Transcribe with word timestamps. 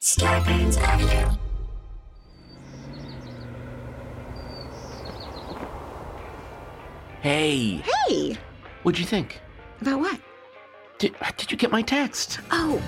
Scarpins 0.00 0.76
Avenue. 0.78 1.36
Hey, 7.22 7.82
Hey, 8.08 8.36
what'd 8.82 8.98
you 9.00 9.06
think? 9.06 9.40
about 9.80 10.00
what? 10.00 10.20
Did, 10.98 11.14
did 11.36 11.50
you 11.50 11.56
get 11.58 11.70
my 11.70 11.82
text? 11.82 12.40
Oh, 12.50 12.80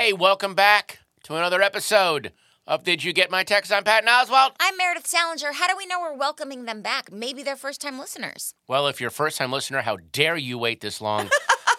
Hey, 0.00 0.12
welcome 0.12 0.54
back 0.54 1.00
to 1.24 1.34
another 1.34 1.60
episode 1.60 2.32
of 2.68 2.84
Did 2.84 3.02
You 3.02 3.12
Get 3.12 3.32
My 3.32 3.42
Text? 3.42 3.72
I'm 3.72 3.82
Patton 3.82 4.08
Oswalt. 4.08 4.52
I'm 4.60 4.76
Meredith 4.76 5.08
Salenger. 5.08 5.54
How 5.54 5.66
do 5.66 5.76
we 5.76 5.86
know 5.86 5.98
we're 6.00 6.16
welcoming 6.16 6.66
them 6.66 6.82
back? 6.82 7.10
Maybe 7.10 7.42
they're 7.42 7.56
first 7.56 7.80
time 7.80 7.98
listeners. 7.98 8.54
Well, 8.68 8.86
if 8.86 9.00
you're 9.00 9.08
a 9.08 9.10
first 9.10 9.38
time 9.38 9.50
listener, 9.50 9.80
how 9.80 9.96
dare 10.12 10.36
you 10.36 10.56
wait 10.56 10.80
this 10.80 11.00
long 11.00 11.28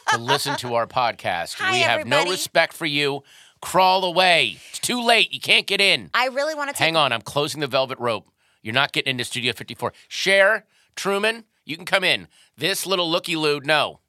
to 0.10 0.18
listen 0.20 0.58
to 0.58 0.76
our 0.76 0.86
podcast? 0.86 1.60
Hi, 1.60 1.72
we 1.72 1.80
have 1.80 2.06
no 2.06 2.26
respect 2.26 2.74
for 2.74 2.86
you. 2.86 3.24
Crawl 3.62 4.04
away. 4.04 4.58
It's 4.72 4.80
too 4.80 5.02
late. 5.02 5.34
You 5.34 5.40
can't 5.40 5.66
get 5.66 5.80
in. 5.80 6.10
I 6.14 6.28
really 6.28 6.56
want 6.56 6.72
to 6.72 6.74
take 6.74 6.84
Hang 6.84 6.98
on, 6.98 7.14
I'm 7.14 7.22
closing 7.22 7.62
the 7.62 7.68
velvet 7.68 8.00
rope. 8.00 8.28
You're 8.62 8.74
not 8.74 8.92
getting 8.92 9.12
into 9.12 9.24
Studio 9.24 9.54
54. 9.54 9.94
Cher, 10.10 10.66
Truman, 10.98 11.46
you 11.64 11.78
can 11.78 11.86
come 11.86 12.04
in. 12.04 12.28
This 12.58 12.86
little 12.86 13.10
looky 13.10 13.38
loo, 13.38 13.62
no. 13.64 14.02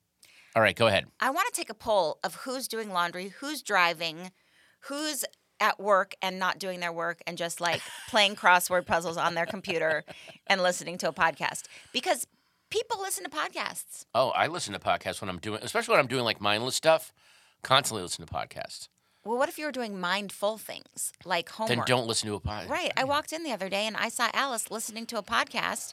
All 0.56 0.62
right, 0.62 0.75
go 0.75 0.87
ahead. 0.89 1.06
I 1.20 1.31
want 1.31 1.47
to 1.53 1.53
take 1.53 1.70
a 1.70 1.75
poll 1.75 2.19
of 2.25 2.34
who's 2.37 2.67
doing 2.67 2.91
laundry, 2.91 3.29
who's 3.39 3.62
driving, 3.62 4.33
who's 4.81 5.25
at 5.61 5.79
work 5.79 6.15
and 6.23 6.39
not 6.39 6.59
doing 6.59 6.81
their 6.81 6.93
work 6.93 7.20
and 7.27 7.37
just 7.39 7.61
like 7.61 7.81
playing 8.09 8.34
crossword 8.34 8.87
puzzles 8.87 9.17
on 9.17 9.34
their 9.34 9.47
computer 9.47 10.05
and 10.47 10.62
listening 10.62 10.98
to 10.98 11.09
a 11.09 11.12
podcast. 11.12 11.65
Because 11.93 12.27
people 12.71 13.01
listen 13.01 13.25
to 13.25 13.31
podcasts. 13.31 14.06
Oh, 14.15 14.31
I 14.31 14.47
listen 14.48 14.73
to 14.73 14.81
podcasts 14.81 15.21
when 15.21 15.28
I'm 15.28 15.39
doing, 15.39 15.61
especially 15.62 15.93
when 15.93 16.01
I'm 16.01 16.09
doing 16.09 16.25
like 16.25 16.41
mindless 16.41 16.75
stuff. 16.75 17.12
Constantly 17.62 18.03
listen 18.03 18.27
to 18.27 18.33
podcasts. 18.33 18.89
Well, 19.25 19.37
what 19.37 19.51
if 19.51 19.59
you 19.59 19.67
were 19.67 19.73
doing 19.73 20.01
mindful 20.01 20.56
things 20.56 21.12
like 21.27 21.51
homework? 21.51 21.77
Then 21.77 21.84
don't 21.87 22.06
listen 22.06 22.28
to 22.31 22.34
a 22.37 22.41
podcast. 22.41 22.71
Right. 22.71 22.91
I 22.97 23.05
walked 23.05 23.33
in 23.34 23.45
the 23.45 23.53
other 23.53 23.69
day 23.69 23.87
and 23.87 23.97
I 23.97 24.09
saw 24.09 24.31
Alice 24.33 24.71
listening 24.71 25.05
to 25.06 25.19
a 25.19 25.23
podcast 25.23 25.93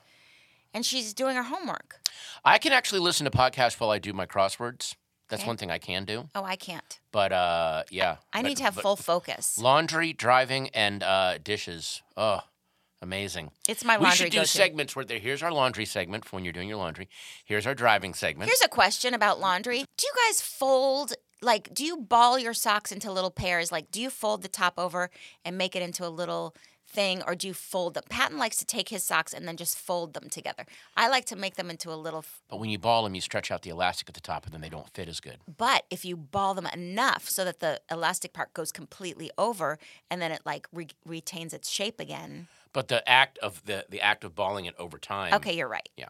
and 0.74 0.86
she's 0.86 1.14
doing 1.14 1.36
her 1.36 1.44
homework. 1.44 2.00
I 2.46 2.58
can 2.58 2.72
actually 2.72 3.00
listen 3.02 3.26
to 3.26 3.32
podcasts 3.32 3.80
while 3.80 3.90
I 3.90 4.00
do 4.00 4.14
my 4.14 4.26
crosswords. 4.26 4.96
That's 5.30 5.42
Okay. 5.42 5.48
one 5.48 5.58
thing 5.58 5.72
I 5.72 5.78
can 5.78 6.06
do. 6.06 6.30
Oh, 6.36 6.44
I 6.44 6.56
can't. 6.56 7.00
But 7.12 7.34
uh, 7.34 7.84
yeah. 7.90 8.18
I 8.32 8.42
But- 8.42 8.48
need 8.48 8.58
to 8.58 8.64
have 8.64 8.76
but 8.76 8.82
full 8.82 8.96
focus. 8.96 9.58
laundry, 9.58 10.14
driving, 10.14 10.70
and 10.70 11.04
uh, 11.04 11.38
dishes. 11.40 12.02
Oh, 12.16 12.42
amazing. 13.02 13.52
It's 13.68 13.84
my 13.84 13.98
we 13.98 14.06
laundry 14.06 14.26
should 14.28 14.32
do 14.32 14.38
go-to. 14.40 14.48
segments 14.48 14.96
where 14.96 15.04
there, 15.06 15.20
here's 15.20 15.44
our 15.44 15.52
laundry 15.52 15.86
segment 15.86 16.24
for 16.26 16.38
when 16.38 16.44
you're 16.46 16.54
doing 16.54 16.70
your 16.70 16.78
laundry. 16.78 17.10
Here's 17.46 17.68
our 17.68 17.76
driving 17.76 18.14
segment. 18.14 18.50
Here's 18.50 18.62
a 18.62 18.70
question 18.70 19.14
about 19.14 19.40
laundry. 19.40 19.80
Do 19.98 20.08
you 20.08 20.14
guys 20.28 20.42
fold 20.42 21.14
like 21.42 21.72
do 21.74 21.84
you 21.86 21.98
ball 21.98 22.40
your 22.40 22.54
socks 22.54 22.92
into 22.92 23.12
little 23.12 23.30
pairs? 23.30 23.72
Like 23.72 23.92
do 23.92 24.02
you 24.02 24.10
fold 24.10 24.42
the 24.42 24.48
top 24.48 24.76
over 24.78 25.10
and 25.46 25.58
make 25.58 25.76
it 25.76 25.84
into 25.84 26.06
a 26.06 26.10
little 26.10 26.56
thing 26.90 27.22
or 27.28 27.36
do 27.36 27.48
you 27.48 27.54
fold 27.54 27.94
them? 27.94 28.04
Patton 28.10 28.38
likes 28.38 28.58
to 28.58 28.66
take 28.66 28.90
his 28.90 29.04
socks 29.04 29.34
and 29.34 29.48
then 29.48 29.58
just 29.58 29.78
fold 29.78 30.14
them 30.14 30.30
together. 30.30 30.66
I 30.96 31.10
like 31.10 31.26
to 31.26 31.36
make 31.36 31.56
them 31.56 31.70
into 31.70 31.92
a 31.92 31.96
little 31.96 32.20
f- 32.20 32.42
but 32.50 32.60
when 32.60 32.70
you 32.70 32.80
ball 32.80 33.04
them, 33.04 33.14
you 33.16 33.22
stretch 33.22 33.52
out 33.52 33.62
the 33.62 33.70
elastic 33.70 34.10
at 34.10 34.16
the 34.16 34.22
top, 34.22 34.46
and 34.46 34.54
then 34.54 34.62
they 34.62 34.70
don't 34.70 34.90
fit 34.94 35.10
as 35.10 35.20
good. 35.20 35.38
but 35.58 35.84
if 35.90 36.06
you 36.06 36.16
ball 36.18 36.54
them 36.54 36.68
enough 36.68 37.28
so 37.30 37.44
that 37.46 37.60
the 37.60 37.82
elastic 37.92 38.34
part 38.34 38.54
goes 38.54 38.72
completely 38.72 39.30
over 39.38 39.78
and 40.10 40.22
then 40.22 40.32
it 40.32 40.42
like 40.46 40.68
re- 40.72 40.88
retains 41.06 41.54
its 41.54 41.70
shape 41.70 42.00
again. 42.00 42.48
But 42.74 42.88
the 42.90 43.08
act 43.10 43.38
of 43.40 43.64
the 43.66 43.86
the 43.90 44.02
act 44.02 44.24
of 44.24 44.36
balling 44.36 44.66
it 44.66 44.76
over 44.78 44.98
time. 44.98 45.34
Okay, 45.34 45.56
you're 45.56 45.68
right. 45.68 45.90
Yeah. 45.98 46.10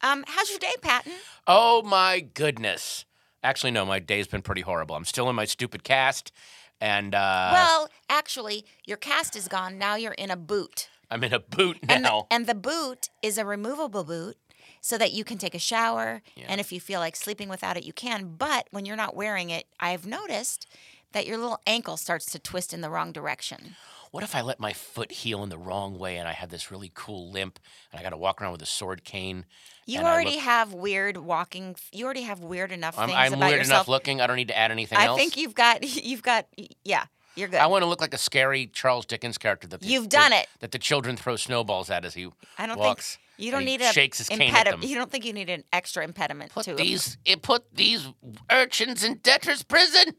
Um, 0.00 0.24
how's 0.26 0.50
your 0.50 0.58
day, 0.58 0.72
Patton? 0.82 1.12
Oh 1.46 1.82
my 1.82 2.20
goodness. 2.20 3.04
Actually, 3.42 3.72
no, 3.72 3.84
my 3.84 3.98
day's 3.98 4.26
been 4.26 4.42
pretty 4.42 4.60
horrible. 4.62 4.96
I'm 4.96 5.04
still 5.04 5.28
in 5.28 5.36
my 5.36 5.44
stupid 5.44 5.84
cast, 5.84 6.32
and 6.80 7.14
uh, 7.14 7.50
well, 7.52 7.88
actually, 8.08 8.64
your 8.84 8.96
cast 8.96 9.36
is 9.36 9.48
gone. 9.48 9.78
Now 9.78 9.94
you're 9.96 10.12
in 10.12 10.30
a 10.30 10.36
boot. 10.36 10.88
I'm 11.10 11.22
in 11.24 11.32
a 11.32 11.40
boot 11.40 11.78
And 11.88 12.04
the, 12.04 12.08
now. 12.08 12.26
and 12.30 12.46
the 12.46 12.54
boot 12.54 13.10
is 13.22 13.38
a 13.38 13.44
removable 13.44 14.04
boot 14.04 14.36
so 14.80 14.98
that 14.98 15.12
you 15.12 15.22
can 15.24 15.38
take 15.38 15.54
a 15.54 15.58
shower. 15.58 16.22
And 16.48 16.60
if 16.60 16.72
you 16.72 16.80
feel 16.80 17.00
like 17.00 17.14
sleeping 17.16 17.48
without 17.48 17.76
it, 17.76 17.84
you 17.84 17.92
can. 17.92 18.34
But 18.36 18.66
when 18.70 18.84
you're 18.84 18.96
not 18.96 19.14
wearing 19.14 19.50
it, 19.50 19.66
I've 19.78 20.06
noticed 20.06 20.66
that 21.12 21.26
your 21.26 21.38
little 21.38 21.60
ankle 21.66 21.96
starts 21.96 22.26
to 22.32 22.38
twist 22.38 22.74
in 22.74 22.80
the 22.80 22.90
wrong 22.90 23.12
direction. 23.12 23.76
what 24.10 24.24
if 24.24 24.34
I 24.34 24.40
let 24.40 24.58
my 24.60 24.72
foot 24.72 25.12
heal 25.12 25.42
in 25.42 25.48
the 25.50 25.58
wrong 25.58 25.98
way, 25.98 26.16
and 26.16 26.26
I 26.28 26.32
have 26.32 26.50
this 26.50 26.70
really 26.70 26.90
cool 26.94 27.30
limp, 27.30 27.58
and 27.92 28.00
I 28.00 28.02
got 28.02 28.10
to 28.10 28.16
walk 28.16 28.40
around 28.42 28.52
with 28.52 28.62
a 28.62 28.66
sword 28.66 29.04
cane? 29.04 29.44
You 29.86 29.98
and 29.98 30.06
already 30.08 30.32
look- 30.32 30.40
have 30.40 30.72
weird 30.72 31.16
walking. 31.18 31.76
You 31.92 32.04
already 32.06 32.22
have 32.22 32.40
weird 32.40 32.72
enough 32.72 32.98
I'm, 32.98 33.08
things 33.08 33.18
I'm 33.18 33.34
about 33.34 33.48
weird 33.48 33.58
yourself. 33.60 33.76
enough 33.80 33.88
looking. 33.88 34.20
I 34.20 34.26
don't 34.26 34.36
need 34.36 34.48
to 34.48 34.56
add 34.56 34.70
anything 34.70 34.98
I 34.98 35.06
else. 35.06 35.18
think 35.18 35.36
you've 35.36 35.54
got. 35.54 35.82
You've 36.04 36.22
got. 36.22 36.46
Yeah, 36.84 37.04
you're 37.36 37.48
good. 37.48 37.60
I 37.60 37.66
want 37.66 37.82
to 37.82 37.86
look 37.86 38.00
like 38.00 38.14
a 38.14 38.18
scary 38.18 38.66
Charles 38.66 39.04
Dickens 39.06 39.36
character 39.38 39.66
that 39.68 39.80
the, 39.80 39.86
You've 39.86 40.04
the- 40.04 40.08
done 40.16 40.32
it. 40.32 40.46
That 40.60 40.70
the 40.72 40.78
children 40.78 41.16
throw 41.16 41.36
snowballs 41.36 41.90
at 41.90 42.04
as 42.04 42.14
he 42.14 42.28
I 42.58 42.66
don't 42.66 42.78
walks. 42.78 43.16
think 43.16 43.20
you 43.46 43.50
don't 43.50 43.64
need 43.64 43.80
a 43.82 43.92
shakes 43.92 44.18
his 44.18 44.28
cane 44.28 44.54
at 44.54 44.64
them. 44.70 44.80
You 44.82 44.94
don't 44.94 45.10
think 45.10 45.24
you 45.24 45.32
need 45.32 45.50
an 45.50 45.64
extra 45.72 46.04
impediment 46.04 46.52
Put 46.52 46.64
to 46.66 46.74
these 46.74 47.18
it 47.24 47.42
put 47.42 47.64
these 47.74 48.06
urchins 48.50 49.02
in 49.04 49.16
debtor's 49.22 49.62
prison. 49.64 50.14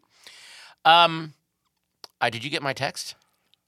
Um, 0.83 1.33
uh, 2.21 2.29
did 2.29 2.43
you 2.43 2.49
get 2.49 2.61
my 2.61 2.73
text? 2.73 3.15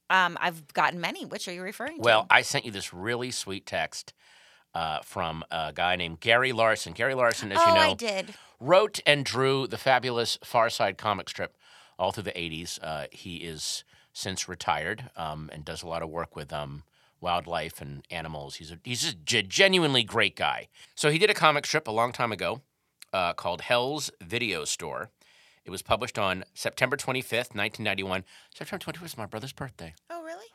Um, 0.09 0.37
I've 0.39 0.67
gotten 0.73 1.01
many. 1.01 1.25
Which 1.25 1.47
are 1.47 1.53
you 1.53 1.61
referring 1.61 1.97
to? 1.97 2.01
Well, 2.01 2.27
I 2.29 2.41
sent 2.41 2.65
you 2.65 2.71
this 2.71 2.93
really 2.93 3.31
sweet 3.31 3.65
text 3.65 4.13
uh, 4.77 4.99
from 5.01 5.43
a 5.49 5.73
guy 5.73 5.95
named 5.95 6.19
Gary 6.19 6.51
Larson. 6.51 6.93
Gary 6.93 7.15
Larson, 7.15 7.51
as 7.51 7.57
oh, 7.59 7.67
you 7.67 7.73
know, 7.73 7.81
I 7.81 7.93
did. 7.95 8.35
wrote 8.59 8.99
and 9.07 9.25
drew 9.25 9.65
the 9.65 9.77
fabulous 9.77 10.37
Far 10.43 10.69
Side 10.69 10.99
comic 10.99 11.29
strip 11.29 11.57
all 11.97 12.11
through 12.11 12.25
the 12.25 12.31
80s. 12.31 12.77
Uh, 12.79 13.07
he 13.11 13.37
is 13.37 13.83
since 14.13 14.47
retired 14.47 15.09
um, 15.15 15.49
and 15.51 15.65
does 15.65 15.81
a 15.81 15.87
lot 15.87 16.03
of 16.03 16.09
work 16.09 16.35
with 16.35 16.53
um, 16.53 16.83
wildlife 17.19 17.81
and 17.81 18.03
animals. 18.11 18.57
He's 18.57 18.71
a, 18.71 18.77
he's 18.83 19.15
a 19.33 19.41
genuinely 19.41 20.03
great 20.03 20.35
guy. 20.35 20.67
So 20.93 21.09
he 21.09 21.17
did 21.17 21.31
a 21.31 21.35
comic 21.35 21.65
strip 21.65 21.87
a 21.87 21.91
long 21.91 22.11
time 22.11 22.31
ago 22.31 22.61
uh, 23.11 23.33
called 23.33 23.61
Hell's 23.61 24.11
Video 24.21 24.63
Store. 24.63 25.09
It 25.65 25.71
was 25.71 25.81
published 25.81 26.19
on 26.19 26.45
September 26.53 26.95
25th, 26.97 27.55
1991. 27.55 28.23
September 28.53 28.85
25th 28.85 29.01
was 29.01 29.17
my 29.17 29.25
brother's 29.25 29.53
birthday. 29.53 29.95
Oh, 30.11 30.23
really? 30.23 30.45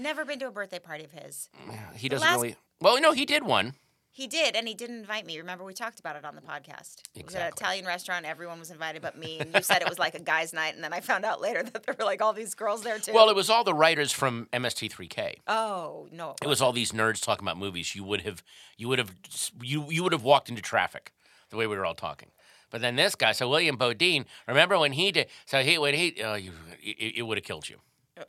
Never 0.00 0.24
been 0.24 0.38
to 0.40 0.46
a 0.48 0.50
birthday 0.50 0.78
party 0.78 1.04
of 1.04 1.12
his. 1.12 1.48
He 1.94 2.08
doesn't 2.08 2.26
last- 2.26 2.36
really. 2.36 2.56
Well, 2.80 3.00
no, 3.00 3.12
he 3.12 3.26
did 3.26 3.44
one. 3.44 3.74
He 4.12 4.26
did, 4.26 4.56
and 4.56 4.66
he 4.66 4.74
didn't 4.74 4.98
invite 4.98 5.24
me. 5.24 5.38
Remember, 5.38 5.62
we 5.64 5.72
talked 5.72 6.00
about 6.00 6.16
it 6.16 6.24
on 6.24 6.34
the 6.34 6.40
podcast. 6.40 6.96
It 7.14 7.24
was 7.24 7.34
at 7.36 7.42
an 7.42 7.48
Italian 7.48 7.86
restaurant. 7.86 8.26
Everyone 8.26 8.58
was 8.58 8.70
invited 8.70 9.02
but 9.02 9.16
me. 9.16 9.38
And 9.38 9.54
you 9.54 9.62
said 9.62 9.82
it 9.82 9.88
was 9.88 10.00
like 10.00 10.14
a 10.16 10.20
guy's 10.20 10.52
night, 10.52 10.74
and 10.74 10.82
then 10.82 10.92
I 10.92 11.00
found 11.00 11.24
out 11.24 11.40
later 11.40 11.62
that 11.72 11.84
there 11.84 11.94
were 11.96 12.04
like 12.04 12.20
all 12.20 12.32
these 12.32 12.54
girls 12.56 12.82
there 12.82 12.98
too. 12.98 13.12
Well, 13.12 13.28
it 13.30 13.36
was 13.36 13.48
all 13.48 13.62
the 13.62 13.72
writers 13.72 14.10
from 14.10 14.48
MST3K. 14.52 15.34
oh 15.46 16.08
no, 16.10 16.34
It 16.42 16.48
was 16.48 16.60
all 16.60 16.72
these 16.72 16.90
nerds 16.90 17.22
talking 17.22 17.44
about 17.46 17.56
movies. 17.56 17.94
You 17.94 18.02
would 18.02 18.22
have, 18.22 18.42
you 18.76 18.88
would 18.88 18.98
have, 18.98 19.14
you 19.62 19.86
you 19.88 20.02
would 20.02 20.12
have 20.12 20.24
walked 20.24 20.48
into 20.48 20.60
traffic, 20.60 21.12
the 21.50 21.56
way 21.56 21.68
we 21.68 21.76
were 21.76 21.86
all 21.86 21.94
talking. 21.94 22.30
But 22.70 22.80
then 22.80 22.96
this 22.96 23.14
guy, 23.14 23.30
so 23.32 23.48
William 23.48 23.76
Bodine, 23.76 24.26
remember 24.48 24.76
when 24.78 24.92
he 24.92 25.12
did? 25.12 25.28
So 25.46 25.62
he 25.62 25.78
when 25.78 25.94
he, 25.94 26.16
oh, 26.24 26.34
you, 26.34 26.50
it, 26.82 27.14
it 27.18 27.22
would 27.22 27.38
have 27.38 27.44
killed 27.44 27.68
you. 27.68 27.76
Uh, 28.18 28.24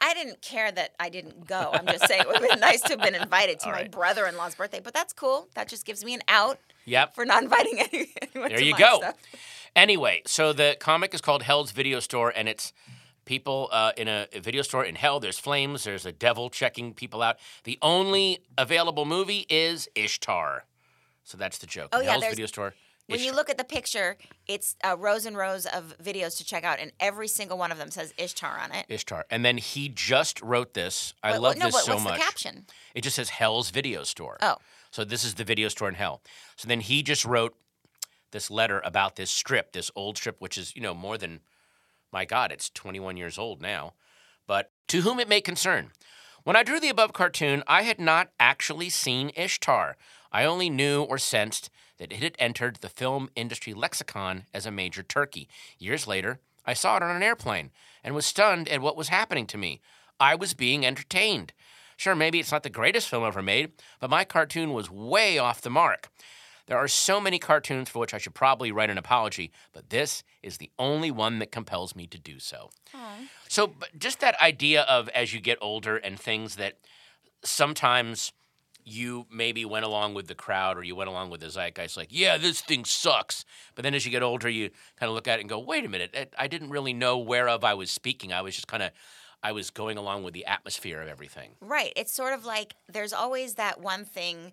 I 0.00 0.14
didn't 0.14 0.40
care 0.42 0.70
that 0.72 0.94
I 0.98 1.08
didn't 1.10 1.46
go. 1.46 1.70
I'm 1.72 1.86
just 1.86 2.06
saying 2.08 2.22
it 2.22 2.26
would 2.26 2.38
have 2.40 2.48
been 2.50 2.60
nice 2.60 2.80
to 2.82 2.88
have 2.90 3.00
been 3.00 3.14
invited 3.14 3.60
to 3.60 3.66
All 3.66 3.72
my 3.72 3.78
right. 3.82 3.90
brother-in-law's 3.90 4.54
birthday, 4.54 4.80
but 4.82 4.94
that's 4.94 5.12
cool. 5.12 5.48
That 5.54 5.68
just 5.68 5.84
gives 5.84 6.04
me 6.04 6.14
an 6.14 6.22
out 6.28 6.58
Yep. 6.86 7.14
for 7.14 7.24
not 7.26 7.42
inviting 7.42 7.78
any, 7.80 8.08
anyone 8.34 8.48
There 8.50 8.62
you 8.62 8.76
go. 8.76 8.98
stuff. 8.98 9.14
Anyway, 9.76 10.22
so 10.26 10.52
the 10.52 10.76
comic 10.80 11.14
is 11.14 11.20
called 11.20 11.42
Hell's 11.42 11.70
Video 11.72 12.00
Store, 12.00 12.32
and 12.34 12.48
it's 12.48 12.72
people 13.24 13.68
uh, 13.70 13.92
in 13.96 14.08
a, 14.08 14.26
a 14.32 14.40
video 14.40 14.62
store 14.62 14.84
in 14.84 14.94
hell. 14.96 15.20
There's 15.20 15.38
flames. 15.38 15.84
There's 15.84 16.04
a 16.06 16.10
devil 16.12 16.50
checking 16.50 16.94
people 16.94 17.22
out. 17.22 17.36
The 17.64 17.78
only 17.82 18.40
available 18.58 19.04
movie 19.04 19.46
is 19.48 19.88
Ishtar. 19.94 20.64
So 21.22 21.36
that's 21.38 21.58
the 21.58 21.66
joke. 21.66 21.90
Oh, 21.92 21.98
In 22.00 22.06
yeah, 22.06 22.12
Hell's 22.12 22.24
Video 22.26 22.46
Store. 22.46 22.74
When 23.10 23.20
you 23.20 23.32
look 23.32 23.50
at 23.50 23.58
the 23.58 23.64
picture, 23.64 24.16
it's 24.46 24.76
uh, 24.84 24.96
rows 24.98 25.26
and 25.26 25.36
rows 25.36 25.66
of 25.66 25.94
videos 26.02 26.36
to 26.38 26.44
check 26.44 26.64
out, 26.64 26.78
and 26.78 26.92
every 27.00 27.28
single 27.28 27.58
one 27.58 27.72
of 27.72 27.78
them 27.78 27.90
says 27.90 28.14
Ishtar 28.16 28.58
on 28.58 28.72
it. 28.72 28.86
Ishtar. 28.88 29.26
And 29.30 29.44
then 29.44 29.58
he 29.58 29.88
just 29.88 30.40
wrote 30.42 30.74
this. 30.74 31.14
I 31.22 31.32
But- 31.32 31.40
love 31.42 31.56
no, 31.58 31.66
this 31.66 31.74
but 31.74 31.84
so 31.84 31.92
what's 31.94 32.04
much. 32.04 32.18
the 32.18 32.24
caption? 32.24 32.66
It 32.94 33.02
just 33.02 33.16
says 33.16 33.30
Hell's 33.30 33.70
Video 33.70 34.04
Store. 34.04 34.38
Oh. 34.40 34.56
So 34.90 35.04
this 35.04 35.24
is 35.24 35.34
the 35.34 35.44
video 35.44 35.68
store 35.68 35.88
in 35.88 35.94
hell. 35.94 36.20
So 36.56 36.66
then 36.66 36.80
he 36.80 37.02
just 37.04 37.24
wrote 37.24 37.54
this 38.32 38.50
letter 38.50 38.80
about 38.84 39.16
this 39.16 39.30
strip, 39.30 39.72
this 39.72 39.90
old 39.94 40.16
strip, 40.16 40.40
which 40.40 40.58
is, 40.58 40.74
you 40.74 40.82
know, 40.82 40.94
more 40.94 41.16
than, 41.16 41.40
my 42.12 42.24
God, 42.24 42.50
it's 42.50 42.70
21 42.70 43.16
years 43.16 43.38
old 43.38 43.60
now. 43.62 43.94
But 44.48 44.72
to 44.88 45.02
whom 45.02 45.20
it 45.20 45.28
may 45.28 45.40
concern. 45.40 45.92
When 46.42 46.56
I 46.56 46.62
drew 46.64 46.80
the 46.80 46.88
above 46.88 47.12
cartoon, 47.12 47.62
I 47.68 47.82
had 47.82 48.00
not 48.00 48.30
actually 48.40 48.88
seen 48.88 49.30
Ishtar. 49.36 49.96
I 50.32 50.44
only 50.44 50.70
knew 50.70 51.02
or 51.02 51.18
sensed 51.18 51.70
that 52.00 52.12
it 52.12 52.22
had 52.22 52.34
entered 52.38 52.76
the 52.76 52.88
film 52.88 53.28
industry 53.36 53.74
lexicon 53.74 54.44
as 54.54 54.64
a 54.64 54.70
major 54.70 55.02
turkey. 55.02 55.48
Years 55.78 56.06
later, 56.06 56.40
I 56.64 56.72
saw 56.72 56.96
it 56.96 57.02
on 57.02 57.14
an 57.14 57.22
airplane 57.22 57.70
and 58.02 58.14
was 58.14 58.24
stunned 58.24 58.70
at 58.70 58.80
what 58.80 58.96
was 58.96 59.08
happening 59.08 59.46
to 59.48 59.58
me. 59.58 59.82
I 60.18 60.34
was 60.34 60.54
being 60.54 60.84
entertained. 60.84 61.52
Sure, 61.98 62.14
maybe 62.14 62.40
it's 62.40 62.52
not 62.52 62.62
the 62.62 62.70
greatest 62.70 63.06
film 63.06 63.22
ever 63.24 63.42
made, 63.42 63.72
but 64.00 64.08
my 64.08 64.24
cartoon 64.24 64.72
was 64.72 64.90
way 64.90 65.36
off 65.36 65.60
the 65.60 65.68
mark. 65.68 66.08
There 66.66 66.78
are 66.78 66.88
so 66.88 67.20
many 67.20 67.38
cartoons 67.38 67.90
for 67.90 67.98
which 67.98 68.14
I 68.14 68.18
should 68.18 68.34
probably 68.34 68.72
write 68.72 68.88
an 68.88 68.96
apology, 68.96 69.52
but 69.74 69.90
this 69.90 70.22
is 70.42 70.56
the 70.56 70.70
only 70.78 71.10
one 71.10 71.38
that 71.40 71.52
compels 71.52 71.94
me 71.94 72.06
to 72.06 72.18
do 72.18 72.38
so. 72.38 72.70
So, 73.48 73.66
but 73.66 73.98
just 73.98 74.20
that 74.20 74.40
idea 74.40 74.82
of 74.82 75.10
as 75.10 75.34
you 75.34 75.40
get 75.40 75.58
older 75.60 75.98
and 75.98 76.18
things 76.18 76.56
that 76.56 76.78
sometimes 77.44 78.32
you 78.90 79.26
maybe 79.30 79.64
went 79.64 79.84
along 79.84 80.14
with 80.14 80.26
the 80.26 80.34
crowd 80.34 80.76
or 80.76 80.82
you 80.82 80.94
went 80.96 81.08
along 81.08 81.30
with 81.30 81.40
the 81.40 81.48
zeitgeist, 81.48 81.96
like, 81.96 82.08
yeah, 82.10 82.36
this 82.36 82.60
thing 82.60 82.84
sucks. 82.84 83.44
But 83.74 83.82
then 83.84 83.94
as 83.94 84.04
you 84.04 84.10
get 84.10 84.22
older, 84.22 84.48
you 84.48 84.70
kind 84.98 85.08
of 85.08 85.14
look 85.14 85.28
at 85.28 85.38
it 85.38 85.42
and 85.42 85.48
go, 85.48 85.58
wait 85.58 85.84
a 85.84 85.88
minute, 85.88 86.34
I- 86.38 86.48
didn't 86.48 86.70
really 86.70 86.92
know 86.92 87.18
whereof 87.18 87.62
I 87.64 87.74
was 87.74 87.90
speaking. 87.90 88.32
I 88.32 88.42
was 88.42 88.54
just 88.54 88.66
kind 88.66 88.82
of, 88.82 88.90
I 89.42 89.52
was 89.52 89.70
going 89.70 89.96
along 89.96 90.24
with 90.24 90.34
the 90.34 90.44
atmosphere 90.46 91.00
of 91.00 91.08
everything. 91.08 91.52
Right. 91.60 91.92
It's 91.96 92.12
sort 92.12 92.34
of 92.34 92.44
like 92.44 92.74
there's 92.88 93.12
always 93.12 93.54
that 93.54 93.80
one 93.80 94.04
thing 94.04 94.52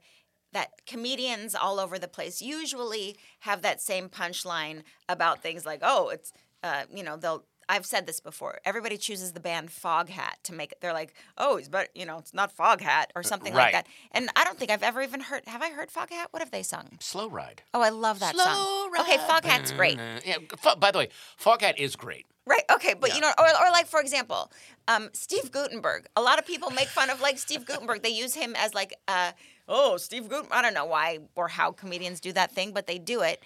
that 0.54 0.70
comedians 0.86 1.56
all 1.56 1.80
over 1.80 2.00
the 2.00 2.08
place 2.08 2.42
usually 2.42 3.18
have 3.40 3.64
that 3.64 3.82
same 3.82 4.10
punchline 4.10 4.84
about 5.10 5.42
things 5.42 5.66
like, 5.66 5.80
oh, 5.82 6.10
it's, 6.10 6.32
uh, 6.64 6.84
you 6.94 7.04
know, 7.04 7.18
they'll. 7.18 7.44
I've 7.70 7.86
said 7.86 8.06
this 8.06 8.20
before. 8.20 8.60
Everybody 8.66 8.98
chooses 8.98 9.34
the 9.34 9.40
band 9.40 9.70
Foghat 9.70 10.44
to 10.44 10.54
make 10.54 10.72
it. 10.72 10.80
They're 10.82 10.94
like, 10.94 11.14
oh, 11.38 11.58
he's 11.58 11.70
but 11.70 11.90
you 11.96 12.06
know, 12.06 12.18
it's 12.20 12.34
not 12.34 12.56
Foghat 12.56 13.08
or 13.16 13.24
something 13.24 13.54
right. 13.54 13.74
like 13.74 13.74
that. 13.74 13.88
And 14.12 14.30
I 14.36 14.44
don't 14.44 14.58
think 14.58 14.72
I've 14.72 14.84
ever 14.84 15.02
even 15.02 15.22
heard. 15.22 15.44
Have 15.48 15.62
I 15.62 15.72
heard 15.72 15.90
Foghat? 15.90 16.28
What 16.32 16.42
have 16.42 16.52
they 16.52 16.64
sung? 16.64 16.98
Slow 17.00 17.30
ride. 17.30 17.62
Oh, 17.74 17.82
I 17.82 17.90
love 17.90 18.20
that 18.20 18.36
Slow 18.36 18.44
song. 18.44 18.92
Okay, 19.02 19.18
ride. 19.18 19.44
Foghat's 19.44 19.72
great. 19.72 20.00
Uh, 20.00 20.20
yeah, 20.26 20.38
by 20.80 20.92
the 20.92 21.00
way, 21.00 21.10
Foghat 21.42 21.78
is 21.78 21.96
great. 21.96 22.26
Right. 22.46 22.64
Okay. 22.72 22.94
But 22.94 23.10
Yeah. 23.10 23.16
you 23.16 23.22
know, 23.22 23.32
or, 23.38 23.46
or 23.46 23.72
like 23.72 23.88
for 23.88 24.00
example, 24.00 24.52
um, 24.88 25.10
Steve 25.14 25.52
Guttenberg. 25.52 26.08
A 26.16 26.22
lot 26.22 26.40
of 26.40 26.46
people 26.46 26.70
make 26.70 26.88
fun 26.88 27.10
of 27.10 27.20
like 27.20 27.38
Steve 27.38 27.66
Guttenberg. 27.66 28.04
They 28.04 28.10
use 28.10 28.34
him 28.34 28.56
as 28.56 28.74
like, 28.74 28.94
uh, 29.10 29.34
oh, 29.68 29.98
Steve 29.98 30.30
Guttenberg. 30.30 30.54
I 30.58 30.62
don't 30.62 30.74
know 30.74 30.86
why 30.86 31.20
or 31.36 31.50
how 31.50 31.74
comedians 31.74 32.22
do 32.22 32.32
that 32.34 32.54
thing, 32.54 32.72
but 32.72 32.88
they 32.88 32.98
do 33.00 33.22
it. 33.22 33.44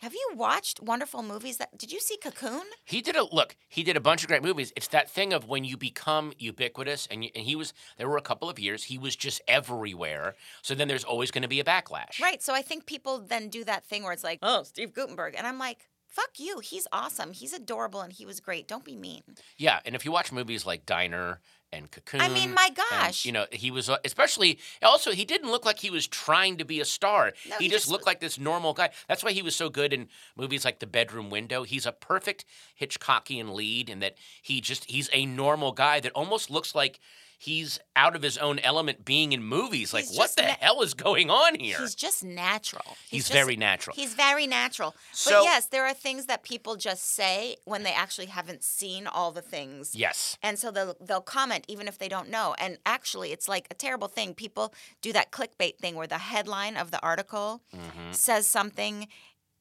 Have 0.00 0.14
you 0.14 0.30
watched 0.34 0.80
wonderful 0.80 1.22
movies? 1.22 1.58
That 1.58 1.76
did 1.76 1.92
you 1.92 2.00
see 2.00 2.16
Cocoon? 2.16 2.62
He 2.86 3.02
did 3.02 3.16
a 3.16 3.24
look. 3.24 3.54
He 3.68 3.82
did 3.82 3.98
a 3.98 4.00
bunch 4.00 4.22
of 4.22 4.28
great 4.28 4.42
movies. 4.42 4.72
It's 4.74 4.88
that 4.88 5.10
thing 5.10 5.34
of 5.34 5.46
when 5.46 5.62
you 5.62 5.76
become 5.76 6.32
ubiquitous, 6.38 7.06
and, 7.10 7.22
you, 7.22 7.30
and 7.34 7.44
he 7.44 7.54
was. 7.54 7.74
There 7.98 8.08
were 8.08 8.16
a 8.16 8.22
couple 8.22 8.48
of 8.48 8.58
years 8.58 8.84
he 8.84 8.96
was 8.96 9.14
just 9.14 9.42
everywhere. 9.46 10.36
So 10.62 10.74
then 10.74 10.88
there's 10.88 11.04
always 11.04 11.30
going 11.30 11.42
to 11.42 11.48
be 11.48 11.60
a 11.60 11.64
backlash. 11.64 12.18
Right. 12.18 12.42
So 12.42 12.54
I 12.54 12.62
think 12.62 12.86
people 12.86 13.18
then 13.18 13.50
do 13.50 13.62
that 13.64 13.84
thing 13.84 14.02
where 14.02 14.14
it's 14.14 14.24
like, 14.24 14.38
oh, 14.42 14.62
Steve 14.62 14.94
Guttenberg, 14.94 15.34
and 15.36 15.46
I'm 15.46 15.58
like. 15.58 15.86
Fuck 16.06 16.40
you. 16.40 16.58
He's 16.58 16.88
awesome. 16.90 17.30
He's 17.30 17.52
adorable 17.52 18.00
and 18.00 18.12
he 18.12 18.26
was 18.26 18.40
great. 18.40 18.66
Don't 18.66 18.84
be 18.84 18.96
mean. 18.96 19.22
Yeah, 19.56 19.78
and 19.84 19.94
if 19.94 20.04
you 20.04 20.10
watch 20.10 20.32
movies 20.32 20.66
like 20.66 20.84
Diner 20.84 21.38
and 21.72 21.90
Cocoon, 21.90 22.20
I 22.20 22.28
mean, 22.28 22.54
my 22.54 22.66
and, 22.68 22.76
gosh. 22.76 23.24
you 23.24 23.32
know 23.32 23.46
he 23.50 23.70
was 23.70 23.88
uh, 23.90 23.98
especially. 24.04 24.58
Also, 24.82 25.10
he 25.10 25.24
didn't 25.24 25.50
look 25.50 25.64
like 25.64 25.80
he 25.80 25.90
was 25.90 26.06
trying 26.06 26.56
to 26.58 26.64
be 26.64 26.80
a 26.80 26.84
star. 26.84 27.32
No, 27.48 27.56
he, 27.58 27.64
he 27.64 27.70
just 27.70 27.80
just 27.80 27.90
looked 27.90 28.06
like 28.06 28.20
this 28.20 28.38
normal 28.38 28.74
guy. 28.74 28.90
That's 29.08 29.24
why 29.24 29.32
he 29.32 29.42
was 29.42 29.56
so 29.56 29.68
good 29.68 29.92
in 29.92 30.08
movies 30.36 30.64
like 30.64 30.78
The 30.78 30.86
Bedroom 30.86 31.30
Window. 31.30 31.62
He's 31.64 31.86
a 31.86 31.92
perfect 31.92 32.44
Hitchcockian 32.80 33.54
lead 33.54 33.88
in 33.88 34.00
that 34.00 34.16
he 34.42 34.60
just 34.60 34.84
he's 34.84 35.08
a 35.12 35.26
normal 35.26 35.72
guy 35.72 36.00
that 36.00 36.12
almost 36.12 36.50
looks 36.50 36.74
like 36.74 37.00
he's 37.42 37.80
out 37.96 38.14
of 38.14 38.20
his 38.22 38.36
own 38.36 38.58
element 38.58 39.02
being 39.04 39.32
in 39.32 39.42
movies. 39.42 39.94
Like, 39.94 40.04
He's 40.06 40.18
what 40.18 40.36
the 40.36 40.42
na- 40.42 40.56
hell 40.60 40.82
is 40.82 40.92
going 40.92 41.30
on 41.30 41.54
here? 41.58 41.78
He's 41.80 41.94
just 41.94 42.22
natural. 42.22 42.96
He's 43.08 43.22
just- 43.24 43.32
very 43.32 43.56
natural. 43.56 43.96
He's 43.96 44.12
very 44.12 44.46
natural. 44.46 44.94
So- 45.12 45.30
but 45.30 45.44
yes, 45.44 45.64
there 45.66 45.86
are 45.86 45.94
things 45.94 46.26
that 46.26 46.42
people 46.42 46.76
just 46.76 47.02
say 47.14 47.56
when 47.64 47.82
they 47.82 47.92
actually 47.94 48.26
haven't 48.26 48.62
seen 48.62 49.06
all 49.06 49.32
the 49.32 49.40
things. 49.42 49.94
yes. 49.94 50.36
And 50.42 50.58
so 50.58 50.70
they'll 50.70 50.94
they'll 51.00 51.22
comment 51.22 51.64
even 51.66 51.88
if 51.88 51.96
they 51.96 52.08
don't 52.08 52.28
know. 52.28 52.54
And 52.58 52.76
actually, 52.84 53.32
it's 53.32 53.48
like 53.48 53.66
a 53.70 53.74
terrible 53.74 54.08
thing. 54.08 54.34
People 54.34 54.74
do 55.00 55.10
that 55.14 55.30
clickbait 55.32 55.78
thing 55.78 55.94
where 55.94 56.06
the 56.06 56.18
headline 56.18 56.76
of 56.76 56.90
the 56.90 57.00
article 57.02 57.62
Mm-hmm. 57.74 58.12
says 58.12 58.46
something, 58.46 59.08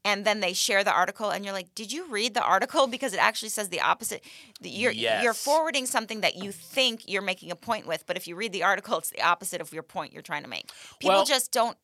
and 0.05 0.25
then 0.25 0.39
they 0.39 0.53
share 0.53 0.83
the 0.83 0.93
article, 0.93 1.29
and 1.29 1.43
you're 1.43 1.53
like, 1.53 1.73
"Did 1.75 1.91
you 1.91 2.05
read 2.07 2.33
the 2.33 2.43
article?" 2.43 2.87
Because 2.87 3.13
it 3.13 3.19
actually 3.19 3.49
says 3.49 3.69
the 3.69 3.81
opposite. 3.81 4.23
You're 4.61 4.91
you're 4.91 5.33
forwarding 5.33 5.85
something 5.85 6.21
that 6.21 6.35
you 6.35 6.51
think 6.51 7.03
you're 7.07 7.21
making 7.21 7.51
a 7.51 7.55
point 7.55 7.85
with, 7.85 8.05
but 8.05 8.17
if 8.17 8.27
you 8.27 8.35
read 8.35 8.53
the 8.53 8.63
article, 8.63 8.97
it's 8.97 9.09
the 9.09 9.21
opposite 9.21 9.61
of 9.61 9.73
your 9.73 9.83
point 9.83 10.13
you're 10.13 10.21
trying 10.21 10.43
to 10.43 10.49
make. 10.49 10.71
People 10.99 11.17
Well- 11.17 11.25
just 11.25 11.51
don't 11.51 11.77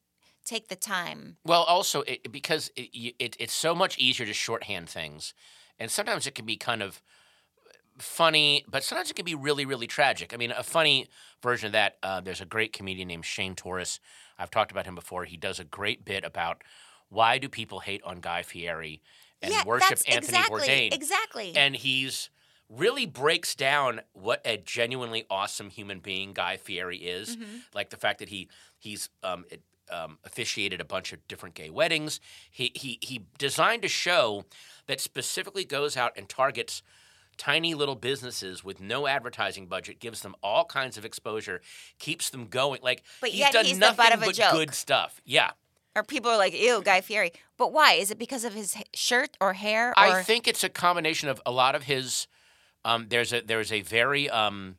take 0.45 0.67
the 0.67 0.75
time. 0.75 1.37
Well, 1.43 1.63
also 1.63 2.01
it, 2.01 2.31
because 2.31 2.71
it, 2.75 3.15
it, 3.19 3.35
it's 3.39 3.53
so 3.53 3.73
much 3.73 3.97
easier 3.97 4.25
to 4.27 4.33
shorthand 4.33 4.89
things, 4.89 5.33
and 5.79 5.89
sometimes 5.89 6.27
it 6.27 6.35
can 6.35 6.45
be 6.45 6.55
kind 6.55 6.83
of 6.83 7.01
funny, 7.97 8.63
but 8.67 8.83
sometimes 8.83 9.09
it 9.09 9.15
can 9.15 9.25
be 9.25 9.35
really, 9.35 9.65
really 9.65 9.87
tragic. 9.87 10.33
I 10.33 10.37
mean, 10.37 10.51
a 10.51 10.63
funny 10.63 11.07
version 11.41 11.67
of 11.67 11.71
that. 11.73 11.97
Uh, 12.03 12.21
there's 12.21 12.41
a 12.41 12.45
great 12.45 12.73
comedian 12.73 13.07
named 13.07 13.25
Shane 13.25 13.55
Torres. 13.55 13.99
I've 14.37 14.51
talked 14.51 14.71
about 14.71 14.85
him 14.85 14.95
before. 14.95 15.25
He 15.25 15.37
does 15.37 15.59
a 15.59 15.63
great 15.63 16.05
bit 16.05 16.23
about 16.23 16.61
why 17.15 17.37
do 17.37 17.49
people 17.49 17.79
hate 17.79 18.01
on 18.03 18.19
Guy 18.19 18.43
Fieri 18.43 19.01
and 19.41 19.53
yeah, 19.53 19.63
worship 19.65 19.99
Anthony 20.07 20.17
exactly, 20.17 20.61
Bourdain. 20.61 20.93
Exactly. 20.93 21.55
And 21.55 21.75
he's 21.75 22.29
really 22.69 23.05
breaks 23.05 23.55
down 23.55 24.01
what 24.13 24.41
a 24.45 24.57
genuinely 24.57 25.25
awesome 25.29 25.69
human 25.69 25.99
being 25.99 26.33
Guy 26.33 26.57
Fieri 26.57 26.97
is. 26.97 27.35
Mm-hmm. 27.35 27.57
Like 27.73 27.89
the 27.89 27.97
fact 27.97 28.19
that 28.19 28.29
he 28.29 28.49
he's 28.77 29.09
um, 29.23 29.45
um, 29.91 30.17
officiated 30.23 30.81
a 30.81 30.85
bunch 30.85 31.13
of 31.13 31.25
different 31.27 31.55
gay 31.55 31.69
weddings. 31.69 32.19
He 32.51 32.71
he 32.75 32.99
he 33.01 33.25
designed 33.37 33.85
a 33.85 33.89
show 33.89 34.45
that 34.87 34.99
specifically 34.99 35.65
goes 35.65 35.95
out 35.95 36.11
and 36.17 36.27
targets 36.27 36.81
tiny 37.37 37.73
little 37.73 37.95
businesses 37.95 38.63
with 38.63 38.79
no 38.79 39.07
advertising 39.07 39.67
budget, 39.67 39.99
gives 39.99 40.21
them 40.21 40.35
all 40.41 40.65
kinds 40.65 40.97
of 40.97 41.05
exposure, 41.05 41.61
keeps 41.99 42.29
them 42.29 42.45
going. 42.47 42.79
Like 42.81 43.03
But 43.21 43.29
he's 43.29 43.49
done 43.49 43.65
he's 43.65 43.77
nothing 43.77 43.97
butt 43.97 44.13
of 44.13 44.21
a 44.21 44.25
but 44.25 44.35
joke. 44.35 44.51
good 44.51 44.73
stuff. 44.73 45.21
Yeah. 45.25 45.51
Or 45.95 46.03
people 46.03 46.31
are 46.31 46.37
like, 46.37 46.53
"Ew, 46.53 46.81
Guy 46.83 47.01
Fieri." 47.01 47.31
But 47.57 47.71
why? 47.71 47.93
Is 47.93 48.11
it 48.11 48.19
because 48.19 48.43
of 48.43 48.53
his 48.53 48.75
shirt 48.93 49.37
or 49.39 49.53
hair? 49.53 49.91
Or 49.91 49.95
I 49.97 50.23
think 50.23 50.47
it's 50.47 50.63
a 50.63 50.69
combination 50.69 51.29
of 51.29 51.41
a 51.45 51.51
lot 51.51 51.75
of 51.75 51.83
his. 51.83 52.27
Um, 52.83 53.07
there's 53.09 53.33
a 53.33 53.41
there's 53.41 53.71
a 53.71 53.81
very 53.81 54.29
um, 54.29 54.77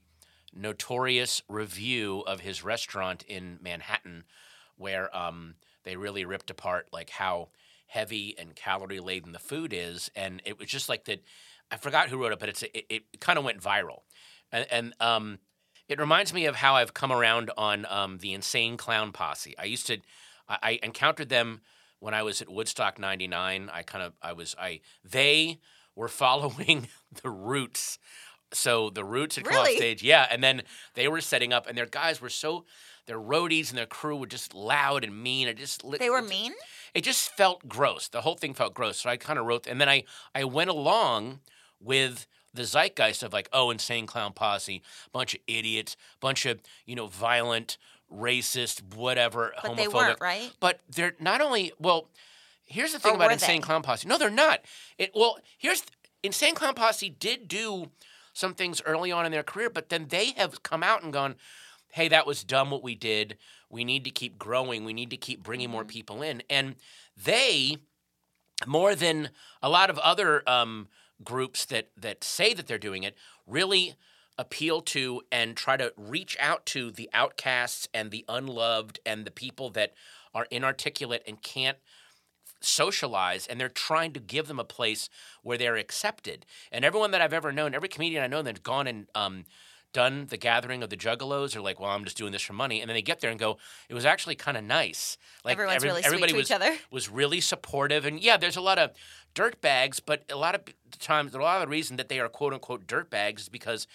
notorious 0.54 1.42
review 1.49 2.23
of 2.26 2.40
his 2.40 2.62
restaurant 2.62 3.25
in 3.28 3.58
Manhattan, 3.61 4.25
where 4.76 5.14
um, 5.16 5.54
they 5.85 5.96
really 5.96 6.25
ripped 6.25 6.50
apart 6.50 6.88
like 6.92 7.11
how 7.11 7.49
heavy 7.87 8.37
and 8.38 8.54
calorie 8.54 9.00
laden 9.00 9.32
the 9.32 9.38
food 9.38 9.73
is, 9.73 10.11
and 10.14 10.42
it 10.44 10.58
was 10.58 10.68
just 10.68 10.88
like 10.88 11.04
that. 11.04 11.23
I 11.70 11.76
forgot 11.76 12.08
who 12.08 12.18
wrote 12.18 12.32
it, 12.32 12.38
but 12.38 12.49
it's 12.49 12.62
it, 12.62 12.87
it 12.88 13.20
kind 13.20 13.38
of 13.38 13.44
went 13.44 13.61
viral, 13.61 14.02
and, 14.52 14.66
and 14.70 14.94
um, 15.00 15.38
it 15.88 16.00
reminds 16.00 16.35
me 16.35 16.46
of 16.46 16.56
how 16.56 16.75
I've 16.76 16.94
come 16.94 17.12
around 17.12 17.50
on 17.56 17.87
um, 17.88 18.18
the 18.18 18.32
Insane 18.32 18.76
Clown 18.76 19.12
Posse. 19.12 19.56
I 19.58 19.64
used 19.64 19.87
to, 19.87 19.99
I, 20.48 20.58
I 20.62 20.78
encountered 20.82 21.28
them 21.28 21.60
when 22.00 22.14
I 22.14 22.22
was 22.22 22.40
at 22.42 22.48
Woodstock 22.48 22.98
'99. 22.98 23.70
I 23.72 23.82
kind 23.82 24.04
of, 24.04 24.12
I 24.22 24.32
was, 24.32 24.54
I 24.58 24.80
they 25.04 25.58
were 25.94 26.08
following 26.08 26.88
the 27.22 27.30
Roots. 27.30 27.98
So 28.52 28.90
the 28.90 29.04
Roots 29.04 29.36
had 29.36 29.44
come 29.44 29.56
off 29.56 29.68
stage, 29.68 30.02
yeah, 30.02 30.26
and 30.30 30.42
then 30.42 30.62
they 30.94 31.08
were 31.08 31.20
setting 31.20 31.52
up, 31.52 31.66
and 31.66 31.76
their 31.76 31.84
guys 31.86 32.20
were 32.20 32.28
so, 32.30 32.64
their 33.06 33.18
roadies 33.18 33.70
and 33.70 33.78
their 33.78 33.86
crew 33.86 34.16
were 34.16 34.26
just 34.26 34.54
loud 34.54 35.02
and 35.02 35.20
mean. 35.20 35.48
It 35.48 35.56
just 35.56 35.82
they 35.98 36.08
were 36.08 36.18
it- 36.18 36.28
mean. 36.28 36.52
it 36.94 37.02
just 37.02 37.30
felt 37.30 37.66
gross. 37.68 38.06
The 38.08 38.20
whole 38.20 38.36
thing 38.36 38.54
felt 38.54 38.72
gross. 38.72 38.98
So 38.98 39.10
I 39.10 39.16
kind 39.16 39.38
of 39.38 39.46
wrote, 39.46 39.66
and 39.66 39.80
then 39.80 39.88
I 39.88 40.04
I 40.34 40.44
went 40.44 40.70
along 40.70 41.40
with 41.80 42.26
the 42.54 42.62
zeitgeist 42.64 43.22
of 43.22 43.32
like, 43.32 43.48
oh, 43.52 43.70
insane 43.70 44.06
clown 44.06 44.32
posse, 44.32 44.80
bunch 45.12 45.34
of 45.34 45.40
idiots, 45.48 45.96
bunch 46.20 46.46
of 46.46 46.60
you 46.86 46.94
know 46.94 47.08
violent, 47.08 47.78
racist, 48.12 48.94
whatever, 48.94 49.52
But 49.62 49.72
homophobic. 49.72 49.76
they 49.76 49.88
weren't, 49.88 50.20
right? 50.20 50.52
But 50.60 50.80
they're 50.90 51.14
not 51.20 51.40
only 51.40 51.72
well. 51.78 52.08
Here's 52.68 52.92
the 52.92 52.98
thing 52.98 53.12
Or 53.12 53.16
about 53.16 53.32
insane 53.32 53.60
they? 53.60 53.66
clown 53.66 53.82
posse. 53.82 54.08
No, 54.08 54.18
they're 54.18 54.30
not. 54.30 54.60
It 54.98 55.12
well, 55.14 55.38
here's 55.56 55.84
insane 56.22 56.54
clown 56.54 56.75
posse 56.75 57.08
did 57.10 57.46
do 57.48 57.90
some 58.32 58.54
things 58.54 58.82
early 58.84 59.12
on 59.12 59.25
in 59.25 59.32
their 59.32 59.42
career, 59.44 59.70
but 59.70 59.88
then 59.88 60.06
they 60.08 60.32
have 60.32 60.62
come 60.62 60.82
out 60.82 61.02
and 61.02 61.12
gone, 61.12 61.36
hey, 61.92 62.08
that 62.08 62.26
was 62.26 62.42
dumb 62.44 62.70
what 62.70 62.82
we 62.82 62.94
did. 62.94 63.36
We 63.70 63.84
need 63.84 64.04
to 64.04 64.10
keep 64.10 64.38
growing. 64.38 64.84
We 64.84 64.92
need 64.92 65.10
to 65.10 65.16
keep 65.16 65.42
bringing 65.42 65.70
more 65.70 65.82
Mm-hmm. 65.82 65.88
people 65.88 66.22
in. 66.22 66.42
And 66.50 66.75
they 67.16 67.78
more 68.66 68.94
than 68.94 69.30
a 69.62 69.68
lot 69.68 69.88
of 69.90 69.98
other 69.98 70.42
um, 70.48 70.88
groups 71.22 71.64
that 71.66 71.90
that 71.96 72.25
say 72.25 72.52
that 72.54 72.66
they're 72.66 72.78
doing 72.78 73.02
it 73.04 73.14
really 73.46 73.94
appeal 74.38 74.80
to 74.82 75.22
and 75.32 75.56
try 75.56 75.76
to 75.76 75.92
reach 75.96 76.36
out 76.40 76.66
to 76.66 76.90
the 76.90 77.08
outcasts 77.12 77.88
and 77.94 78.10
the 78.10 78.24
unloved 78.28 79.00
and 79.06 79.24
the 79.24 79.30
people 79.30 79.70
that 79.70 79.94
are 80.34 80.46
inarticulate 80.50 81.22
and 81.26 81.42
can't 81.42 81.78
socialize 82.60 83.46
and 83.46 83.60
they're 83.60 83.68
trying 83.68 84.12
to 84.12 84.20
give 84.20 84.48
them 84.48 84.58
a 84.58 84.64
place 84.64 85.08
where 85.42 85.56
they're 85.58 85.76
accepted. 85.76 86.44
And 86.72 86.84
everyone 86.84 87.10
that 87.12 87.20
i've 87.20 87.32
ever 87.32 87.52
known 87.52 87.74
every 87.74 87.88
comedian 87.88 88.22
i 88.22 88.26
know 88.26 88.42
that's 88.42 88.60
gone 88.60 88.86
and 88.86 89.06
um, 89.14 89.44
done 89.92 90.26
the 90.28 90.36
gathering 90.36 90.82
of 90.82 90.90
the 90.90 90.96
juggalos 90.96 91.56
are 91.56 91.60
like 91.60 91.80
well 91.80 91.90
i'm 91.90 92.04
just 92.04 92.16
doing 92.16 92.32
this 92.32 92.42
for 92.42 92.52
money. 92.52 92.80
And 92.80 92.88
then 92.90 92.94
they 92.94 93.02
get 93.02 93.20
there 93.20 93.30
and 93.30 93.38
go 93.38 93.58
it 93.88 93.94
was 93.94 94.04
actually 94.04 94.34
kind 94.34 94.56
of 94.56 94.64
nice. 94.64 95.16
Like 95.44 95.52
Everyone's 95.54 95.84
really 95.84 96.02
sweet 96.02 96.06
everybody 96.06 96.32
to 96.32 96.38
was, 96.38 96.50
each 96.50 96.54
other. 96.54 96.76
was 96.90 97.08
really 97.08 97.40
supportive. 97.40 98.04
And 98.04 98.20
yeah 98.20 98.36
there's 98.36 98.56
a 98.56 98.60
lot 98.60 98.78
of 98.78 98.90
dirt 99.34 99.60
bags 99.60 100.00
but 100.00 100.24
a 100.30 100.36
lot 100.36 100.54
of 100.54 100.62
times 100.98 101.34
a 101.34 101.38
lot 101.38 101.56
of 101.56 101.62
the 101.62 101.70
reason 101.70 101.96
that 101.96 102.08
they 102.08 102.20
are 102.20 102.28
quote 102.28 102.52
unquote 102.52 102.86
dirt 102.86 103.10
bags 103.10 103.42
is 103.42 103.48
because 103.48 103.86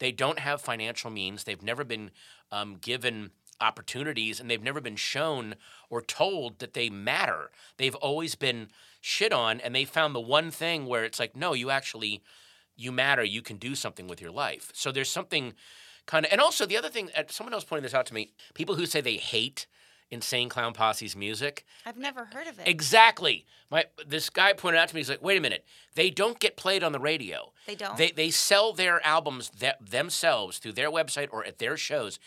they 0.00 0.10
don't 0.10 0.40
have 0.40 0.60
financial 0.60 1.10
means. 1.10 1.44
They've 1.44 1.62
never 1.62 1.84
been 1.84 2.10
um, 2.50 2.76
given 2.80 3.30
opportunities 3.60 4.40
and 4.40 4.50
they've 4.50 4.62
never 4.62 4.80
been 4.80 4.96
shown 4.96 5.54
or 5.88 6.00
told 6.00 6.58
that 6.58 6.74
they 6.74 6.90
matter. 6.90 7.50
They've 7.76 7.94
always 7.94 8.34
been 8.34 8.68
shit 9.00 9.32
on 9.32 9.60
and 9.60 9.74
they 9.74 9.84
found 9.84 10.14
the 10.14 10.20
one 10.20 10.50
thing 10.50 10.86
where 10.86 11.04
it's 11.04 11.20
like 11.20 11.36
no 11.36 11.52
you 11.52 11.70
actually 11.70 12.22
you 12.76 12.90
matter. 12.90 13.22
You 13.22 13.42
can 13.42 13.58
do 13.58 13.74
something 13.74 14.08
with 14.08 14.22
your 14.22 14.30
life. 14.30 14.70
So 14.74 14.90
there's 14.90 15.10
something 15.10 15.52
kind 16.06 16.24
of 16.24 16.32
and 16.32 16.40
also 16.40 16.64
the 16.66 16.78
other 16.78 16.88
thing 16.88 17.10
uh, 17.16 17.24
someone 17.28 17.52
else 17.52 17.64
pointed 17.64 17.84
this 17.84 17.94
out 17.94 18.06
to 18.06 18.14
me. 18.14 18.32
People 18.54 18.76
who 18.76 18.86
say 18.86 19.00
they 19.00 19.16
hate 19.16 19.66
insane 20.10 20.48
clown 20.48 20.72
posse's 20.72 21.14
music 21.14 21.64
I've 21.86 21.96
never 21.96 22.24
heard 22.24 22.46
of 22.46 22.58
it. 22.58 22.66
Exactly. 22.68 23.46
My 23.70 23.84
this 24.06 24.30
guy 24.30 24.52
pointed 24.52 24.78
out 24.78 24.88
to 24.88 24.94
me. 24.94 25.00
He's 25.00 25.08
like, 25.08 25.22
"Wait 25.22 25.38
a 25.38 25.40
minute. 25.40 25.64
They 25.94 26.10
don't 26.10 26.38
get 26.38 26.56
played 26.56 26.82
on 26.82 26.92
the 26.92 26.98
radio. 26.98 27.52
They 27.66 27.74
don't? 27.76 27.96
They 27.96 28.10
they 28.10 28.30
sell 28.30 28.72
their 28.72 29.04
albums 29.06 29.50
that 29.60 29.90
themselves 29.90 30.58
through 30.58 30.72
their 30.72 30.90
website 30.90 31.28
or 31.30 31.44
at 31.44 31.58
their 31.58 31.76
shows. 31.76 32.18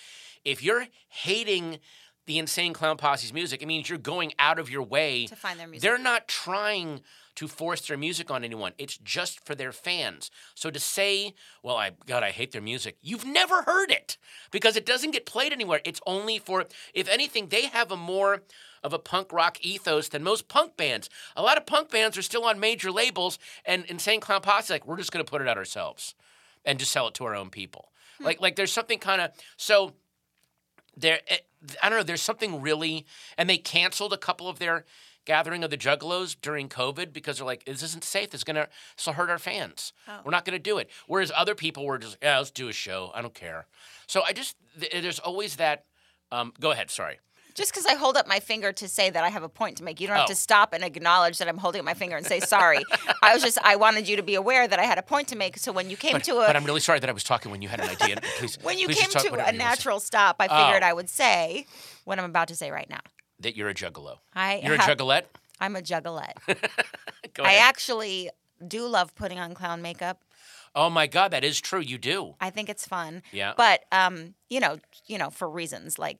If 0.45 0.63
you're 0.63 0.87
hating 1.09 1.79
the 2.25 2.37
Insane 2.39 2.73
Clown 2.73 2.97
Posse's 2.97 3.33
music, 3.33 3.61
it 3.61 3.65
means 3.65 3.89
you're 3.89 3.97
going 3.97 4.33
out 4.39 4.59
of 4.59 4.69
your 4.69 4.83
way 4.83 5.27
To 5.27 5.35
find 5.35 5.59
their 5.59 5.67
music. 5.67 5.81
They're 5.81 5.97
not 5.97 6.27
trying 6.27 7.01
to 7.35 7.47
force 7.47 7.87
their 7.87 7.97
music 7.97 8.29
on 8.29 8.43
anyone. 8.43 8.73
It's 8.77 8.97
just 8.97 9.45
for 9.45 9.55
their 9.55 9.71
fans. 9.71 10.31
So 10.55 10.69
to 10.69 10.79
say, 10.79 11.33
"Well, 11.61 11.77
I 11.77 11.91
God, 12.05 12.23
I 12.23 12.31
hate 12.31 12.51
their 12.51 12.61
music," 12.61 12.97
you've 13.01 13.25
never 13.25 13.63
heard 13.63 13.91
it 13.91 14.17
because 14.51 14.75
it 14.75 14.85
doesn't 14.85 15.11
get 15.11 15.25
played 15.25 15.51
anywhere. 15.53 15.81
It's 15.83 16.01
only 16.05 16.39
for, 16.39 16.65
if 16.93 17.07
anything, 17.09 17.49
they 17.49 17.67
have 17.67 17.91
a 17.91 17.97
more 17.97 18.43
of 18.83 18.93
a 18.93 18.99
punk 18.99 19.31
rock 19.31 19.57
ethos 19.61 20.09
than 20.09 20.23
most 20.23 20.47
punk 20.47 20.75
bands. 20.75 21.09
A 21.35 21.41
lot 21.41 21.57
of 21.57 21.65
punk 21.65 21.89
bands 21.89 22.17
are 22.17 22.21
still 22.21 22.43
on 22.45 22.59
major 22.59 22.91
labels, 22.91 23.39
and 23.65 23.85
Insane 23.85 24.19
Clown 24.19 24.41
Posse, 24.41 24.73
like, 24.73 24.85
we're 24.85 24.97
just 24.97 25.11
going 25.11 25.25
to 25.25 25.29
put 25.29 25.41
it 25.41 25.47
out 25.47 25.57
ourselves 25.57 26.15
and 26.65 26.79
just 26.79 26.91
sell 26.91 27.07
it 27.07 27.13
to 27.15 27.25
our 27.25 27.35
own 27.35 27.49
people. 27.49 27.91
Like, 28.19 28.41
like 28.41 28.55
there's 28.55 28.71
something 28.71 28.99
kind 28.99 29.21
of 29.21 29.31
so 29.57 29.93
there. 30.95 31.19
eh, 31.27 31.37
I 31.81 31.89
don't 31.89 31.99
know. 31.99 32.03
There's 32.03 32.21
something 32.21 32.61
really, 32.61 33.05
and 33.37 33.49
they 33.49 33.57
canceled 33.57 34.13
a 34.13 34.17
couple 34.17 34.49
of 34.49 34.59
their 34.59 34.85
gathering 35.25 35.63
of 35.63 35.69
the 35.69 35.77
Juggalos 35.77 36.35
during 36.41 36.69
COVID 36.69 37.13
because 37.13 37.37
they're 37.37 37.45
like, 37.45 37.65
this 37.65 37.83
isn't 37.83 38.03
safe. 38.03 38.29
This 38.31 38.39
is 38.39 38.43
gonna 38.43 38.67
this 38.97 39.05
will 39.05 39.13
hurt 39.13 39.29
our 39.29 39.39
fans. 39.39 39.93
We're 40.23 40.31
not 40.31 40.45
gonna 40.45 40.59
do 40.59 40.77
it. 40.77 40.89
Whereas 41.07 41.31
other 41.35 41.55
people 41.55 41.85
were 41.85 41.97
just, 41.97 42.17
yeah, 42.21 42.37
let's 42.37 42.51
do 42.51 42.67
a 42.69 42.73
show. 42.73 43.11
I 43.13 43.21
don't 43.21 43.33
care. 43.33 43.67
So 44.07 44.21
I 44.23 44.33
just 44.33 44.55
th- 44.79 44.91
there's 45.01 45.19
always 45.19 45.55
that. 45.57 45.85
Um, 46.31 46.53
go 46.59 46.71
ahead. 46.71 46.89
Sorry. 46.89 47.19
Just 47.55 47.71
because 47.71 47.85
I 47.85 47.93
hold 47.93 48.17
up 48.17 48.27
my 48.27 48.39
finger 48.39 48.71
to 48.73 48.87
say 48.87 49.11
that 49.11 49.23
I 49.23 49.29
have 49.29 49.43
a 49.43 49.49
point 49.49 49.77
to 49.77 49.83
make, 49.83 50.01
you 50.01 50.07
don't 50.07 50.15
have 50.15 50.25
Oh. 50.25 50.29
to 50.29 50.35
stop 50.35 50.73
and 50.73 50.83
acknowledge 50.83 51.37
that 51.37 51.47
I'm 51.47 51.59
holding 51.59 51.77
up 51.77 51.85
my 51.85 51.93
finger 51.93 52.17
and 52.17 52.25
say 52.25 52.39
sorry. 52.39 52.79
I 53.21 53.35
was 53.35 53.43
just, 53.43 53.59
I 53.63 53.75
wanted 53.75 54.09
you 54.09 54.15
to 54.15 54.23
be 54.23 54.33
aware 54.33 54.67
that 54.67 54.79
I 54.79 54.83
had 54.85 54.97
a 54.97 55.03
point 55.03 55.27
to 55.27 55.35
make. 55.35 55.59
So 55.59 55.71
when 55.71 55.91
you 55.91 55.95
came 55.95 56.13
But, 56.13 56.23
to 56.23 56.37
a, 56.39 56.47
but 56.47 56.55
I'm 56.55 56.63
really 56.65 56.79
sorry 56.79 56.99
that 56.99 57.07
I 57.11 57.13
was 57.13 57.23
talking 57.23 57.51
when 57.51 57.61
you 57.61 57.69
had 57.69 57.79
an 57.79 57.89
idea. 57.89 58.17
Please, 58.39 58.57
when 58.63 58.79
you 58.79 58.87
came 58.87 59.07
to 59.11 59.19
a 59.19 59.23
you 59.25 59.29
wanna 59.29 59.45
say. 59.51 59.57
natural 59.57 59.99
stop, 59.99 60.37
I 60.39 60.47
figured 60.47 60.81
Oh. 60.81 60.87
I 60.87 60.93
would 60.93 61.09
say 61.11 61.67
what 62.05 62.17
I'm 62.17 62.25
about 62.25 62.47
to 62.47 62.55
say 62.55 62.71
right 62.71 62.89
now. 62.89 63.01
That 63.43 63.55
you're 63.55 63.69
a 63.69 63.73
juggalo. 63.73 64.17
I 64.33 64.62
You're 64.63 64.77
have- 64.77 64.89
a 64.89 64.95
juggalette. 64.95 65.25
I'm 65.59 65.75
a 65.75 65.81
juggalette. 65.81 66.38
Go 67.33 67.43
I 67.43 67.53
actually 67.55 68.29
do 68.67 68.85
love 68.88 69.15
putting 69.15 69.39
on 69.39 69.53
clown 69.53 69.81
makeup. 69.81 70.23
oh 70.75 70.89
my 70.89 71.07
God, 71.07 71.31
that 71.31 71.43
is 71.43 71.62
true. 71.62 71.79
You 71.79 71.97
do. 71.97 72.35
I 72.41 72.50
think 72.50 72.69
it's 72.69 72.88
fun. 72.88 73.21
Yeah. 73.31 73.53
But 73.55 73.85
um, 73.91 74.33
you 74.50 74.59
know, 74.59 74.79
you 75.07 75.17
know, 75.17 75.29
for 75.29 75.50
reasons 75.50 75.97
like 76.00 76.17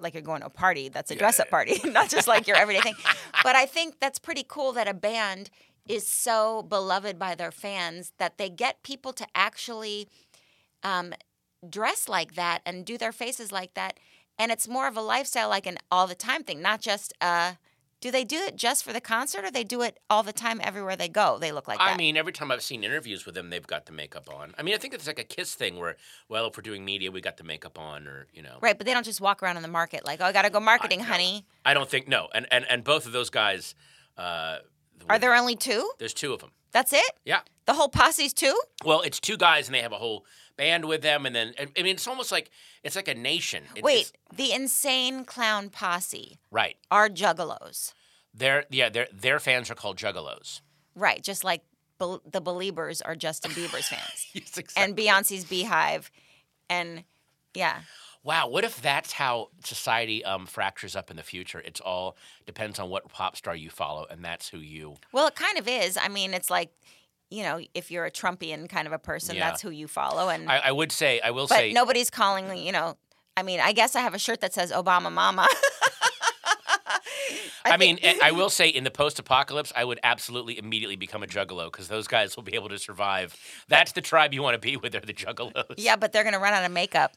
like 0.00 0.14
you're 0.14 0.22
going 0.22 0.40
to 0.40 0.46
a 0.46 0.50
party 0.50 0.88
that's 0.88 1.10
a 1.10 1.16
dress 1.16 1.40
up 1.40 1.50
party, 1.50 1.80
not 1.84 2.08
just 2.08 2.28
like 2.28 2.46
your 2.46 2.56
everyday 2.56 2.80
thing. 2.80 2.94
But 3.42 3.56
I 3.56 3.66
think 3.66 4.00
that's 4.00 4.18
pretty 4.18 4.44
cool 4.46 4.72
that 4.72 4.88
a 4.88 4.94
band 4.94 5.50
is 5.88 6.06
so 6.06 6.62
beloved 6.62 7.18
by 7.18 7.34
their 7.34 7.50
fans 7.50 8.12
that 8.18 8.36
they 8.38 8.48
get 8.50 8.82
people 8.82 9.12
to 9.14 9.26
actually 9.34 10.08
um, 10.82 11.14
dress 11.68 12.08
like 12.08 12.34
that 12.34 12.60
and 12.66 12.84
do 12.84 12.98
their 12.98 13.12
faces 13.12 13.50
like 13.52 13.74
that. 13.74 13.98
And 14.38 14.52
it's 14.52 14.68
more 14.68 14.86
of 14.86 14.96
a 14.96 15.00
lifestyle, 15.00 15.48
like 15.48 15.66
an 15.66 15.78
all 15.90 16.06
the 16.06 16.14
time 16.14 16.44
thing, 16.44 16.62
not 16.62 16.80
just 16.80 17.12
uh, 17.20 17.54
do 18.00 18.10
they 18.10 18.24
do 18.24 18.36
it 18.36 18.56
just 18.56 18.84
for 18.84 18.92
the 18.92 19.00
concert 19.00 19.44
or 19.44 19.50
they 19.50 19.64
do 19.64 19.82
it 19.82 19.98
all 20.08 20.22
the 20.22 20.32
time 20.32 20.60
everywhere 20.62 20.94
they 20.94 21.08
go? 21.08 21.38
They 21.40 21.50
look 21.50 21.66
like 21.66 21.80
I 21.80 21.90
that. 21.90 21.98
mean, 21.98 22.16
every 22.16 22.32
time 22.32 22.52
I've 22.52 22.62
seen 22.62 22.84
interviews 22.84 23.26
with 23.26 23.34
them, 23.34 23.50
they've 23.50 23.66
got 23.66 23.86
the 23.86 23.92
makeup 23.92 24.32
on. 24.32 24.54
I 24.56 24.62
mean, 24.62 24.74
I 24.74 24.78
think 24.78 24.94
it's 24.94 25.06
like 25.06 25.18
a 25.18 25.24
Kiss 25.24 25.54
thing 25.54 25.78
where, 25.78 25.96
well, 26.28 26.46
if 26.46 26.56
we're 26.56 26.62
doing 26.62 26.84
media, 26.84 27.10
we 27.10 27.20
got 27.20 27.36
the 27.38 27.44
makeup 27.44 27.78
on, 27.78 28.06
or 28.06 28.26
you 28.32 28.42
know. 28.42 28.58
right, 28.60 28.78
but 28.78 28.86
they 28.86 28.94
don't 28.94 29.04
just 29.04 29.20
walk 29.20 29.42
around 29.42 29.56
in 29.56 29.62
the 29.62 29.68
market 29.68 30.06
like, 30.06 30.20
oh, 30.20 30.26
I 30.26 30.32
got 30.32 30.42
to 30.42 30.50
go 30.50 30.60
marketing, 30.60 31.00
no. 31.00 31.06
honey. 31.06 31.44
I 31.64 31.74
don't 31.74 31.88
think 31.88 32.06
no, 32.06 32.28
and 32.32 32.46
and 32.52 32.64
and 32.70 32.84
both 32.84 33.06
of 33.06 33.12
those 33.12 33.30
guys. 33.30 33.74
Uh, 34.16 34.58
Are 35.08 35.18
there 35.18 35.34
only 35.34 35.56
two? 35.56 35.90
There's 35.98 36.14
two 36.14 36.32
of 36.32 36.40
them. 36.40 36.50
That's 36.72 36.92
it? 36.92 37.12
Yeah. 37.24 37.40
The 37.66 37.74
whole 37.74 37.88
posse's 37.88 38.32
two? 38.32 38.58
Well, 38.84 39.00
it's 39.02 39.20
two 39.20 39.36
guys, 39.36 39.66
and 39.68 39.74
they 39.74 39.80
have 39.82 39.92
a 39.92 39.96
whole 39.98 40.24
band 40.56 40.84
with 40.84 41.02
them, 41.02 41.24
and 41.26 41.34
then 41.34 41.54
I 41.58 41.82
mean, 41.82 41.94
it's 41.94 42.06
almost 42.06 42.32
like 42.32 42.50
it's 42.82 42.96
like 42.96 43.08
a 43.08 43.14
nation. 43.14 43.64
It's 43.74 43.82
Wait, 43.82 44.12
the 44.34 44.52
insane 44.52 45.24
clown 45.24 45.70
posse 45.70 46.38
right? 46.50 46.76
are 46.90 47.08
juggalos. 47.08 47.94
Their 48.34 48.64
yeah, 48.70 48.88
their 48.88 49.08
their 49.12 49.38
fans 49.40 49.70
are 49.70 49.74
called 49.74 49.96
Juggalos. 49.96 50.60
Right, 50.94 51.22
just 51.22 51.44
like 51.44 51.62
Bel- 51.98 52.22
the 52.30 52.40
Beliebers 52.42 53.00
are 53.04 53.14
Justin 53.16 53.52
Bieber's 53.52 53.88
fans. 53.88 54.26
Yes, 54.34 54.56
exactly. 54.58 54.82
and 54.82 54.96
Beyonce's 54.96 55.44
BeyHive. 55.44 56.10
And 56.70 57.04
yeah. 57.54 57.80
Wow, 58.24 58.48
what 58.48 58.64
if 58.64 58.82
that's 58.82 59.12
how 59.12 59.48
society 59.64 60.24
um, 60.24 60.46
fractures 60.46 60.94
up 60.96 61.10
in 61.10 61.16
the 61.16 61.22
future? 61.22 61.60
It's 61.64 61.80
all 61.80 62.16
depends 62.46 62.78
on 62.78 62.90
what 62.90 63.08
pop 63.08 63.36
star 63.36 63.54
you 63.54 63.70
follow, 63.70 64.06
and 64.10 64.24
that's 64.24 64.48
who 64.48 64.58
you. 64.58 64.96
Well, 65.12 65.28
it 65.28 65.34
kind 65.34 65.56
of 65.58 65.66
is. 65.68 65.96
I 65.96 66.08
mean, 66.08 66.34
it's 66.34 66.50
like, 66.50 66.70
you 67.30 67.42
know, 67.42 67.60
if 67.74 67.90
you're 67.90 68.04
a 68.06 68.10
Trumpian 68.10 68.68
kind 68.68 68.86
of 68.86 68.92
a 68.92 68.98
person, 68.98 69.36
Yeah. 69.36 69.48
that's 69.48 69.62
who 69.62 69.70
you 69.70 69.86
follow. 69.88 70.28
And 70.28 70.50
I, 70.50 70.58
I 70.58 70.72
would 70.72 70.92
say, 70.92 71.20
I 71.20 71.30
will 71.30 71.46
but 71.46 71.56
say, 71.56 71.72
nobody's 71.72 72.10
calling, 72.10 72.56
you 72.56 72.72
know, 72.72 72.96
I 73.36 73.42
mean, 73.42 73.60
I 73.60 73.72
guess 73.72 73.94
I 73.94 74.00
have 74.00 74.14
a 74.14 74.18
shirt 74.18 74.40
that 74.40 74.52
says 74.52 74.72
Obama 74.72 75.12
Mama. 75.12 75.46
I, 77.64 77.76
mean, 77.76 77.98
eh, 78.02 78.18
I 78.22 78.32
will 78.32 78.48
say, 78.50 78.68
in 78.68 78.84
the 78.84 78.90
post-apocalypse, 78.90 79.72
I 79.76 79.84
would 79.84 80.00
absolutely 80.02 80.58
immediately 80.58 80.96
become 80.96 81.22
a 81.22 81.26
Juggalo 81.26 81.70
because 81.70 81.88
those 81.88 82.06
guys 82.08 82.34
will 82.34 82.42
be 82.42 82.54
able 82.54 82.70
to 82.70 82.78
survive. 82.78 83.36
That's 83.68 83.92
the 83.92 84.00
tribe 84.00 84.32
you 84.32 84.42
want 84.42 84.54
to 84.54 84.58
be 84.58 84.76
with. 84.76 84.92
They're 84.92 85.00
the 85.02 85.12
Juggalos. 85.12 85.74
yeah, 85.76 85.96
but 85.96 86.12
they're 86.12 86.22
going 86.22 86.32
to 86.34 86.38
run 86.40 86.54
out 86.54 86.64
of 86.64 86.72
makeup. 86.72 87.12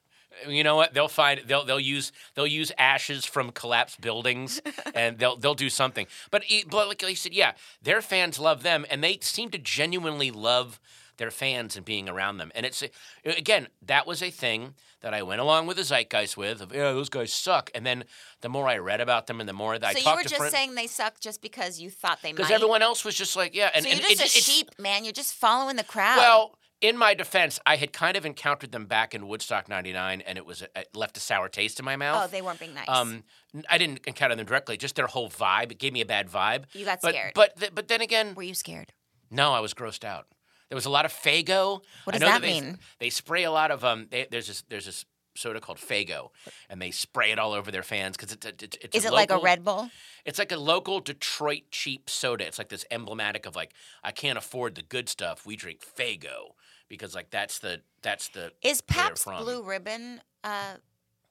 You 0.47 0.63
know 0.63 0.75
what? 0.75 0.93
They'll 0.93 1.07
find 1.07 1.41
they'll 1.45 1.65
they'll 1.65 1.79
use 1.79 2.11
they'll 2.35 2.47
use 2.47 2.71
ashes 2.77 3.25
from 3.25 3.51
collapsed 3.51 4.01
buildings, 4.01 4.61
and 4.95 5.17
they'll 5.17 5.38
they'll 5.38 5.55
do 5.55 5.69
something. 5.69 6.07
But, 6.29 6.43
but 6.69 6.88
like 6.88 7.03
I 7.03 7.13
said, 7.13 7.33
yeah, 7.33 7.53
their 7.81 8.01
fans 8.01 8.39
love 8.39 8.63
them, 8.63 8.85
and 8.89 9.03
they 9.03 9.19
seem 9.21 9.50
to 9.51 9.57
genuinely 9.57 10.31
love 10.31 10.79
their 11.17 11.31
fans 11.31 11.75
and 11.75 11.85
being 11.85 12.09
around 12.09 12.38
them. 12.38 12.51
And 12.55 12.65
it's 12.65 12.81
uh, 12.81 12.88
again 13.25 13.67
that 13.85 14.07
was 14.07 14.23
a 14.23 14.31
thing 14.31 14.73
that 15.01 15.13
I 15.13 15.21
went 15.23 15.41
along 15.41 15.67
with 15.67 15.77
the 15.77 15.83
zeitgeist 15.83 16.38
with. 16.38 16.61
Of 16.61 16.73
yeah, 16.73 16.93
those 16.93 17.09
guys 17.09 17.33
suck. 17.33 17.69
And 17.75 17.85
then 17.85 18.05
the 18.41 18.50
more 18.50 18.67
I 18.67 18.77
read 18.77 19.01
about 19.01 19.27
them, 19.27 19.39
and 19.39 19.47
the 19.47 19.53
more 19.53 19.77
that 19.77 19.88
I 19.88 19.93
so 19.93 20.00
you 20.00 20.03
talked 20.05 20.17
were 20.17 20.23
to 20.23 20.29
just 20.29 20.51
saying 20.51 20.75
they 20.75 20.88
suck 20.88 21.19
just 21.19 21.41
because 21.41 21.79
you 21.79 21.89
thought 21.89 22.21
they 22.21 22.29
might. 22.29 22.38
because 22.38 22.51
everyone 22.51 22.81
else 22.81 23.03
was 23.03 23.15
just 23.15 23.35
like, 23.35 23.55
yeah, 23.55 23.69
and, 23.73 23.83
so 23.83 23.89
you're 23.89 24.00
and 24.00 24.17
just 24.17 24.35
a 24.35 24.41
sheep, 24.41 24.71
man. 24.79 25.03
You're 25.03 25.13
just 25.13 25.33
following 25.33 25.75
the 25.75 25.83
crowd. 25.83 26.17
Well, 26.17 26.55
in 26.81 26.97
my 26.97 27.13
defense, 27.13 27.59
I 27.65 27.75
had 27.75 27.93
kind 27.93 28.17
of 28.17 28.25
encountered 28.25 28.71
them 28.71 28.85
back 28.85 29.13
in 29.13 29.27
Woodstock 29.27 29.69
'99, 29.69 30.21
and 30.21 30.38
it 30.38 30.45
was 30.45 30.63
it 30.63 30.89
left 30.93 31.15
a 31.15 31.19
sour 31.19 31.47
taste 31.47 31.79
in 31.79 31.85
my 31.85 31.95
mouth. 31.95 32.23
oh, 32.25 32.27
they 32.27 32.41
weren't 32.41 32.59
being 32.59 32.73
nice. 32.73 32.89
Um, 32.89 33.23
I 33.69 33.77
didn't 33.77 34.01
encounter 34.07 34.35
them 34.35 34.45
directly. 34.45 34.77
Just 34.77 34.95
their 34.95 35.07
whole 35.07 35.29
vibe. 35.29 35.71
It 35.71 35.79
gave 35.79 35.93
me 35.93 36.01
a 36.01 36.05
bad 36.05 36.29
vibe. 36.29 36.65
You 36.73 36.85
got 36.85 37.00
but, 37.01 37.13
scared. 37.13 37.33
But 37.35 37.57
th- 37.57 37.75
but 37.75 37.88
then 37.88 38.01
again, 38.01 38.33
were 38.35 38.43
you 38.43 38.55
scared? 38.55 38.93
no, 39.29 39.53
I 39.53 39.59
was 39.59 39.73
grossed 39.73 40.03
out. 40.03 40.25
There 40.69 40.75
was 40.75 40.85
a 40.85 40.89
lot 40.89 41.05
of 41.05 41.13
Faygo. 41.13 41.81
What 42.05 42.13
does 42.13 42.21
know 42.21 42.27
that 42.27 42.41
they, 42.41 42.61
mean? 42.61 42.79
They 43.00 43.09
spray 43.09 43.43
a 43.43 43.51
lot 43.51 43.71
of 43.71 43.83
um. 43.85 44.07
They, 44.09 44.27
there's 44.29 44.47
this 44.47 44.63
there's 44.69 44.85
this 44.85 45.05
soda 45.35 45.59
called 45.59 45.77
Faygo, 45.77 46.29
and 46.69 46.81
they 46.81 46.91
spray 46.91 47.31
it 47.31 47.39
all 47.39 47.53
over 47.53 47.71
their 47.71 47.83
fans 47.83 48.17
because 48.17 48.33
it's 48.33 48.45
a, 48.45 48.50
it's, 48.50 48.77
it's 48.81 48.97
Is 48.97 49.05
it 49.05 49.13
like 49.13 49.31
a 49.31 49.38
Red 49.38 49.63
Bull? 49.63 49.89
It's 50.25 50.39
like 50.39 50.51
a 50.51 50.57
local 50.57 51.00
Detroit 51.00 51.63
cheap 51.71 52.09
soda. 52.09 52.45
It's 52.45 52.57
like 52.57 52.69
this 52.69 52.85
emblematic 52.89 53.45
of 53.45 53.55
like 53.55 53.73
I 54.03 54.11
can't 54.11 54.38
afford 54.38 54.75
the 54.75 54.81
good 54.81 55.09
stuff. 55.09 55.45
We 55.45 55.55
drink 55.55 55.81
Faygo 55.81 56.53
because 56.91 57.15
like 57.15 57.31
that's 57.31 57.60
the 57.60 57.81
that's 58.03 58.27
the 58.29 58.51
Is 58.62 58.81
Pabst. 58.81 59.25
Blue 59.25 59.63
Ribbon 59.63 60.21
uh, 60.43 60.75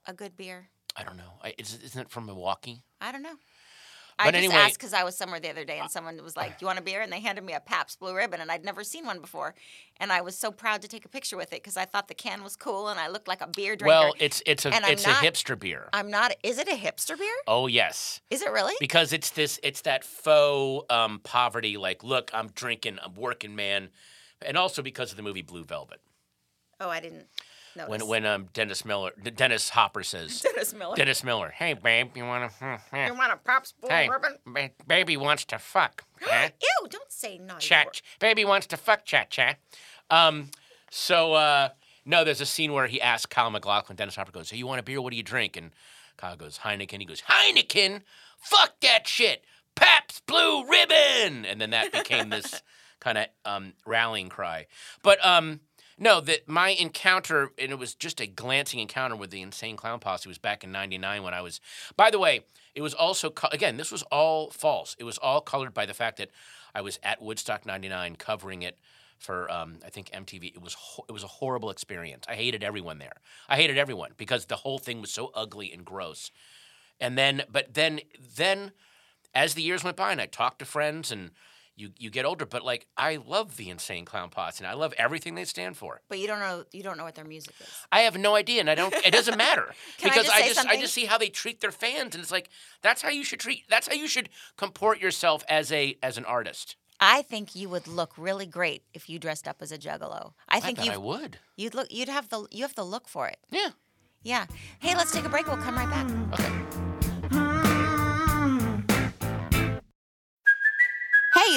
a 0.06 0.12
good 0.12 0.36
beer? 0.36 0.70
I 0.96 1.04
don't 1.04 1.16
know. 1.16 1.34
I, 1.44 1.54
is, 1.58 1.78
isn't 1.84 2.00
it 2.00 2.10
from 2.10 2.26
Milwaukee? 2.26 2.82
I 3.00 3.12
don't 3.12 3.22
know. 3.22 3.36
I 4.18 4.24
just 4.24 4.36
anyway- 4.36 4.54
asked 4.54 4.74
because 4.74 4.92
I 4.92 5.04
was 5.04 5.16
somewhere 5.16 5.40
the 5.40 5.48
other 5.48 5.64
day 5.64 5.78
and 5.78 5.90
someone 5.90 6.22
was 6.22 6.36
like, 6.36 6.60
"You 6.60 6.66
want 6.66 6.78
a 6.78 6.82
beer?" 6.82 7.00
And 7.00 7.10
they 7.10 7.20
handed 7.20 7.42
me 7.42 7.54
a 7.54 7.60
Pabst 7.60 8.00
Blue 8.00 8.14
Ribbon, 8.14 8.40
and 8.40 8.50
I'd 8.52 8.64
never 8.64 8.84
seen 8.84 9.06
one 9.06 9.20
before, 9.20 9.54
and 9.98 10.12
I 10.12 10.20
was 10.20 10.36
so 10.36 10.50
proud 10.50 10.82
to 10.82 10.88
take 10.88 11.06
a 11.06 11.08
picture 11.08 11.38
with 11.38 11.54
it 11.54 11.62
because 11.62 11.78
I 11.78 11.86
thought 11.86 12.08
the 12.08 12.14
can 12.14 12.42
was 12.42 12.54
cool 12.54 12.88
and 12.88 13.00
I 13.00 13.08
looked 13.08 13.28
like 13.28 13.40
a 13.40 13.46
beer 13.46 13.76
drinker. 13.76 13.86
Well, 13.86 14.14
it's 14.18 14.42
it's 14.44 14.66
a 14.66 14.70
it's 14.90 15.06
not- 15.06 15.22
a 15.22 15.26
hipster 15.26 15.58
beer. 15.58 15.88
I'm 15.94 16.10
not. 16.10 16.34
Is 16.42 16.58
it 16.58 16.68
a 16.68 16.76
hipster 16.76 17.18
beer? 17.18 17.32
oh 17.46 17.66
yes. 17.66 18.20
Is 18.30 18.42
it 18.42 18.50
really? 18.50 18.74
because 18.78 19.14
it's 19.14 19.30
this 19.30 19.58
it's 19.62 19.82
that 19.82 20.04
faux 20.04 20.84
um, 20.92 21.20
poverty 21.20 21.76
like 21.78 22.04
look 22.04 22.30
i'm 22.34 22.48
drinking 22.48 22.98
i'm 23.02 23.14
working 23.14 23.54
man 23.54 23.88
and 24.46 24.56
also 24.56 24.82
because 24.82 25.10
of 25.10 25.16
the 25.16 25.22
movie 25.22 25.42
blue 25.42 25.64
velvet 25.64 26.00
Oh, 26.82 26.88
I 26.88 27.00
didn't 27.00 27.26
notice. 27.76 27.90
when 27.90 28.06
when 28.08 28.26
um, 28.26 28.48
dennis 28.52 28.84
miller 28.84 29.10
dennis 29.34 29.68
hopper 29.70 30.02
says 30.02 30.40
Dennis 30.54 30.72
Miller. 30.74 30.96
dennis 30.96 31.22
miller 31.22 31.50
hey 31.54 31.74
babe 31.74 32.16
you 32.16 32.24
want 32.24 32.50
to 32.58 32.80
you 33.06 33.14
want 33.14 33.32
a 33.32 33.36
Pabst 33.36 33.78
Blue 33.80 33.90
hey 33.90 34.08
Ribbon? 34.08 34.36
ba- 34.46 34.70
baby 34.86 35.16
wants 35.16 35.44
to 35.46 35.58
fuck 35.58 36.04
huh? 36.22 36.48
Ew! 36.60 36.88
Don't 36.88 37.10
say 37.12 37.38
naughty 37.38 37.66
chat 37.66 37.86
word. 37.86 38.00
baby 38.18 38.44
wants 38.44 38.66
to 38.68 38.76
fuck 38.76 39.04
chat 39.04 39.30
chat 39.30 39.58
um 40.10 40.50
so 40.90 41.34
uh 41.34 41.68
no 42.06 42.24
there's 42.24 42.40
a 42.40 42.46
scene 42.46 42.72
where 42.72 42.86
he 42.86 43.00
asks 43.00 43.26
kyle 43.26 43.50
maclachlan 43.50 43.96
dennis 43.96 44.16
hopper 44.16 44.32
goes 44.32 44.50
hey 44.50 44.56
you 44.56 44.66
want 44.66 44.80
a 44.80 44.82
beer 44.82 45.00
what 45.02 45.10
do 45.10 45.16
you 45.16 45.22
drink 45.22 45.56
and 45.56 45.70
kyle 46.16 46.36
goes 46.36 46.58
heineken 46.64 46.98
he 46.98 47.04
goes 47.04 47.22
heineken 47.28 48.00
fuck 48.38 48.80
that 48.80 49.06
shit 49.06 49.44
Pabst 49.76 50.26
Blue 50.26 50.66
Ribbon, 50.68 51.44
and 51.46 51.58
then 51.60 51.70
that 51.70 51.92
became 51.92 52.28
this 52.28 52.60
kind 53.00 53.18
of 53.18 53.26
um, 53.44 53.72
rallying 53.86 54.28
cry. 54.28 54.66
But 55.02 55.24
um, 55.24 55.60
no, 55.98 56.20
that 56.20 56.48
my 56.48 56.70
encounter, 56.70 57.50
and 57.58 57.72
it 57.72 57.78
was 57.78 57.94
just 57.94 58.20
a 58.20 58.26
glancing 58.26 58.80
encounter 58.80 59.16
with 59.16 59.30
the 59.30 59.42
Insane 59.42 59.76
Clown 59.76 59.98
Posse, 59.98 60.28
was 60.28 60.38
back 60.38 60.64
in 60.64 60.72
'99 60.72 61.22
when 61.22 61.34
I 61.34 61.40
was. 61.40 61.60
By 61.96 62.10
the 62.10 62.18
way, 62.18 62.44
it 62.74 62.82
was 62.82 62.94
also 62.94 63.32
again, 63.52 63.76
this 63.76 63.92
was 63.92 64.02
all 64.04 64.50
false. 64.50 64.96
It 64.98 65.04
was 65.04 65.18
all 65.18 65.40
colored 65.40 65.74
by 65.74 65.86
the 65.86 65.94
fact 65.94 66.18
that 66.18 66.30
I 66.74 66.80
was 66.80 66.98
at 67.02 67.20
Woodstock 67.20 67.66
'99 67.66 68.16
covering 68.16 68.62
it 68.62 68.78
for 69.18 69.50
um, 69.52 69.78
I 69.84 69.90
think 69.90 70.10
MTV. 70.10 70.54
It 70.54 70.62
was 70.62 70.76
it 71.08 71.12
was 71.12 71.22
a 71.22 71.28
horrible 71.28 71.70
experience. 71.70 72.24
I 72.28 72.34
hated 72.34 72.64
everyone 72.64 72.98
there. 72.98 73.16
I 73.48 73.56
hated 73.56 73.76
everyone 73.76 74.12
because 74.16 74.46
the 74.46 74.56
whole 74.56 74.78
thing 74.78 75.00
was 75.00 75.10
so 75.10 75.30
ugly 75.34 75.72
and 75.72 75.84
gross. 75.84 76.30
And 77.00 77.16
then, 77.16 77.42
but 77.50 77.72
then, 77.74 78.00
then, 78.36 78.72
as 79.34 79.54
the 79.54 79.62
years 79.62 79.82
went 79.82 79.96
by, 79.96 80.12
and 80.12 80.20
I 80.20 80.26
talked 80.26 80.58
to 80.58 80.66
friends, 80.66 81.10
and 81.10 81.30
you 81.80 81.90
you 81.98 82.10
get 82.10 82.24
older, 82.24 82.46
but 82.46 82.64
like 82.64 82.86
I 82.96 83.16
love 83.26 83.56
the 83.56 83.70
Insane 83.70 84.04
Clown 84.04 84.28
Posse, 84.30 84.62
and 84.62 84.70
I 84.70 84.74
love 84.74 84.92
everything 84.98 85.34
they 85.34 85.44
stand 85.44 85.76
for. 85.76 86.02
But 86.08 86.18
you 86.18 86.26
don't 86.26 86.40
know. 86.40 86.64
You 86.72 86.82
don't 86.82 86.96
know 86.96 87.04
what 87.04 87.14
their 87.14 87.24
music 87.24 87.54
is. 87.60 87.68
I 87.90 88.00
have 88.00 88.16
no 88.18 88.34
idea, 88.34 88.60
and 88.60 88.70
I 88.70 88.74
don't. 88.74 88.94
It 89.04 89.12
doesn't 89.12 89.36
matter 89.36 89.72
Can 89.98 90.10
I 90.10 90.14
because 90.14 90.26
just 90.26 90.36
I 90.36 90.46
just 90.46 90.66
I 90.68 90.76
just 90.80 90.94
see 90.94 91.06
how 91.06 91.18
they 91.18 91.28
treat 91.28 91.60
their 91.60 91.72
fans, 91.72 92.14
and 92.14 92.22
it's 92.22 92.30
like 92.30 92.50
that's 92.82 93.02
how 93.02 93.08
you 93.08 93.24
should 93.24 93.40
treat. 93.40 93.64
That's 93.68 93.88
how 93.88 93.94
you 93.94 94.06
should 94.06 94.28
comport 94.56 95.00
yourself 95.00 95.42
as 95.48 95.72
a 95.72 95.96
as 96.02 96.18
an 96.18 96.24
artist. 96.24 96.76
I 97.02 97.22
think 97.22 97.56
you 97.56 97.70
would 97.70 97.88
look 97.88 98.12
really 98.18 98.44
great 98.44 98.82
if 98.92 99.08
you 99.08 99.18
dressed 99.18 99.48
up 99.48 99.62
as 99.62 99.72
a 99.72 99.78
juggalo. 99.78 100.34
I 100.48 100.60
think 100.60 100.84
you 100.84 100.92
I 100.92 100.98
would. 100.98 101.38
you'd 101.56 101.74
look. 101.74 101.88
You'd 101.90 102.10
have 102.10 102.28
the. 102.28 102.46
You 102.50 102.62
have 102.62 102.74
the 102.74 102.84
look 102.84 103.08
for 103.08 103.26
it. 103.26 103.38
Yeah. 103.50 103.70
Yeah. 104.22 104.44
Hey, 104.80 104.94
let's 104.94 105.12
take 105.12 105.24
a 105.24 105.30
break. 105.30 105.46
We'll 105.46 105.56
come 105.56 105.76
right 105.76 105.88
back. 105.88 106.38
Okay. 106.38 106.69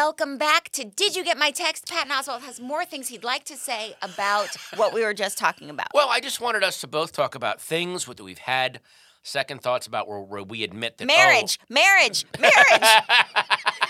Welcome 0.00 0.38
back 0.38 0.68
to 0.74 0.84
Did 0.84 1.16
You 1.16 1.24
Get 1.24 1.36
My 1.36 1.50
Text? 1.50 1.90
Pat 1.90 2.06
Oswalt 2.06 2.42
has 2.42 2.60
more 2.60 2.84
things 2.84 3.08
he'd 3.08 3.24
like 3.24 3.42
to 3.46 3.56
say 3.56 3.96
about 4.00 4.46
what 4.76 4.94
we 4.94 5.02
were 5.02 5.12
just 5.12 5.36
talking 5.36 5.70
about. 5.70 5.88
Well, 5.92 6.08
I 6.08 6.20
just 6.20 6.40
wanted 6.40 6.62
us 6.62 6.80
to 6.82 6.86
both 6.86 7.10
talk 7.10 7.34
about 7.34 7.60
things 7.60 8.04
that 8.04 8.22
we've 8.22 8.38
had 8.38 8.78
second 9.24 9.60
thoughts 9.60 9.88
about 9.88 10.06
where, 10.06 10.20
where 10.20 10.44
we 10.44 10.62
admit 10.62 10.98
that 10.98 11.04
oh, 11.04 11.06
Marriage, 11.08 11.58
marriage, 11.68 12.26
marriage. 12.38 12.54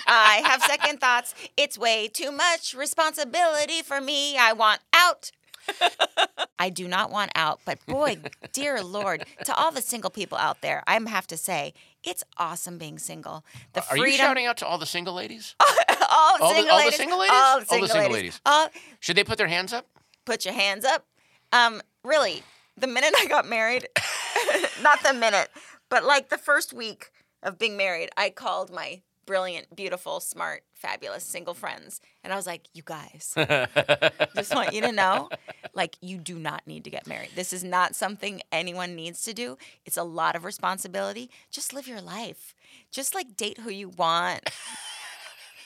I 0.06 0.40
have 0.46 0.62
second 0.62 0.98
thoughts. 0.98 1.34
It's 1.58 1.76
way 1.76 2.08
too 2.08 2.32
much 2.32 2.72
responsibility 2.72 3.82
for 3.82 4.00
me. 4.00 4.38
I 4.38 4.54
want 4.54 4.80
out. 4.94 5.30
I 6.58 6.70
do 6.70 6.88
not 6.88 7.10
want 7.10 7.32
out, 7.34 7.60
but 7.66 7.84
boy, 7.84 8.16
dear 8.54 8.82
Lord, 8.82 9.26
to 9.44 9.54
all 9.54 9.70
the 9.70 9.82
single 9.82 10.08
people 10.08 10.38
out 10.38 10.62
there, 10.62 10.82
I 10.86 10.98
have 11.06 11.26
to 11.26 11.36
say, 11.36 11.74
it's 12.02 12.24
awesome 12.38 12.78
being 12.78 12.98
single. 12.98 13.44
The 13.74 13.84
Are 13.90 13.98
you 13.98 14.12
shouting 14.12 14.46
out 14.46 14.56
to 14.58 14.66
all 14.66 14.78
the 14.78 14.86
single 14.86 15.12
ladies? 15.12 15.54
all, 16.08 16.36
all 16.40 16.48
the- 16.50 16.54
single 16.54 16.72
all 16.72 16.78
the 16.78 16.84
ladies, 16.84 16.96
single 16.98 17.18
ladies? 17.18 17.32
all 17.32 17.44
All 17.44 17.58
the 17.58 17.64
the 17.64 17.66
single, 17.68 17.88
single 17.88 18.10
ladies, 18.12 18.14
ladies. 18.22 18.40
all- 18.46 18.68
Should 19.00 19.16
they 19.16 19.24
put 19.24 19.38
their 19.38 19.48
hands 19.48 19.72
up? 19.72 19.86
put 20.24 20.44
your 20.44 20.54
hands 20.54 20.84
up. 20.84 21.06
Um, 21.52 21.80
really, 22.04 22.42
the 22.76 22.86
minute 22.86 23.14
I 23.16 23.24
got 23.26 23.48
married, 23.48 23.88
not 24.82 25.02
the 25.02 25.14
minute, 25.14 25.48
but 25.88 26.04
like 26.04 26.28
the 26.28 26.36
first 26.36 26.72
week 26.74 27.10
of 27.42 27.58
being 27.58 27.76
married, 27.78 28.10
I 28.16 28.28
called 28.30 28.70
my 28.70 29.00
brilliant, 29.24 29.74
beautiful, 29.74 30.20
smart, 30.20 30.64
fabulous 30.74 31.24
single 31.24 31.54
friends. 31.54 32.00
And 32.24 32.32
I 32.32 32.36
was 32.36 32.46
like, 32.46 32.62
you 32.74 32.82
guys, 32.84 33.32
just 34.36 34.54
want 34.54 34.72
you 34.74 34.80
to 34.82 34.92
know, 34.92 35.28
like, 35.74 35.96
you 36.02 36.18
do 36.18 36.38
not 36.38 36.66
need 36.66 36.84
to 36.84 36.90
get 36.90 37.06
married. 37.06 37.30
This 37.34 37.52
is 37.54 37.64
not 37.64 37.94
something 37.94 38.40
anyone 38.52 38.94
needs 38.96 39.22
to 39.24 39.32
do. 39.34 39.56
It's 39.86 39.96
a 39.96 40.02
lot 40.04 40.36
of 40.36 40.44
responsibility. 40.44 41.30
Just 41.50 41.72
live 41.72 41.86
your 41.88 42.00
life. 42.00 42.54
Just 42.90 43.14
like 43.14 43.36
date 43.36 43.58
who 43.60 43.70
you 43.70 43.88
want. 43.90 44.50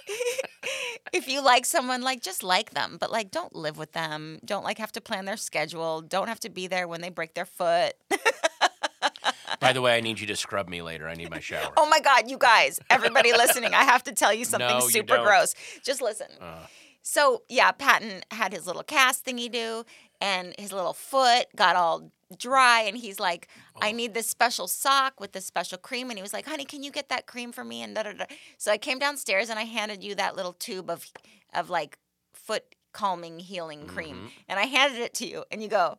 if 1.13 1.29
you 1.29 1.43
like 1.43 1.67
someone, 1.67 2.03
like 2.03 2.23
just 2.23 2.43
like 2.43 2.71
them, 2.71 2.97
but 3.01 3.11
like 3.11 3.31
don't 3.31 3.55
live 3.55 3.79
with 3.79 3.93
them. 3.93 4.39
Don't 4.45 4.65
like 4.65 4.79
have 4.79 4.93
to 4.93 5.01
plan 5.01 5.25
their 5.25 5.37
schedule. 5.37 6.01
Don't 6.01 6.29
have 6.29 6.41
to 6.41 6.51
be 6.51 6.67
there 6.67 6.87
when 6.89 7.01
they 7.01 7.11
break 7.11 7.35
their 7.35 7.47
foot. 7.47 7.95
By 9.61 9.73
the 9.73 9.81
way, 9.81 9.97
I 9.97 10.01
need 10.01 10.19
you 10.19 10.27
to 10.27 10.37
scrub 10.37 10.69
me 10.69 10.83
later. 10.83 11.09
I 11.09 11.15
need 11.15 11.31
my 11.31 11.39
shower. 11.41 11.73
Oh 11.77 11.89
my 11.89 12.01
God, 12.01 12.29
you 12.29 12.37
guys, 12.37 12.81
everybody 12.91 13.33
listening, 13.33 13.75
I 13.75 13.85
have 13.85 14.03
to 14.05 14.13
tell 14.13 14.33
you 14.35 14.45
something 14.53 14.69
No, 14.69 14.81
super 14.89 15.17
don't. 15.17 15.25
gross. 15.25 15.55
Just 15.85 16.03
listen. 16.03 16.27
Uh. 16.41 16.67
So, 17.03 17.43
yeah, 17.49 17.71
Patton 17.73 18.23
had 18.31 18.53
his 18.53 18.67
little 18.67 18.83
cast 18.83 19.25
thingy 19.25 19.51
do, 19.51 19.85
and 20.21 20.55
his 20.59 20.73
little 20.73 20.93
foot 20.93 21.47
got 21.57 21.75
all 21.77 22.11
dry. 22.39 22.83
And 22.83 22.97
he's 22.97 23.21
like, 23.21 23.49
I 23.81 23.91
oh. 23.91 23.97
need 23.97 24.15
this 24.15 24.27
special 24.27 24.69
sock 24.69 25.21
with 25.21 25.33
this 25.33 25.47
special 25.47 25.79
cream. 25.79 26.11
And 26.11 26.19
he 26.19 26.23
was 26.23 26.33
like, 26.33 26.47
honey, 26.47 26.65
can 26.65 26.83
you 26.83 26.91
get 26.91 27.09
that 27.09 27.27
cream 27.27 27.53
for 27.53 27.65
me? 27.65 27.83
And 27.83 27.95
da 27.95 28.05
da 28.05 28.13
da. 28.13 28.25
So 28.59 28.71
I 28.73 28.79
came 28.79 28.99
downstairs 28.99 29.51
and 29.51 29.59
I 29.59 29.65
handed 29.65 30.03
you 30.03 30.15
that 30.17 30.37
little 30.37 30.53
tube 30.53 30.91
of, 30.91 31.07
of 31.55 31.71
like 31.71 31.99
foot 32.33 32.65
calming 32.93 33.39
healing 33.39 33.87
cream. 33.87 34.17
Mm-hmm. 34.17 34.27
And 34.49 34.61
I 34.61 34.65
handed 34.65 35.01
it 35.01 35.15
to 35.15 35.27
you. 35.27 35.45
And 35.51 35.63
you 35.63 35.69
go, 35.69 35.99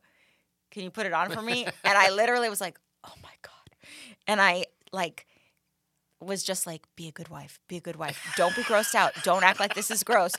can 0.72 0.84
you 0.84 0.92
put 0.92 1.06
it 1.06 1.14
on 1.14 1.30
for 1.32 1.42
me? 1.42 1.66
and 1.84 1.98
I 1.98 2.10
literally 2.12 2.50
was 2.50 2.62
like, 2.62 2.80
oh 3.04 3.14
my 3.22 3.30
God. 3.42 3.52
And 4.28 4.42
I 4.42 4.66
like 4.92 5.26
was 6.26 6.44
just 6.44 6.66
like, 6.66 6.84
be 6.96 7.08
a 7.08 7.12
good 7.12 7.30
wife, 7.30 7.60
be 7.68 7.78
a 7.78 7.82
good 7.82 7.96
wife. 7.96 8.34
Don't 8.36 8.56
be 8.56 8.64
grossed 8.64 8.96
out. 8.96 9.14
Don't 9.24 9.44
act 9.44 9.60
like 9.60 9.76
this 9.76 9.92
is 9.92 10.04
gross. 10.04 10.34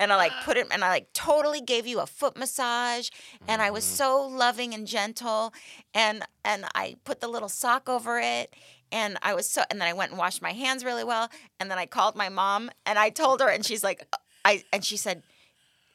And 0.00 0.12
I 0.12 0.16
like 0.16 0.32
put 0.44 0.56
it 0.56 0.66
and 0.70 0.84
I 0.84 0.88
like 0.88 1.12
totally 1.12 1.60
gave 1.60 1.86
you 1.86 2.00
a 2.00 2.06
foot 2.06 2.36
massage. 2.36 3.10
And 3.48 3.62
I 3.62 3.70
was 3.70 3.84
mm-hmm. 3.84 3.96
so 3.96 4.26
loving 4.26 4.74
and 4.74 4.86
gentle. 4.86 5.52
And 5.94 6.24
and 6.44 6.64
I 6.74 6.96
put 7.04 7.20
the 7.20 7.28
little 7.28 7.48
sock 7.48 7.88
over 7.88 8.18
it. 8.18 8.54
And 8.92 9.18
I 9.22 9.34
was 9.34 9.48
so 9.48 9.62
and 9.70 9.80
then 9.80 9.88
I 9.88 9.92
went 9.92 10.10
and 10.10 10.18
washed 10.18 10.42
my 10.42 10.52
hands 10.52 10.84
really 10.84 11.04
well. 11.04 11.30
And 11.58 11.70
then 11.70 11.78
I 11.78 11.86
called 11.86 12.16
my 12.16 12.28
mom 12.28 12.70
and 12.84 12.98
I 12.98 13.10
told 13.10 13.40
her 13.40 13.48
and 13.48 13.64
she's 13.64 13.82
like 13.82 14.06
I 14.44 14.62
and 14.72 14.84
she 14.84 14.96
said, 14.96 15.22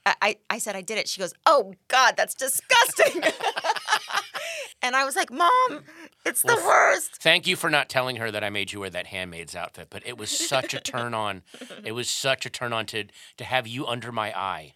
I, 0.05 0.15
I 0.21 0.35
I 0.51 0.57
said 0.59 0.75
I 0.75 0.81
did 0.81 0.97
it. 0.97 1.07
She 1.07 1.19
goes, 1.19 1.33
Oh 1.45 1.73
God, 1.87 2.15
that's 2.17 2.33
disgusting. 2.33 3.23
and 4.81 4.95
I 4.95 5.05
was 5.05 5.15
like, 5.15 5.31
Mom, 5.31 5.83
it's 6.25 6.41
the 6.41 6.55
worst. 6.55 7.21
Thank 7.21 7.47
you 7.47 7.55
for 7.55 7.69
not 7.69 7.89
telling 7.89 8.17
her 8.17 8.31
that 8.31 8.43
I 8.43 8.49
made 8.49 8.71
you 8.71 8.81
wear 8.81 8.89
that 8.89 9.07
handmaid's 9.07 9.55
outfit, 9.55 9.87
but 9.89 10.05
it 10.05 10.17
was 10.17 10.29
such 10.29 10.73
a 10.73 10.79
turn 10.79 11.13
on. 11.13 11.43
It 11.83 11.93
was 11.93 12.09
such 12.09 12.45
a 12.45 12.49
turn 12.49 12.73
on 12.73 12.85
to 12.87 13.05
to 13.37 13.43
have 13.43 13.67
you 13.67 13.87
under 13.87 14.11
my 14.11 14.37
eye. 14.37 14.73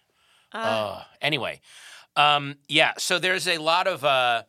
Uh, 0.52 1.02
anyway, 1.20 1.60
um, 2.16 2.56
yeah. 2.68 2.92
So 2.98 3.18
there's 3.18 3.46
a 3.46 3.58
lot 3.58 3.86
of 3.86 4.04
uh, 4.04 4.44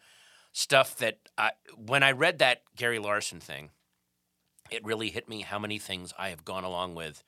stuff 0.53 0.97
that 0.97 1.19
I, 1.37 1.51
when 1.75 2.03
I 2.03 2.11
read 2.11 2.39
that 2.39 2.63
Gary 2.75 2.99
Larson 2.99 3.39
thing, 3.39 3.71
it 4.71 4.85
really 4.85 5.09
hit 5.09 5.27
me 5.27 5.41
how 5.41 5.59
many 5.59 5.77
things 5.79 6.13
I 6.17 6.29
have 6.29 6.45
gone 6.45 6.63
along 6.63 6.95
with 6.95 7.23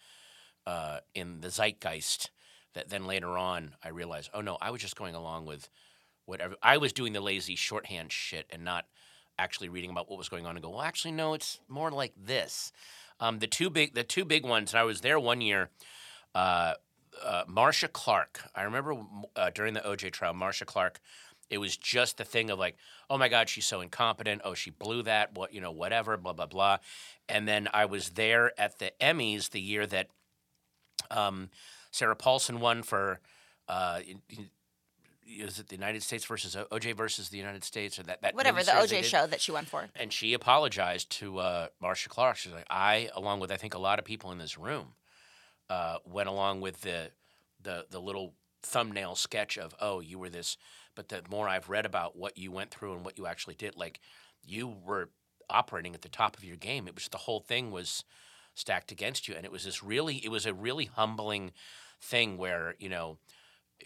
uh, 0.66 1.00
in 1.14 1.42
the 1.42 1.50
zeitgeist. 1.50 2.30
That 2.76 2.90
then 2.90 3.08
later 3.08 3.38
on 3.38 3.76
I 3.84 3.90
realized, 3.90 4.30
oh 4.34 4.42
no, 4.42 4.58
I 4.62 4.70
was 4.70 4.82
just 4.82 4.96
going 4.96 5.16
along 5.16 5.46
with 5.46 5.70
whatever. 6.26 6.56
I 6.62 6.78
was 6.78 6.94
doing 6.94 7.14
the 7.14 7.22
lazy 7.22 7.56
shorthand 7.56 8.12
shit 8.12 8.46
and 8.52 8.64
not 8.64 8.86
actually 9.40 9.70
reading 9.70 9.90
about 9.90 10.10
what 10.10 10.18
was 10.18 10.30
going 10.30 10.46
on 10.46 10.56
and 10.56 10.64
go, 10.64 10.70
well, 10.70 10.82
actually, 10.82 11.14
no, 11.14 11.34
it's 11.34 11.60
more 11.68 11.90
like 11.90 12.14
this. 12.22 12.72
Um, 13.20 13.40
the 13.40 13.48
two 13.48 13.70
big, 13.70 13.96
the 13.96 14.04
two 14.04 14.26
big 14.26 14.46
ones. 14.46 14.74
And 14.74 14.80
I 14.80 14.84
was 14.84 15.02
there 15.02 15.20
one 15.20 15.42
year. 15.42 15.70
Uh, 16.36 16.74
uh, 17.26 17.44
Marcia 17.48 17.88
Clark. 17.88 18.42
I 18.56 18.64
remember 18.64 18.96
uh, 19.36 19.50
during 19.54 19.74
the 19.74 19.82
OJ 19.82 20.12
trial, 20.12 20.34
Marcia 20.34 20.66
Clark. 20.66 21.00
It 21.50 21.58
was 21.58 21.76
just 21.76 22.18
the 22.18 22.24
thing 22.24 22.52
of 22.52 22.60
like, 22.60 22.76
oh 23.10 23.18
my 23.18 23.28
God, 23.28 23.50
she's 23.50 23.66
so 23.66 23.82
incompetent. 23.82 24.42
Oh, 24.46 24.54
she 24.54 24.70
blew 24.70 25.02
that. 25.04 25.34
What 25.34 25.54
you 25.54 25.62
know, 25.62 25.72
whatever. 25.72 26.16
Blah 26.16 26.34
blah 26.34 26.46
blah. 26.46 26.78
And 27.28 27.48
then 27.48 27.68
I 27.74 27.86
was 27.86 28.12
there 28.12 28.52
at 28.60 28.78
the 28.78 28.92
Emmys 29.02 29.50
the 29.50 29.60
year 29.60 29.88
that 29.88 30.10
um, 31.10 31.50
Sarah 31.92 32.16
Paulson 32.16 32.60
won 32.60 32.84
for. 32.84 33.20
Uh, 33.68 34.00
is 35.30 35.60
it 35.60 35.68
the 35.70 35.76
United 35.76 36.04
States 36.04 36.26
versus 36.26 36.56
O- 36.56 36.66
OJ 36.72 36.96
versus 36.96 37.30
the 37.30 37.38
United 37.38 37.64
States 37.64 38.00
or 38.00 38.04
that 38.04 38.22
that 38.22 38.36
Whatever 38.36 38.64
the 38.64 38.72
OJ 38.72 39.04
show 39.04 39.28
that 39.28 39.42
she 39.42 39.52
won 39.52 39.66
for. 39.66 39.88
and 39.96 40.12
she 40.12 40.34
apologized 40.34 41.10
to 41.12 41.40
uh, 41.40 41.68
Marcia 41.82 42.10
Clark. 42.10 42.38
She's 42.38 42.54
like, 42.54 42.66
I, 42.70 43.10
along 43.16 43.40
with 43.40 43.52
I 43.52 43.58
think 43.58 43.74
a 43.74 43.80
lot 43.80 44.00
of 44.00 44.06
people 44.06 44.32
in 44.32 44.38
this 44.38 44.58
room, 44.58 44.94
uh, 45.70 45.98
went 46.06 46.28
along 46.30 46.62
with 46.62 46.82
the, 46.82 47.12
the 47.62 47.86
the 47.90 48.00
little 48.00 48.34
thumbnail 48.64 49.16
sketch 49.16 49.58
of, 49.58 49.74
oh, 49.80 50.00
you 50.00 50.20
were 50.20 50.30
this. 50.30 50.58
But 50.96 51.10
the 51.10 51.22
more 51.30 51.48
I've 51.48 51.70
read 51.70 51.86
about 51.86 52.18
what 52.18 52.38
you 52.38 52.52
went 52.52 52.72
through 52.72 52.94
and 52.94 53.06
what 53.06 53.18
you 53.18 53.26
actually 53.28 53.56
did, 53.56 53.78
like 53.78 54.00
you 54.44 54.68
were 54.86 55.10
operating 55.50 55.94
at 55.96 56.02
the 56.02 56.10
top 56.10 56.36
of 56.38 56.44
your 56.44 56.58
game. 56.58 56.88
It 56.88 56.96
was 56.96 57.08
the 57.08 57.18
whole 57.20 57.40
thing 57.40 57.72
was 57.72 58.04
stacked 58.56 58.92
against 58.92 59.28
you, 59.28 59.36
and 59.36 59.46
it 59.46 59.52
was 59.52 59.64
this 59.64 59.82
really, 59.84 60.18
it 60.18 60.30
was 60.30 60.46
a 60.46 60.54
really 60.54 60.86
humbling 60.86 61.52
thing 62.02 62.38
where 62.38 62.76
you 62.80 62.90
know 62.90 63.18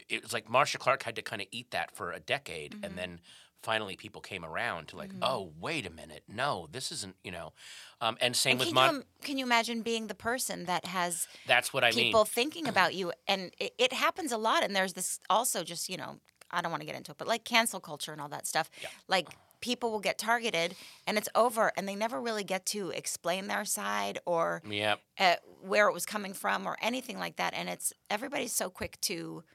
it 0.10 0.24
was 0.24 0.34
like 0.34 0.50
Marcia 0.50 0.78
Clark 0.78 1.04
had 1.04 1.16
to 1.16 1.22
kind 1.22 1.42
of 1.42 1.48
eat 1.52 1.72
that 1.72 1.96
for 1.96 2.12
a 2.12 2.20
decade, 2.20 2.72
Mm-hmm. 2.74 2.84
and 2.86 2.98
then 2.98 3.20
finally 3.62 3.96
people 3.96 4.20
came 4.22 4.44
around 4.44 4.90
to 4.90 4.98
like, 4.98 5.12
oh, 5.22 5.54
wait 5.60 5.86
a 5.86 5.90
minute, 5.90 6.24
no, 6.28 6.68
this 6.72 6.92
isn't, 6.92 7.16
you 7.24 7.32
know, 7.32 7.54
um, 8.02 8.18
and 8.20 8.36
same 8.36 8.52
And 8.52 8.60
with 8.60 8.68
can, 8.70 8.76
Mon. 8.76 8.96
you, 8.96 9.04
can 9.22 9.38
you 9.38 9.46
imagine 9.46 9.82
being 9.84 10.08
the 10.08 10.16
person 10.16 10.66
that 10.66 10.86
has 10.86 11.28
that's 11.48 11.72
what 11.74 11.82
I 11.86 11.92
mean. 11.92 12.08
people 12.08 12.26
thinking 12.26 12.68
about 12.68 12.94
you? 12.94 13.14
And 13.28 13.52
it, 13.60 13.74
it 13.78 13.94
happens 13.94 14.34
a 14.34 14.38
lot. 14.38 14.64
And 14.64 14.76
there's 14.76 14.94
this 14.94 15.20
also 15.30 15.64
just, 15.64 15.88
you 15.88 15.96
know, 15.96 16.20
I 16.52 16.62
don't 16.62 16.72
want 16.72 16.82
to 16.82 16.86
get 16.86 16.96
into 16.98 17.12
it, 17.12 17.18
but 17.18 17.26
like 17.28 17.46
cancel 17.46 17.80
culture 17.80 18.12
and 18.12 18.20
all 18.20 18.28
that 18.30 18.46
stuff. 18.46 18.70
yeah. 18.82 18.90
Like 19.08 19.30
people 19.62 19.92
will 19.92 20.02
get 20.02 20.18
targeted 20.18 20.76
and 21.08 21.18
it's 21.18 21.30
over 21.34 21.72
and 21.78 21.88
they 21.88 21.96
never 21.96 22.20
really 22.20 22.44
get 22.44 22.66
to 22.66 22.90
explain 22.90 23.48
their 23.48 23.64
side 23.64 24.20
or 24.26 24.62
Yep. 24.70 25.00
uh, 25.20 25.36
where 25.62 25.88
it 25.88 25.94
was 25.94 26.06
coming 26.06 26.34
from 26.34 26.68
or 26.68 26.78
anything 26.82 27.18
like 27.18 27.38
that. 27.38 27.54
And 27.56 27.70
it's 27.70 27.94
everybody's 28.10 28.52
so 28.52 28.70
quick 28.70 29.00
to 29.02 29.46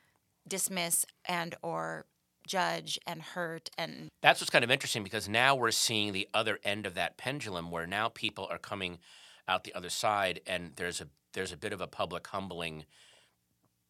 dismiss 0.48 1.04
and 1.26 1.54
or 1.62 2.06
judge 2.46 2.98
and 3.06 3.20
hurt 3.22 3.68
and 3.76 4.08
That's 4.22 4.40
what's 4.40 4.50
kind 4.50 4.64
of 4.64 4.70
interesting 4.70 5.04
because 5.04 5.28
now 5.28 5.54
we're 5.54 5.70
seeing 5.70 6.12
the 6.12 6.28
other 6.32 6.58
end 6.64 6.87
of 6.87 6.94
that 6.94 7.18
pendulum 7.18 7.70
where 7.70 7.87
now 7.87 8.08
people 8.08 8.48
are 8.50 8.58
coming 8.58 8.98
out 9.46 9.64
the 9.64 9.74
other 9.74 9.90
side 9.90 10.40
and 10.46 10.72
there's 10.76 11.00
a 11.00 11.08
there's 11.34 11.52
a 11.52 11.56
bit 11.58 11.72
of 11.74 11.80
a 11.80 11.87
public 11.87 12.26
humbling 12.28 12.84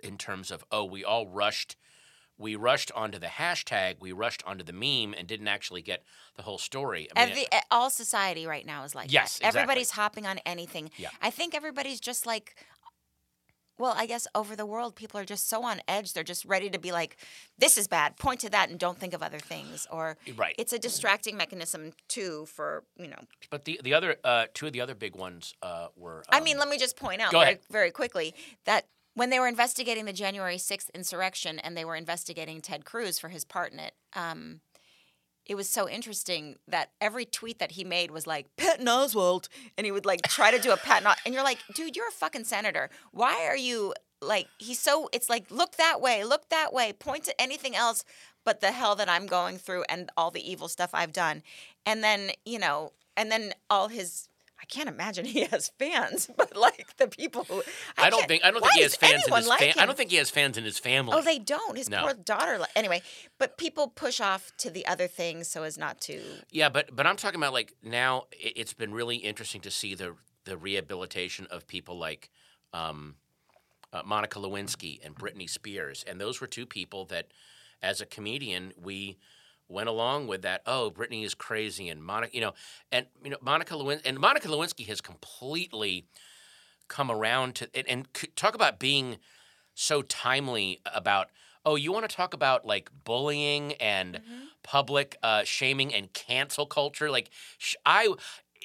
in 0.02 0.16
terms 0.18 0.50
of 0.50 0.64
oh 0.72 0.84
we 0.84 1.04
all 1.04 1.26
rushed 1.28 1.76
we 2.36 2.54
rushed 2.54 2.90
onto 2.94 3.18
the 3.18 3.26
hashtag 3.26 3.96
we 4.00 4.12
rushed 4.12 4.42
onto 4.46 4.64
the 4.64 4.72
meme 4.72 5.14
and 5.16 5.26
didn't 5.28 5.48
actually 5.48 5.82
get 5.82 6.02
the 6.36 6.42
whole 6.42 6.58
story 6.58 7.08
I 7.16 7.20
mean, 7.24 7.30
Every, 7.32 7.46
eh, 7.52 7.60
all 7.70 7.90
society 7.90 8.46
right 8.46 8.64
now 8.66 8.84
is 8.84 8.94
like 8.94 9.12
Yes, 9.12 9.38
that. 9.38 9.46
exactly. 9.48 9.60
Everybody's 9.60 9.90
hopping 9.92 10.26
on 10.26 10.38
anything. 10.46 10.90
Yeah. 10.96 11.10
I 11.20 11.30
think 11.30 11.54
everybody's 11.54 11.98
just 12.00 12.26
like, 12.26 12.54
well, 13.78 13.94
I 13.96 14.06
guess 14.06 14.26
over 14.34 14.56
the 14.56 14.66
world, 14.66 14.94
people 14.96 15.18
are 15.20 15.24
just 15.24 15.48
so 15.48 15.62
on 15.64 15.80
edge. 15.88 16.12
They're 16.12 16.24
just 16.24 16.44
ready 16.44 16.68
to 16.70 16.78
be 16.78 16.92
like, 16.92 17.16
this 17.58 17.78
is 17.78 17.88
bad. 17.88 18.16
Point 18.16 18.40
to 18.40 18.50
that 18.50 18.70
and 18.70 18.78
don't 18.78 18.98
think 18.98 19.14
of 19.14 19.22
other 19.22 19.38
things. 19.38 19.86
Or 19.90 20.16
Right. 20.36 20.54
it's 20.58 20.72
a 20.72 20.78
distracting 20.78 21.36
mechanism 21.36 21.92
too 22.08 22.46
for 22.46 22.84
you 22.98 23.08
know. 23.08 23.20
but 23.50 23.64
the 23.64 23.80
the 23.82 23.94
other 23.94 24.16
uh, 24.24 24.46
two 24.54 24.66
of 24.66 24.72
the 24.72 24.80
other 24.80 24.94
big 24.94 25.14
ones 25.16 25.54
uh, 25.62 25.88
were 25.96 26.22
I 26.28 26.38
um, 26.38 26.44
mean, 26.44 26.58
let 26.58 26.68
me 26.68 26.78
just 26.78 26.96
point 26.96 27.20
out 27.20 27.32
very, 27.32 27.58
very 27.70 27.90
quickly 27.90 28.34
that 28.64 28.86
when 29.14 29.30
they 29.30 29.40
were 29.40 29.48
investigating 29.48 30.04
the 30.04 30.12
January 30.12 30.56
6th 30.56 30.90
insurrection 30.94 31.58
and 31.58 31.76
they 31.76 31.84
were 31.84 31.96
investigating 31.96 32.60
Ted 32.60 32.84
Cruz 32.84 33.18
for 33.18 33.28
his 33.28 33.44
part 33.44 33.72
in 33.72 33.80
it, 33.80 33.94
um, 34.14 34.60
it 35.48 35.54
was 35.54 35.68
so 35.68 35.88
interesting 35.88 36.56
that 36.68 36.90
every 37.00 37.24
tweet 37.24 37.58
that 37.58 37.72
he 37.72 37.82
made 37.82 38.10
was 38.10 38.26
like 38.26 38.54
Patton 38.56 38.86
Oswalt, 38.86 39.48
and 39.76 39.84
he 39.86 39.90
would 39.90 40.06
like 40.06 40.22
try 40.22 40.50
to 40.50 40.58
do 40.58 40.72
a 40.72 40.76
Patton, 40.76 41.10
and 41.24 41.34
you're 41.34 41.42
like, 41.42 41.58
dude, 41.74 41.96
you're 41.96 42.08
a 42.08 42.12
fucking 42.12 42.44
senator. 42.44 42.90
Why 43.12 43.46
are 43.46 43.56
you 43.56 43.94
like? 44.20 44.48
He's 44.58 44.78
so. 44.78 45.08
It's 45.12 45.30
like 45.30 45.50
look 45.50 45.76
that 45.76 46.00
way, 46.00 46.22
look 46.22 46.50
that 46.50 46.72
way. 46.72 46.92
Point 46.92 47.24
to 47.24 47.40
anything 47.40 47.74
else 47.74 48.04
but 48.44 48.60
the 48.60 48.72
hell 48.72 48.94
that 48.96 49.08
I'm 49.10 49.26
going 49.26 49.58
through 49.58 49.84
and 49.90 50.10
all 50.16 50.30
the 50.30 50.50
evil 50.50 50.68
stuff 50.68 50.90
I've 50.92 51.12
done, 51.12 51.42
and 51.84 52.04
then 52.04 52.30
you 52.44 52.58
know, 52.58 52.92
and 53.16 53.30
then 53.30 53.54
all 53.70 53.88
his. 53.88 54.28
I 54.60 54.64
can't 54.66 54.88
imagine 54.88 55.24
he 55.36 55.44
has 55.44 55.68
fans, 55.78 56.28
but 56.36 56.56
like 56.56 56.96
the 56.96 57.06
people 57.08 57.44
who 57.44 57.62
I, 57.96 58.10
don't 58.10 58.26
think 58.26 58.44
I 58.44 58.50
don't 58.50 58.60
think 58.60 58.74
he 58.74 58.82
has 58.82 58.96
fans 58.96 59.24
in 59.26 59.32
his 59.34 59.46
like 59.46 59.60
fam- 59.60 59.74
I 59.78 59.86
don't 59.86 59.96
think 59.96 60.10
he 60.10 60.16
has 60.16 60.30
fans 60.30 60.58
in 60.58 60.64
his 60.64 60.78
family. 60.78 61.14
Oh, 61.16 61.22
they 61.22 61.38
don't. 61.38 61.76
His 61.76 61.88
No. 61.88 62.02
poor 62.02 62.14
daughter. 62.14 62.58
li- 62.58 62.66
Anyway, 62.76 63.02
but 63.38 63.56
people 63.56 63.88
push 63.88 64.20
off 64.20 64.52
to 64.58 64.70
the 64.70 64.86
other 64.86 65.06
things 65.06 65.48
so 65.48 65.62
as 65.62 65.78
not 65.78 66.00
to. 66.02 66.20
Yeah, 66.50 66.68
but 66.68 66.94
but 66.94 67.06
I'm 67.06 67.16
talking 67.16 67.40
about 67.40 67.52
like 67.52 67.74
now. 67.82 68.24
i- 68.32 68.52
It's 68.56 68.72
been 68.74 68.92
really 68.92 69.16
interesting 69.16 69.60
to 69.62 69.70
see 69.70 69.94
the 69.94 70.14
the 70.44 70.56
rehabilitation 70.56 71.46
of 71.50 71.66
people 71.66 71.98
like 71.98 72.30
um, 72.72 73.16
uh, 73.92 74.02
Monica 74.04 74.38
Lewinsky 74.38 74.98
and 75.04 75.14
Britney 75.14 75.48
Spears, 75.48 76.04
and 76.08 76.20
those 76.20 76.40
were 76.40 76.46
two 76.46 76.66
people 76.66 77.04
that, 77.06 77.28
as 77.82 78.00
a 78.00 78.06
comedian, 78.06 78.72
we 78.80 79.18
went 79.68 79.88
along 79.88 80.26
with 80.26 80.42
that. 80.42 80.62
Oh, 80.66 80.90
Britney 80.90 81.24
is 81.24 81.34
crazy, 81.34 81.88
and 81.88 82.02
Monica, 82.02 82.34
you 82.34 82.40
know, 82.40 82.54
and 82.90 83.06
you 83.22 83.30
know 83.30 83.38
Monica 83.40 83.76
Lewin 83.76 84.00
and 84.04 84.18
Monica 84.18 84.48
Lewinsky 84.48 84.86
has 84.86 85.00
completely 85.00 86.06
come 86.88 87.10
around 87.10 87.54
to 87.56 87.68
and, 87.74 87.88
and 87.88 88.08
talk 88.34 88.54
about 88.54 88.78
being 88.78 89.18
so 89.74 90.02
timely 90.02 90.80
about 90.92 91.28
oh 91.64 91.76
you 91.76 91.92
want 91.92 92.08
to 92.08 92.14
talk 92.14 92.34
about 92.34 92.64
like 92.64 92.90
bullying 93.04 93.74
and 93.74 94.20
public 94.62 95.16
uh, 95.22 95.44
shaming 95.44 95.94
and 95.94 96.12
cancel 96.12 96.66
culture 96.66 97.10
like 97.10 97.30
sh- 97.58 97.76
i 97.86 98.12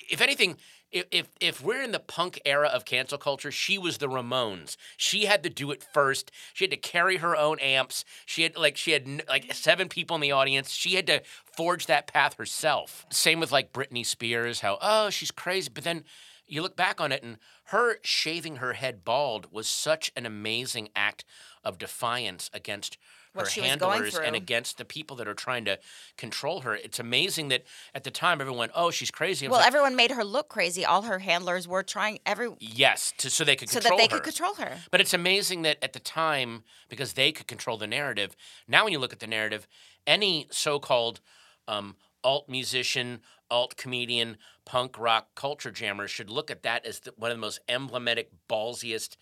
if 0.09 0.21
anything 0.21 0.57
if, 0.93 1.27
if 1.39 1.63
we're 1.63 1.81
in 1.81 1.91
the 1.91 1.99
punk 1.99 2.39
era 2.45 2.67
of 2.67 2.85
cancel 2.85 3.17
culture, 3.17 3.51
she 3.51 3.77
was 3.77 3.97
the 3.97 4.07
Ramones. 4.07 4.77
She 4.95 5.25
had 5.25 5.43
to 5.43 5.49
do 5.49 5.71
it 5.71 5.85
first. 5.93 6.31
She 6.53 6.65
had 6.65 6.71
to 6.71 6.77
carry 6.77 7.17
her 7.17 7.35
own 7.35 7.59
amps. 7.59 8.05
She 8.25 8.43
had 8.43 8.55
like 8.55 8.77
she 8.77 8.91
had 8.91 9.23
like 9.27 9.53
seven 9.53 9.89
people 9.89 10.15
in 10.15 10.21
the 10.21 10.31
audience. 10.31 10.71
She 10.71 10.95
had 10.95 11.07
to 11.07 11.21
forge 11.55 11.87
that 11.87 12.07
path 12.07 12.35
herself. 12.35 13.05
Same 13.11 13.39
with 13.39 13.51
like 13.51 13.73
Britney 13.73 14.05
Spears. 14.05 14.61
How 14.61 14.77
oh 14.81 15.09
she's 15.09 15.31
crazy, 15.31 15.71
but 15.73 15.83
then 15.83 16.03
you 16.47 16.61
look 16.61 16.75
back 16.75 17.01
on 17.01 17.11
it 17.11 17.23
and 17.23 17.37
her 17.65 17.97
shaving 18.03 18.57
her 18.57 18.73
head 18.73 19.03
bald 19.03 19.47
was 19.51 19.67
such 19.67 20.11
an 20.15 20.25
amazing 20.25 20.89
act 20.95 21.25
of 21.63 21.77
defiance 21.77 22.49
against 22.53 22.97
What 23.33 23.45
her 23.45 23.51
she 23.51 23.61
was 23.61 23.75
going 23.75 24.03
handlers 24.03 24.15
and 24.15 24.35
against 24.35 24.77
the 24.77 24.85
people 24.85 25.17
that 25.17 25.27
are 25.27 25.33
trying 25.33 25.65
to 25.65 25.79
control 26.17 26.61
her. 26.61 26.75
It's 26.75 26.99
amazing 26.99 27.47
that 27.47 27.63
at 27.95 28.03
the 28.03 28.11
time 28.11 28.39
everyone 28.39 28.59
went, 28.59 28.71
"Oh, 28.75 28.91
she's 28.91 29.11
crazy." 29.11 29.47
Well, 29.47 29.59
like, 29.59 29.67
everyone 29.67 29.95
made 29.95 30.11
her 30.11 30.23
look 30.23 30.49
crazy. 30.49 30.85
All 30.85 31.01
her 31.03 31.19
handlers 31.19 31.67
were 31.67 31.83
trying 31.83 32.19
every 32.25 32.49
yes, 32.59 33.13
to, 33.17 33.29
so 33.29 33.43
they 33.43 33.55
could 33.55 33.69
so 33.69 33.79
control 33.79 33.97
that 33.97 34.09
they 34.09 34.15
her. 34.15 34.21
could 34.21 34.33
control 34.33 34.53
her. 34.55 34.77
But 34.91 35.01
it's 35.01 35.13
amazing 35.13 35.63
that 35.63 35.77
at 35.83 35.93
the 35.93 35.99
time, 35.99 36.63
because 36.89 37.13
they 37.13 37.31
could 37.31 37.47
control 37.47 37.77
the 37.77 37.87
narrative, 37.87 38.35
now 38.67 38.83
when 38.83 38.93
you 38.93 38.99
look 38.99 39.13
at 39.13 39.19
the 39.19 39.27
narrative, 39.27 39.67
any 40.05 40.47
so 40.51 40.79
called 40.79 41.19
um, 41.67 41.95
alt 42.23 42.47
musician, 42.47 43.21
alt 43.49 43.77
comedian, 43.77 44.37
punk 44.65 44.97
rock 44.97 45.35
culture 45.35 45.71
jammer 45.71 46.07
should 46.07 46.29
look 46.29 46.49
at 46.49 46.63
that 46.63 46.85
as 46.85 46.99
the, 47.01 47.13
one 47.17 47.31
of 47.31 47.37
the 47.37 47.41
most 47.41 47.59
emblematic, 47.67 48.31
ballsiest 48.47 49.17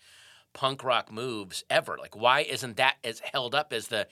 punk 0.52 0.84
rock 0.84 1.10
moves 1.12 1.64
ever. 1.70 1.96
Like, 1.98 2.16
why 2.16 2.40
isn't 2.40 2.76
that 2.76 2.96
as 3.04 3.20
held 3.20 3.54
up 3.54 3.72
as 3.72 3.88
the 3.88 4.08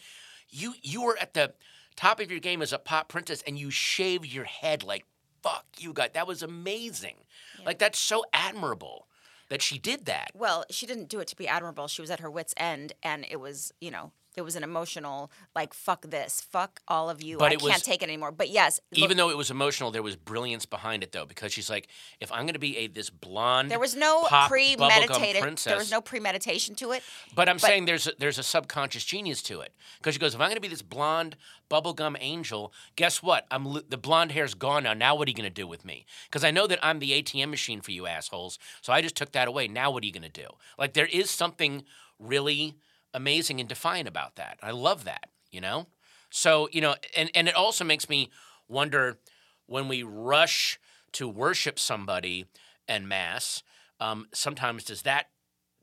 you 0.49 0.75
you 0.83 1.03
were 1.03 1.19
at 1.19 1.35
the 1.35 1.55
top 1.97 2.21
of 2.21 2.31
your 2.31 2.41
game 2.41 2.63
as 2.63 2.73
a 2.73 2.79
pop 2.79 3.09
princess 3.09 3.43
and 3.47 3.59
you 3.59 3.71
shaved 3.71 4.27
your 4.27 4.45
head 4.45 4.83
like 4.83 5.05
fuck 5.43 5.67
you 5.79 5.93
got 5.93 6.15
that 6.15 6.27
was 6.27 6.43
amazing. 6.43 7.17
Like 7.65 7.79
that's 7.79 7.99
so 7.99 8.25
admirable 8.33 9.07
that 9.51 9.61
she 9.61 9.79
did 9.79 10.07
that. 10.07 10.31
Well, 10.35 10.65
she 10.71 10.87
didn't 10.87 11.09
do 11.09 11.21
it 11.21 11.29
to 11.29 11.37
be 11.37 11.47
admirable. 11.47 11.89
She 11.89 12.01
was 12.01 12.11
at 12.11 12.21
her 12.21 12.31
wits' 12.31 12.55
end, 12.57 12.95
and 13.03 13.27
it 13.29 13.39
was, 13.39 13.73
you 13.81 13.91
know, 13.91 14.13
it 14.37 14.43
was 14.43 14.57
an 14.57 14.63
emotional, 14.63 15.31
like, 15.55 15.75
fuck 15.75 16.03
this, 16.03 16.41
fuck 16.41 16.81
all 16.89 17.11
of 17.11 17.23
you. 17.23 17.39
But 17.39 17.47
I 17.47 17.57
can't 17.57 17.63
was- 17.63 17.83
take 17.83 18.03
it 18.03 18.07
anymore. 18.09 18.33
But 18.33 18.49
yes, 18.51 18.81
look, 18.93 19.05
Even 19.05 19.17
though 19.17 19.31
it 19.31 19.37
was 19.37 19.51
emotional, 19.51 19.91
there 19.91 20.03
was 20.03 20.17
brilliance 20.17 20.67
behind 20.67 21.03
it, 21.03 21.13
though, 21.13 21.27
because 21.27 21.53
she's 21.53 21.69
like, 21.69 21.89
if 22.21 22.31
I'm 22.31 22.43
going 22.43 22.55
to 22.55 22.59
be 22.61 22.77
a 22.79 22.87
this 22.87 23.11
blonde, 23.11 23.71
there 23.71 23.79
was 23.79 23.97
no 23.97 24.27
premeditated. 24.49 25.43
princess, 25.43 25.65
There 25.71 25.79
was 25.79 25.91
no 25.91 26.01
premeditation 26.01 26.75
to 26.77 26.93
it. 26.93 27.03
But 27.35 27.49
I'm 27.49 27.59
saying 27.59 27.87
there's 27.87 28.07
a, 28.07 28.13
there's 28.19 28.39
a 28.39 28.43
subconscious 28.43 29.05
genius 29.05 29.43
to 29.43 29.61
it 29.61 29.73
because 29.99 30.15
she 30.15 30.21
goes, 30.21 30.35
if 30.35 30.41
I'm 30.41 30.47
going 30.47 30.57
to 30.57 30.61
be 30.61 30.69
this 30.69 30.83
blonde 30.83 31.37
bubblegum 31.71 32.17
angel, 32.21 32.73
guess 32.97 33.23
what? 33.23 33.47
I'm 33.51 33.65
the 33.89 33.97
blonde 33.99 34.33
hair's 34.33 34.55
gone 34.55 34.83
now. 34.83 34.93
Now 34.95 35.15
what 35.15 35.29
are 35.29 35.31
you 35.31 35.37
going 35.37 35.49
to 35.49 35.55
do 35.55 35.67
with 35.67 35.85
me? 35.85 36.05
Because 36.29 36.45
I 36.45 36.51
know 36.51 36.67
that 36.67 36.79
I'm 36.83 36.99
the 36.99 37.23
ATM 37.23 37.51
machine 37.51 37.81
for 37.81 37.93
you 37.93 38.07
assholes. 38.07 38.59
So 38.81 38.93
I 38.93 39.01
just 39.01 39.17
took 39.17 39.33
that 39.33 39.49
away. 39.49 39.69
Now 39.69 39.91
what 39.91 40.03
are 40.03 40.07
you 40.07 40.13
going 40.13 40.31
to 40.31 40.43
do? 40.43 40.49
Like 40.79 40.95
there 40.95 41.07
is 41.07 41.31
something 41.31 41.85
really 42.19 42.75
amazing 43.13 43.61
and 43.61 43.69
defiant 43.69 44.09
about 44.09 44.37
that. 44.37 44.59
I 44.63 44.71
love 44.71 45.05
that. 45.05 45.29
You 45.51 45.61
know. 45.61 45.87
So, 46.31 46.69
you 46.71 46.81
know, 46.81 46.95
and, 47.17 47.31
and 47.35 47.49
it 47.49 47.57
also 47.57 47.85
makes 47.85 48.09
me 48.09 48.31
wonder 48.69 49.19
when 49.67 49.89
we 49.89 50.03
rush 50.03 50.79
to 51.13 51.29
worship 51.29 51.79
somebody 51.79 52.47
en 52.89 53.09
masse, 53.09 53.63
um, 53.99 54.27
sometimes 54.33 54.85
does 54.85 55.03
that 55.03 55.27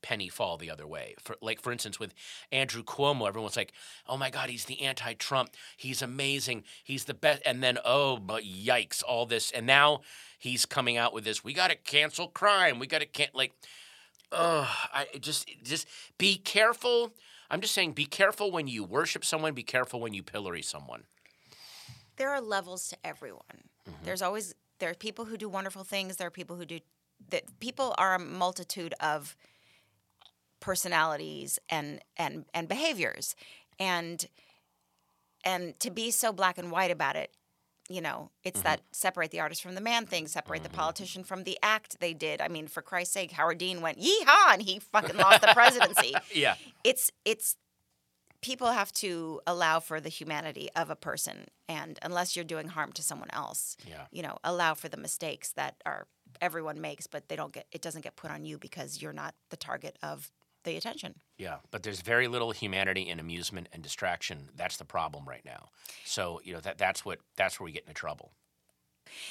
penny 0.02 0.30
fall 0.30 0.58
the 0.58 0.72
other 0.72 0.88
way? 0.88 1.16
For 1.22 1.36
like 1.42 1.62
for 1.62 1.72
instance 1.72 2.00
with 2.00 2.14
Andrew 2.52 2.84
Cuomo, 2.84 3.28
everyone's 3.28 3.58
like, 3.58 3.74
"Oh 4.08 4.18
my 4.18 4.30
god, 4.30 4.50
he's 4.50 4.66
the 4.66 4.82
anti-Trump. 4.82 5.50
He's 5.76 6.02
amazing. 6.02 6.64
He's 6.84 7.06
the 7.06 7.14
best." 7.14 7.42
And 7.46 7.62
then, 7.64 7.78
"Oh, 7.84 8.18
but 8.18 8.44
yikes, 8.44 9.04
all 9.06 9.26
this." 9.26 9.52
And 9.52 9.66
now 9.66 10.02
he's 10.40 10.66
coming 10.66 10.98
out 10.98 11.14
with 11.14 11.24
this, 11.24 11.44
"We 11.44 11.54
got 11.54 11.70
to 11.70 11.76
cancel 11.76 12.28
crime. 12.28 12.80
We 12.80 12.88
got 12.88 13.00
to 13.00 13.06
can 13.06 13.30
like 13.34 13.54
Oh, 14.32 14.70
I 14.94 15.08
just 15.20 15.50
just 15.64 15.88
be 16.18 16.36
careful. 16.38 17.14
I'm 17.50 17.62
just 17.62 17.74
saying, 17.74 17.94
be 17.94 18.06
careful 18.06 18.52
when 18.52 18.68
you 18.68 18.84
worship 18.84 19.24
someone. 19.24 19.54
Be 19.54 19.64
careful 19.64 20.00
when 20.02 20.14
you 20.14 20.22
pillory 20.24 20.62
someone. 20.62 21.04
there 22.18 22.30
are 22.32 22.42
levels 22.42 22.90
to 22.90 22.98
everyone. 23.06 23.70
Mm-hmm. 23.88 24.06
There's 24.06 24.22
always 24.22 24.54
there 24.80 24.90
are 24.90 24.96
people 24.96 25.26
who 25.26 25.38
do 25.38 25.48
wonderful 25.50 25.84
things. 25.84 26.18
There 26.18 26.28
are 26.28 26.32
people 26.32 26.56
who 26.58 26.66
do 26.66 26.80
that. 27.30 27.44
People 27.60 27.96
are 27.98 28.16
a 28.16 28.20
multitude 28.20 28.94
of 29.00 29.36
personalities 30.60 31.60
and 31.70 32.02
and 32.18 32.46
and 32.54 32.68
behaviors, 32.68 33.36
and 33.80 34.28
and 35.44 35.80
to 35.80 35.90
be 35.90 36.12
so 36.12 36.34
black 36.34 36.58
and 36.58 36.72
white 36.72 36.92
about 36.92 37.16
it, 37.16 37.32
you 37.90 38.02
know, 38.02 38.32
it's 38.44 38.60
mm-hmm. 38.60 38.68
that 38.68 38.82
separate 38.92 39.32
the 39.32 39.40
artist 39.40 39.62
from 39.62 39.76
the 39.76 39.82
man 39.82 40.06
thing, 40.06 40.28
separate 40.28 40.64
the 40.64 40.70
mm-hmm. 40.70 40.78
politician 40.78 41.24
from 41.24 41.44
the 41.44 41.58
act 41.64 42.00
they 42.00 42.14
did. 42.14 42.42
I 42.42 42.48
mean, 42.48 42.68
for 42.68 42.82
Christ's 42.82 43.14
sake, 43.14 43.32
Howard 43.32 43.58
Dean 43.58 43.82
went 43.82 44.00
yeehaw 44.00 44.54
and 44.54 44.62
he 44.62 44.80
fucking 44.80 45.18
lost 45.18 45.42
the 45.42 45.48
presidency 45.54 46.14
Yeah. 46.34 46.56
it's 46.84 47.12
it's 47.26 47.56
people 48.42 48.72
have 48.72 48.92
to 48.94 49.42
allow 49.48 49.80
for 49.80 50.00
the 50.00 50.10
humanity 50.10 50.70
of 50.76 50.90
a 50.90 50.96
person 50.96 51.48
and 51.68 51.98
unless 52.02 52.36
you're 52.36 52.46
doing 52.46 52.68
harm 52.68 52.92
to 52.94 53.02
someone 53.02 53.30
else 53.34 53.78
Yeah. 53.88 54.06
you 54.12 54.22
know 54.22 54.38
allow 54.44 54.74
for 54.74 54.90
the 54.90 54.98
mistakes 54.98 55.52
that 55.54 55.76
are 55.86 56.08
everyone 56.42 56.80
makes 56.80 57.08
but 57.08 57.30
they 57.30 57.36
don't 57.36 57.54
get 57.54 57.66
it 57.72 57.82
doesn't 57.82 58.04
get 58.04 58.16
put 58.16 58.32
on 58.32 58.46
you 58.46 58.58
because 58.58 59.02
you're 59.02 59.14
not 59.14 59.34
the 59.50 59.58
target 59.58 59.98
of 60.04 60.32
the 60.68 60.78
attention 60.78 61.16
Yeah, 61.38 61.58
but 61.72 61.84
there's 61.84 62.02
very 62.02 62.28
little 62.28 62.52
humanity 62.52 63.04
in 63.10 63.20
amusement 63.20 63.68
and 63.74 63.82
distraction. 63.84 64.50
That's 64.56 64.78
the 64.78 64.86
problem 64.86 65.24
right 65.28 65.46
now. 65.46 65.70
So 66.06 66.42
you 66.44 66.54
know 66.54 66.60
that 66.62 66.78
that's 66.78 67.06
what 67.06 67.20
that's 67.36 67.60
where 67.60 67.66
we 67.66 67.72
get 67.72 67.84
into 67.88 67.94
trouble. 67.94 68.32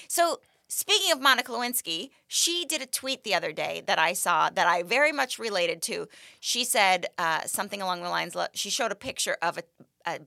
So, 0.09 0.41
speaking 0.69 1.13
of 1.13 1.21
Monica 1.21 1.53
Lewinsky, 1.53 2.11
she 2.27 2.65
did 2.65 2.81
a 2.83 2.87
tweet 2.87 3.25
the 3.25 3.35
other 3.35 3.53
day 3.53 3.83
that 3.87 3.99
I 3.99 4.15
saw 4.15 4.51
that 4.51 4.67
I 4.67 4.83
very 4.83 5.13
much 5.13 5.39
related 5.39 5.83
to. 5.83 6.09
She 6.41 6.65
said 6.65 7.07
uh, 7.19 7.43
something 7.43 7.83
along 7.83 8.03
the 8.03 8.09
lines. 8.09 8.37
She 8.55 8.71
showed 8.71 8.93
a 8.93 8.97
picture 8.97 9.37
of 9.43 9.59
a, 9.59 9.63
a 10.07 10.21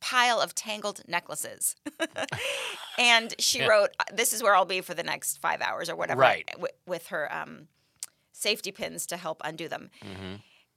pile 0.00 0.40
of 0.40 0.54
tangled 0.54 1.02
necklaces, 1.06 1.76
and 2.98 3.34
she 3.38 3.66
wrote, 3.66 3.90
"This 4.12 4.32
is 4.32 4.42
where 4.42 4.54
I'll 4.56 4.64
be 4.64 4.80
for 4.80 4.94
the 4.94 5.02
next 5.02 5.40
five 5.40 5.60
hours 5.60 5.90
or 5.90 5.96
whatever." 5.96 6.20
Right. 6.20 6.46
wi- 6.52 6.72
With 6.86 7.08
her 7.08 7.32
um, 7.32 7.68
safety 8.36 8.70
pins 8.72 9.06
to 9.06 9.16
help 9.16 9.40
undo 9.44 9.68
them. 9.68 9.90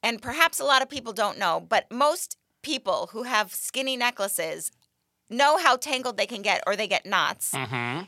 And 0.02 0.22
perhaps 0.22 0.60
a 0.60 0.66
lot 0.66 0.82
of 0.82 0.90
people 0.90 1.14
don't 1.14 1.38
know, 1.38 1.60
but 1.60 1.92
most 1.92 2.38
people 2.62 3.10
who 3.12 3.24
have 3.24 3.54
skinny 3.54 3.98
necklaces 3.98 4.72
know 5.30 5.58
how 5.58 5.76
tangled 5.76 6.18
they 6.18 6.26
can 6.26 6.42
get 6.42 6.64
or 6.66 6.76
they 6.76 6.88
get 6.88 7.06
knots. 7.06 7.54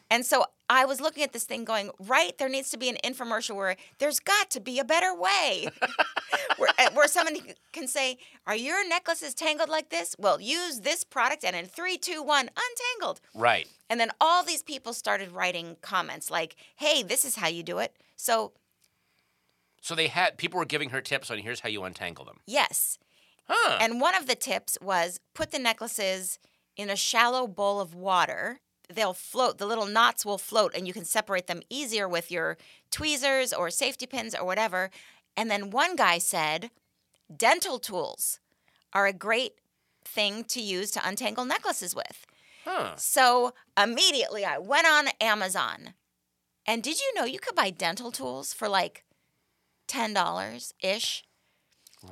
And 0.10 0.26
so 0.26 0.46
I 0.70 0.86
was 0.86 1.02
looking 1.02 1.22
at 1.24 1.34
this 1.34 1.44
thing 1.44 1.66
going, 1.66 1.92
right, 2.00 2.36
there 2.38 2.50
needs 2.50 2.72
to 2.72 2.78
be 2.78 2.90
an 2.90 2.98
infomercial 3.04 3.56
where 3.56 3.76
there's 4.00 4.20
got 4.20 4.50
to 4.52 4.60
be 4.62 4.80
a 4.80 4.86
better 4.86 5.14
way. 5.14 5.68
where, 6.58 6.70
uh, 6.80 6.90
where 6.94 7.08
somebody 7.08 7.42
can 7.74 7.88
say, 7.88 8.18
Are 8.48 8.56
your 8.56 8.88
necklaces 8.88 9.34
tangled 9.34 9.70
like 9.70 9.90
this? 9.90 10.16
Well, 10.18 10.40
use 10.40 10.80
this 10.80 11.04
product 11.04 11.44
and 11.44 11.56
in 11.56 11.66
three, 11.66 11.98
two, 11.98 12.24
one, 12.24 12.50
untangled. 12.56 13.20
Right. 13.36 13.68
And 13.90 14.00
then 14.00 14.12
all 14.22 14.44
these 14.44 14.64
people 14.64 14.94
started 14.94 15.32
writing 15.32 15.76
comments 15.82 16.32
like, 16.32 16.56
Hey, 16.78 17.04
this 17.04 17.26
is 17.26 17.36
how 17.36 17.50
you 17.50 17.64
do 17.64 17.80
it. 17.80 17.94
So, 18.16 18.54
So 19.82 19.96
they 19.96 20.08
had 20.08 20.38
people 20.38 20.60
were 20.60 20.66
giving 20.66 20.92
her 20.92 21.02
tips 21.02 21.30
on 21.30 21.40
here's 21.40 21.60
how 21.60 21.70
you 21.70 21.84
untangle 21.84 22.26
them. 22.26 22.40
yes. 22.48 22.98
Huh. 23.48 23.80
And 23.82 24.00
one 24.00 24.16
of 24.16 24.28
the 24.28 24.36
tips 24.36 24.78
was 24.82 25.20
put 25.34 25.52
the 25.52 25.60
necklaces 25.60 26.40
in 26.78 26.90
a 26.90 26.96
shallow 26.96 27.48
bowl 27.48 27.82
of 27.82 27.94
water. 27.94 28.62
They'll 28.88 29.14
float, 29.14 29.58
the 29.58 29.66
little 29.66 29.88
knots 29.88 30.26
will 30.26 30.38
float, 30.38 30.74
and 30.74 30.88
you 30.88 30.94
can 30.94 31.04
separate 31.04 31.48
them 31.48 31.62
easier 31.70 32.08
with 32.08 32.32
your 32.32 32.58
tweezers 32.92 33.52
or 33.52 33.70
safety 33.70 34.06
pins 34.06 34.36
or 34.36 34.46
whatever. 34.46 34.90
And 35.36 35.50
then 35.52 35.70
one 35.70 35.96
guy 35.98 36.18
said, 36.20 36.70
dental 37.36 37.78
tools 37.80 38.40
are 38.94 39.08
a 39.08 39.14
great 39.14 39.54
thing 40.06 40.46
to 40.46 40.62
use 40.62 40.92
to 40.92 41.06
untangle 41.06 41.44
necklaces 41.44 41.94
with. 41.96 42.26
huh. 42.64 42.96
So 42.96 43.54
immediately 43.76 44.46
I 44.46 44.60
went 44.60 44.88
on 44.88 45.10
Amazon. 45.20 45.94
And 46.66 46.84
did 46.84 47.00
you 47.00 47.14
know 47.16 47.26
you 47.26 47.40
could 47.40 47.56
buy 47.56 47.70
dental 47.72 48.12
tools 48.12 48.54
for 48.54 48.70
like 48.70 49.04
$10 49.92 50.74
ish? 50.82 51.24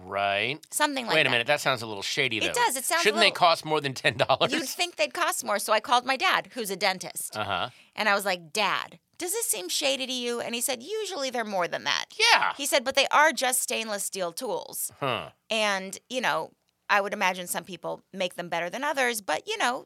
Right. 0.05 0.59
Something 0.71 1.05
like 1.05 1.13
that. 1.13 1.19
Wait 1.19 1.25
a 1.27 1.29
minute. 1.31 1.47
That 1.47 1.61
sounds 1.61 1.81
a 1.81 1.87
little 1.87 2.03
shady. 2.03 2.39
Though. 2.39 2.47
It 2.47 2.53
does, 2.53 2.75
it 2.77 2.83
sounds 2.83 3.01
Shouldn't 3.01 3.19
they 3.21 3.27
little- 3.27 3.35
cost 3.37 3.65
more 3.65 3.81
than 3.81 3.93
ten 3.95 4.17
dollars? 4.17 4.51
You'd 4.53 4.67
think 4.67 4.97
they'd 4.97 5.13
cost 5.13 5.43
more. 5.43 5.57
So 5.57 5.73
I 5.73 5.79
called 5.79 6.05
my 6.05 6.15
dad, 6.15 6.49
who's 6.53 6.69
a 6.69 6.75
dentist. 6.75 7.35
Uh 7.35 7.43
huh. 7.43 7.69
And 7.95 8.07
I 8.07 8.13
was 8.13 8.23
like, 8.23 8.53
Dad, 8.53 8.99
does 9.17 9.31
this 9.31 9.47
seem 9.47 9.67
shady 9.67 10.05
to 10.05 10.13
you? 10.13 10.41
And 10.41 10.53
he 10.53 10.61
said, 10.61 10.83
Usually 10.83 11.31
they're 11.31 11.43
more 11.43 11.67
than 11.67 11.85
that. 11.85 12.05
Yeah. 12.19 12.53
He 12.55 12.67
said, 12.67 12.83
But 12.83 12.93
they 12.95 13.07
are 13.11 13.31
just 13.31 13.61
stainless 13.63 14.03
steel 14.03 14.31
tools. 14.31 14.91
Huh. 14.99 15.29
And, 15.49 15.97
you 16.07 16.21
know, 16.21 16.51
I 16.87 17.01
would 17.01 17.13
imagine 17.13 17.47
some 17.47 17.63
people 17.63 18.03
make 18.13 18.35
them 18.35 18.47
better 18.47 18.69
than 18.69 18.83
others. 18.83 19.21
But, 19.21 19.47
you 19.47 19.57
know, 19.57 19.85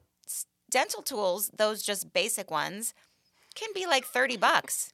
dental 0.70 1.02
tools, 1.02 1.50
those 1.58 1.82
just 1.82 2.12
basic 2.12 2.52
ones, 2.52 2.94
can 3.56 3.70
be 3.74 3.86
like 3.86 4.06
30 4.06 4.38
bucks. 4.38 4.92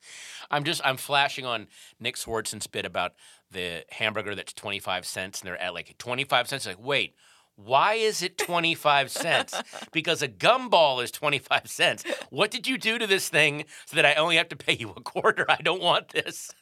I'm 0.51 0.63
just 0.63 0.81
I'm 0.83 0.97
flashing 0.97 1.45
on 1.45 1.67
Nick 1.99 2.15
Swardson's 2.15 2.67
bit 2.67 2.85
about 2.85 3.13
the 3.51 3.83
hamburger 3.89 4.35
that's 4.35 4.53
25 4.53 5.05
cents 5.05 5.41
and 5.41 5.47
they're 5.47 5.61
at 5.61 5.73
like 5.73 5.97
25 5.97 6.47
cents. 6.47 6.65
Like, 6.65 6.83
wait, 6.83 7.15
why 7.55 7.95
is 7.95 8.21
it 8.21 8.37
25 8.37 9.11
cents? 9.11 9.61
Because 9.91 10.21
a 10.21 10.27
gumball 10.27 11.03
is 11.03 11.09
25 11.11 11.61
cents. 11.65 12.03
What 12.29 12.51
did 12.51 12.67
you 12.67 12.77
do 12.77 12.99
to 12.99 13.07
this 13.07 13.27
thing 13.27 13.65
so 13.85 13.95
that 13.95 14.05
I 14.05 14.13
only 14.13 14.35
have 14.35 14.49
to 14.49 14.55
pay 14.55 14.73
you 14.73 14.91
a 14.95 15.01
quarter? 15.01 15.45
I 15.49 15.57
don't 15.61 15.81
want 15.81 16.09
this. 16.09 16.51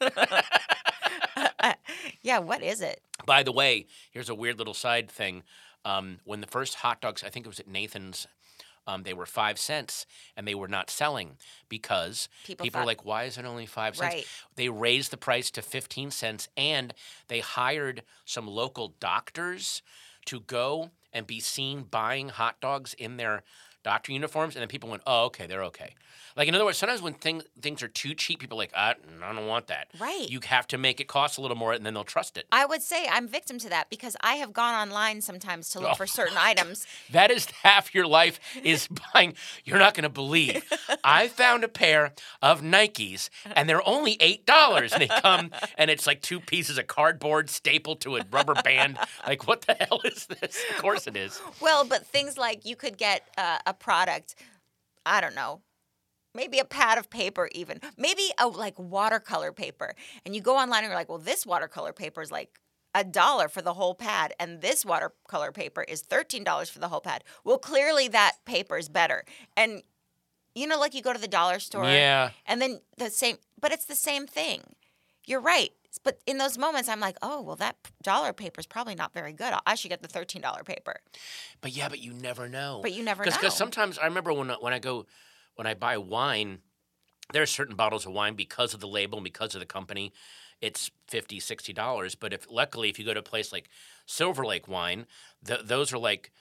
Yeah, 2.22 2.40
what 2.40 2.62
is 2.62 2.80
it? 2.80 3.00
By 3.26 3.42
the 3.42 3.52
way, 3.52 3.86
here's 4.10 4.28
a 4.28 4.34
weird 4.34 4.58
little 4.58 4.74
side 4.74 5.10
thing. 5.10 5.44
Um, 5.84 6.18
when 6.24 6.40
the 6.40 6.46
first 6.46 6.74
hot 6.74 7.00
dogs, 7.00 7.22
I 7.24 7.30
think 7.30 7.46
it 7.46 7.48
was 7.48 7.60
at 7.60 7.68
Nathan's, 7.68 8.26
um, 8.88 9.02
they 9.02 9.12
were 9.12 9.26
five 9.26 9.58
cents 9.58 10.06
and 10.34 10.48
they 10.48 10.54
were 10.54 10.66
not 10.66 10.88
selling 10.90 11.36
because 11.68 12.28
People 12.44 12.64
people, 12.64 12.78
thought- 12.78 12.84
were 12.84 12.90
like, 12.90 13.04
why 13.04 13.24
is 13.24 13.36
it 13.36 13.44
only 13.44 13.66
five 13.66 13.94
cents? 13.94 14.14
Right. 14.14 14.26
They 14.56 14.70
raised 14.70 15.12
the 15.12 15.18
price 15.18 15.50
to 15.52 15.62
15 15.62 16.10
cents 16.10 16.48
and 16.56 16.94
they 17.28 17.40
hired 17.40 18.02
some 18.24 18.48
local 18.48 18.94
doctors 18.98 19.82
to 20.24 20.40
go 20.40 20.90
and 21.12 21.26
be 21.26 21.38
seen 21.38 21.82
buying 21.82 22.30
hot 22.30 22.60
dogs 22.60 22.94
in 22.94 23.18
their 23.18 23.42
doctor 23.82 24.12
uniforms. 24.12 24.56
And 24.56 24.60
then 24.60 24.68
people 24.68 24.88
went, 24.88 25.02
oh, 25.06 25.26
okay, 25.26 25.46
they're 25.46 25.64
okay. 25.64 25.94
Like, 26.36 26.46
in 26.46 26.54
other 26.54 26.64
words, 26.64 26.78
sometimes 26.78 27.02
when 27.02 27.14
things 27.14 27.42
things 27.60 27.82
are 27.82 27.88
too 27.88 28.14
cheap, 28.14 28.38
people 28.38 28.56
are 28.56 28.62
like, 28.62 28.72
I, 28.72 28.94
I 29.24 29.34
don't 29.34 29.48
want 29.48 29.66
that. 29.66 29.88
Right. 29.98 30.30
You 30.30 30.38
have 30.44 30.68
to 30.68 30.78
make 30.78 31.00
it 31.00 31.08
cost 31.08 31.36
a 31.36 31.40
little 31.40 31.56
more 31.56 31.72
and 31.72 31.84
then 31.84 31.94
they'll 31.94 32.04
trust 32.04 32.36
it. 32.36 32.46
I 32.52 32.64
would 32.64 32.80
say 32.80 33.08
I'm 33.10 33.26
victim 33.26 33.58
to 33.58 33.68
that 33.70 33.90
because 33.90 34.16
I 34.20 34.34
have 34.34 34.52
gone 34.52 34.74
online 34.74 35.20
sometimes 35.20 35.68
to 35.70 35.80
look 35.80 35.96
for 35.96 36.06
certain 36.06 36.36
items. 36.38 36.86
That 37.10 37.30
is 37.30 37.46
half 37.62 37.94
your 37.94 38.06
life 38.06 38.38
is 38.62 38.88
buying. 39.14 39.34
You're 39.64 39.78
not 39.78 39.94
going 39.94 40.02
to 40.02 40.08
believe. 40.10 40.62
I 41.02 41.28
found 41.28 41.64
a 41.64 41.68
pair 41.68 42.12
of 42.42 42.60
Nikes 42.60 43.30
and 43.56 43.68
they're 43.68 43.86
only 43.88 44.16
$8 44.18 44.92
and 44.92 45.02
they 45.02 45.08
come 45.08 45.50
and 45.76 45.90
it's 45.90 46.06
like 46.06 46.20
two 46.20 46.38
pieces 46.38 46.76
of 46.76 46.86
cardboard 46.86 47.50
stapled 47.50 48.00
to 48.02 48.16
a 48.16 48.22
rubber 48.30 48.54
band. 48.62 48.98
Like, 49.26 49.46
what 49.46 49.62
the 49.62 49.74
hell 49.74 50.00
is 50.04 50.26
this? 50.26 50.62
Of 50.70 50.78
course 50.78 51.06
it 51.06 51.16
is. 51.16 51.40
Well, 51.60 51.84
but 51.84 52.06
things 52.06 52.36
like 52.36 52.66
you 52.66 52.76
could 52.76 52.98
get 52.98 53.22
uh, 53.38 53.58
a 53.66 53.72
product, 53.78 54.34
I 55.06 55.20
don't 55.20 55.34
know, 55.34 55.62
maybe 56.34 56.58
a 56.58 56.64
pad 56.64 56.98
of 56.98 57.10
paper, 57.10 57.48
even 57.52 57.80
maybe 57.96 58.30
a 58.38 58.46
like 58.48 58.78
watercolor 58.78 59.52
paper, 59.52 59.94
and 60.24 60.34
you 60.34 60.40
go 60.40 60.56
online 60.56 60.84
and 60.84 60.88
you're 60.90 60.96
like, 60.98 61.08
well, 61.08 61.18
this 61.18 61.46
watercolor 61.46 61.92
paper 61.92 62.22
is 62.22 62.30
like 62.30 62.60
a 62.94 63.04
dollar 63.04 63.48
for 63.48 63.62
the 63.62 63.74
whole 63.74 63.94
pad, 63.94 64.32
and 64.40 64.60
this 64.60 64.84
watercolor 64.84 65.52
paper 65.52 65.82
is 65.82 66.00
thirteen 66.02 66.44
dollars 66.44 66.70
for 66.70 66.78
the 66.78 66.88
whole 66.88 67.00
pad. 67.00 67.24
Well, 67.44 67.58
clearly 67.58 68.08
that 68.08 68.36
paper 68.44 68.76
is 68.78 68.88
better, 68.88 69.24
and 69.56 69.82
you 70.54 70.66
know, 70.66 70.78
like 70.78 70.94
you 70.94 71.02
go 71.02 71.12
to 71.12 71.20
the 71.20 71.28
dollar 71.28 71.58
store, 71.60 71.84
Yeah. 71.84 72.30
and 72.46 72.60
then 72.60 72.80
the 72.96 73.10
same, 73.10 73.36
but 73.60 73.72
it's 73.72 73.84
the 73.84 73.94
same 73.94 74.26
thing. 74.26 74.62
You're 75.26 75.40
right. 75.40 75.70
But 76.04 76.20
in 76.26 76.36
those 76.36 76.58
moments, 76.58 76.88
I'm 76.88 77.00
like, 77.00 77.16
oh, 77.22 77.40
well, 77.40 77.56
that 77.56 77.76
dollar 78.02 78.32
paper 78.34 78.60
is 78.60 78.66
probably 78.66 78.94
not 78.94 79.14
very 79.14 79.32
good. 79.32 79.54
I 79.66 79.74
should 79.74 79.88
get 79.90 80.02
the 80.02 80.08
$13 80.08 80.64
paper. 80.64 80.96
But 81.62 81.72
yeah, 81.72 81.88
but 81.88 81.98
you 82.00 82.12
never 82.12 82.48
know. 82.48 82.80
But 82.82 82.92
you 82.92 83.02
never 83.02 83.22
Because 83.22 83.36
know. 83.36 83.40
Because 83.40 83.56
sometimes 83.56 83.98
I 83.98 84.04
remember 84.04 84.32
when, 84.32 84.50
I- 84.50 84.56
when 84.56 84.72
I 84.74 84.78
go, 84.78 85.06
when 85.54 85.66
I 85.66 85.74
buy 85.74 85.96
wine, 85.96 86.58
there 87.32 87.42
are 87.42 87.46
certain 87.46 87.74
bottles 87.76 88.04
of 88.06 88.12
wine 88.12 88.34
because 88.34 88.74
of 88.74 88.80
the 88.80 88.88
label 88.88 89.18
and 89.18 89.24
because 89.24 89.54
of 89.54 89.60
the 89.60 89.66
company, 89.66 90.12
it's 90.60 90.90
50 91.06 91.40
$60. 91.40 92.16
But 92.18 92.32
if 92.32 92.50
luckily, 92.50 92.90
if 92.90 92.98
you 92.98 93.04
go 93.04 93.14
to 93.14 93.20
a 93.20 93.22
place 93.22 93.52
like 93.52 93.68
Silver 94.06 94.44
Lake 94.44 94.68
Wine, 94.68 95.06
th- 95.46 95.60
those 95.64 95.92
are 95.92 95.98
like, 95.98 96.32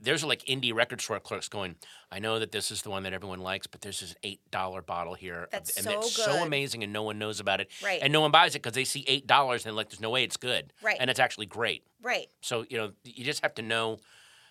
there's 0.00 0.24
like 0.24 0.44
indie 0.46 0.74
record 0.74 1.00
store 1.00 1.20
clerks 1.20 1.48
going, 1.48 1.76
I 2.10 2.18
know 2.18 2.38
that 2.38 2.52
this 2.52 2.70
is 2.70 2.82
the 2.82 2.90
one 2.90 3.02
that 3.04 3.12
everyone 3.12 3.40
likes, 3.40 3.66
but 3.66 3.80
there's 3.80 4.00
this 4.00 4.14
eight 4.22 4.40
dollar 4.50 4.82
bottle 4.82 5.14
here, 5.14 5.48
That's 5.50 5.76
and 5.76 5.84
so 5.84 5.98
it's 5.98 6.16
good. 6.16 6.24
so 6.24 6.42
amazing, 6.42 6.82
and 6.82 6.92
no 6.92 7.02
one 7.02 7.18
knows 7.18 7.40
about 7.40 7.60
it, 7.60 7.70
Right. 7.82 8.00
And 8.02 8.12
no 8.12 8.20
one 8.20 8.30
buys 8.30 8.54
it 8.54 8.62
because 8.62 8.74
they 8.74 8.84
see 8.84 9.04
eight 9.08 9.26
dollars 9.26 9.64
and 9.64 9.70
they're 9.70 9.76
like, 9.76 9.88
there's 9.90 10.00
no 10.00 10.10
way 10.10 10.24
it's 10.24 10.36
good, 10.36 10.72
Right. 10.82 10.96
And 11.00 11.08
it's 11.10 11.20
actually 11.20 11.46
great. 11.46 11.84
Right. 12.02 12.26
So 12.40 12.64
you 12.68 12.76
know, 12.78 12.92
you 13.04 13.24
just 13.24 13.42
have 13.42 13.54
to 13.56 13.62
know. 13.62 13.98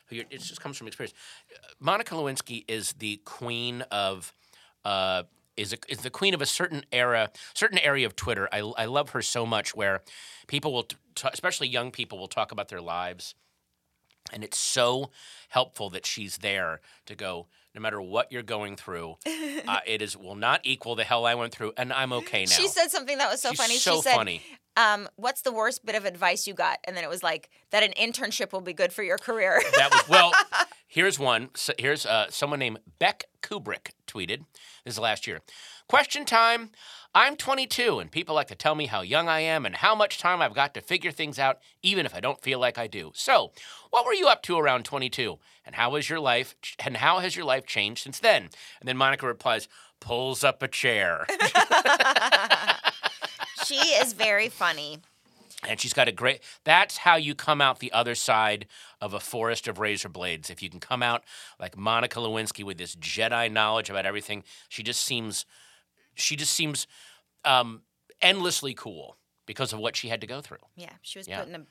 Who 0.07 0.17
you're, 0.17 0.25
it 0.29 0.41
just 0.41 0.59
comes 0.59 0.77
from 0.77 0.87
experience. 0.87 1.13
Monica 1.79 2.15
Lewinsky 2.15 2.65
is 2.67 2.93
the 2.93 3.17
queen 3.25 3.83
of. 3.91 4.33
Uh, 4.83 5.23
is, 5.57 5.73
a, 5.73 5.77
is 5.89 5.99
the 5.99 6.09
queen 6.09 6.33
of 6.33 6.41
a 6.41 6.45
certain 6.45 6.83
era, 6.91 7.29
certain 7.53 7.77
area 7.77 8.05
of 8.07 8.15
Twitter. 8.15 8.47
I, 8.51 8.59
I 8.59 8.85
love 8.85 9.11
her 9.11 9.21
so 9.21 9.45
much. 9.45 9.75
Where 9.75 10.01
people 10.47 10.73
will, 10.73 10.83
t- 10.83 10.95
t- 11.13 11.27
especially 11.31 11.67
young 11.67 11.91
people, 11.91 12.17
will 12.17 12.29
talk 12.29 12.51
about 12.51 12.69
their 12.69 12.81
lives, 12.81 13.35
and 14.31 14.43
it's 14.43 14.57
so 14.57 15.11
helpful 15.49 15.89
that 15.91 16.05
she's 16.05 16.37
there 16.37 16.81
to 17.05 17.15
go. 17.15 17.47
No 17.73 17.79
matter 17.81 18.01
what 18.01 18.31
you're 18.31 18.43
going 18.43 18.75
through, 18.75 19.15
uh, 19.67 19.79
it 19.85 20.01
is 20.01 20.17
will 20.17 20.35
not 20.35 20.59
equal 20.63 20.95
the 20.95 21.03
hell 21.05 21.25
I 21.25 21.35
went 21.35 21.53
through, 21.53 21.73
and 21.77 21.93
I'm 21.93 22.11
okay 22.13 22.43
now. 22.45 22.51
She 22.51 22.67
said 22.67 22.89
something 22.91 23.17
that 23.17 23.29
was 23.31 23.41
so 23.41 23.49
She's 23.51 23.59
funny. 23.59 23.75
so 23.77 23.95
she 23.95 24.01
said, 24.01 24.15
funny. 24.15 24.41
Um, 24.75 25.07
"What's 25.15 25.41
the 25.41 25.53
worst 25.53 25.85
bit 25.85 25.95
of 25.95 26.03
advice 26.05 26.47
you 26.47 26.53
got?" 26.53 26.79
And 26.83 26.97
then 26.97 27.03
it 27.03 27.09
was 27.09 27.23
like 27.23 27.49
that 27.69 27.81
an 27.83 27.93
internship 27.93 28.51
will 28.51 28.61
be 28.61 28.73
good 28.73 28.91
for 28.91 29.03
your 29.03 29.17
career. 29.17 29.61
That 29.77 29.91
was 29.91 30.07
well. 30.09 30.33
Here's 30.87 31.17
one. 31.17 31.51
So 31.55 31.71
here's 31.77 32.05
uh, 32.05 32.29
someone 32.29 32.59
named 32.59 32.79
Beck 32.99 33.23
Kubrick 33.41 33.91
tweeted. 34.07 34.39
This 34.83 34.95
is 34.95 34.99
last 34.99 35.25
year. 35.25 35.39
Question 35.87 36.25
time. 36.25 36.71
I'm 37.13 37.35
22, 37.35 37.99
and 37.99 38.09
people 38.09 38.35
like 38.35 38.47
to 38.47 38.55
tell 38.55 38.73
me 38.73 38.85
how 38.85 39.01
young 39.01 39.27
I 39.27 39.41
am 39.41 39.65
and 39.65 39.75
how 39.75 39.93
much 39.93 40.17
time 40.17 40.41
I've 40.41 40.53
got 40.53 40.73
to 40.75 40.81
figure 40.81 41.11
things 41.11 41.37
out, 41.37 41.59
even 41.83 42.05
if 42.05 42.15
I 42.15 42.21
don't 42.21 42.39
feel 42.39 42.57
like 42.57 42.77
I 42.77 42.87
do. 42.87 43.11
So, 43.13 43.51
what 43.89 44.05
were 44.05 44.13
you 44.13 44.29
up 44.29 44.41
to 44.43 44.57
around 44.57 44.85
22? 44.85 45.37
And 45.65 45.75
how 45.75 45.91
was 45.91 46.09
your 46.09 46.21
life? 46.21 46.55
And 46.79 46.97
how 46.97 47.19
has 47.19 47.35
your 47.35 47.43
life 47.43 47.65
changed 47.65 48.03
since 48.03 48.19
then? 48.19 48.43
And 48.79 48.87
then 48.87 48.95
Monica 48.95 49.27
replies, 49.27 49.67
pulls 49.99 50.43
up 50.43 50.63
a 50.63 50.69
chair. 50.69 51.25
she 53.65 53.75
is 53.75 54.13
very 54.13 54.47
funny. 54.47 54.99
And 55.67 55.81
she's 55.81 55.93
got 55.93 56.07
a 56.07 56.13
great. 56.13 56.39
That's 56.63 56.97
how 56.97 57.17
you 57.17 57.35
come 57.35 57.59
out 57.59 57.79
the 57.79 57.91
other 57.91 58.15
side 58.15 58.67
of 59.01 59.13
a 59.13 59.19
forest 59.19 59.67
of 59.67 59.79
razor 59.79 60.09
blades. 60.09 60.49
If 60.49 60.63
you 60.63 60.69
can 60.69 60.79
come 60.79 61.03
out 61.03 61.23
like 61.59 61.77
Monica 61.77 62.19
Lewinsky 62.19 62.63
with 62.63 62.77
this 62.77 62.95
Jedi 62.95 63.51
knowledge 63.51 63.89
about 63.89 64.05
everything, 64.05 64.43
she 64.69 64.81
just 64.81 65.01
seems, 65.01 65.45
she 66.15 66.35
just 66.35 66.53
seems 66.53 66.87
um, 67.45 67.83
endlessly 68.21 68.73
cool 68.73 69.17
because 69.45 69.73
of 69.73 69.79
what 69.79 69.95
she 69.95 70.07
had 70.09 70.21
to 70.21 70.27
go 70.27 70.41
through. 70.41 70.59
Yeah, 70.75 70.93
she 71.01 71.19
was 71.19 71.27
Yeah. 71.27 71.39
put 71.39 71.49
in 71.49 71.55
a 71.55 71.65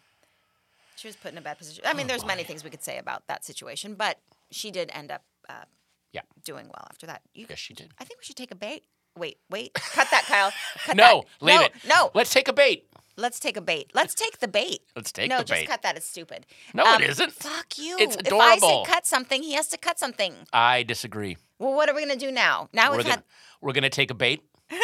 she 0.97 1.09
was 1.09 1.17
put 1.17 1.33
in 1.33 1.39
a 1.39 1.41
bad 1.41 1.57
position. 1.57 1.83
I 1.87 1.95
mean, 1.95 2.09
there's 2.09 2.27
many 2.27 2.45
things 2.45 2.63
we 2.63 2.69
could 2.69 2.83
say 2.83 2.99
about 2.99 3.27
that 3.29 3.43
situation, 3.43 3.95
but 3.95 4.19
she 4.51 4.71
did 4.71 4.91
end 4.93 5.11
up 5.11 5.25
uh, 5.49 5.65
Yeah. 6.13 6.23
doing 6.45 6.67
well 6.67 6.87
after 6.91 7.07
that. 7.07 7.23
You, 7.33 7.47
Yes, 7.49 7.59
she 7.59 7.73
did. 7.73 7.95
I 7.99 8.05
think 8.05 8.21
we 8.21 8.25
should 8.25 8.37
take 8.37 8.51
a 8.51 8.55
bait. 8.55 8.85
Wait, 9.21 9.39
wait, 9.51 9.75
cut 9.75 10.09
that, 10.11 10.25
Kyle. 10.27 10.51
Cut 10.87 10.97
No, 10.97 11.25
that. 11.41 11.45
leave 11.47 11.61
no, 11.61 11.65
it. 11.67 11.73
No, 11.87 12.11
Let's 12.15 12.33
take 12.33 12.49
a 12.49 12.53
bait. 12.53 12.87
let's 13.17 13.39
take 13.39 13.57
a 13.57 13.61
bait. 13.61 13.91
Let's 13.95 14.15
take 14.15 14.39
the 14.41 14.49
bait. 14.49 14.81
Let's 14.97 15.13
take 15.13 15.29
no, 15.29 15.39
the 15.39 15.45
just 15.45 15.67
cut 15.67 15.83
that. 15.83 15.97
It's 15.97 16.07
stupid. 16.07 16.47
No, 16.75 16.85
Um, 16.85 17.03
it 17.03 17.11
isn't. 17.11 17.33
Fuck 17.33 17.77
you. 17.79 17.97
It's 18.01 18.17
adorable. 18.17 18.41
If 18.47 18.63
I 18.65 18.69
say 18.69 18.83
cut 18.87 19.07
something, 19.07 19.43
he 19.43 19.53
has 19.55 19.69
to 19.69 19.77
cut 19.79 19.99
something. 19.99 20.35
I 20.53 20.83
disagree. 20.83 21.37
Well, 21.59 21.75
what 21.75 21.89
are 21.91 21.95
we 21.95 22.01
gonna 22.01 22.17
do 22.19 22.33
now? 22.33 22.69
Now 22.73 22.91
We're 22.91 22.97
we've 22.99 23.07
gonna, 23.07 23.25
we're 23.61 23.73
gonna 23.75 23.91
take 23.91 24.11
a 24.11 24.15
bait. 24.15 24.43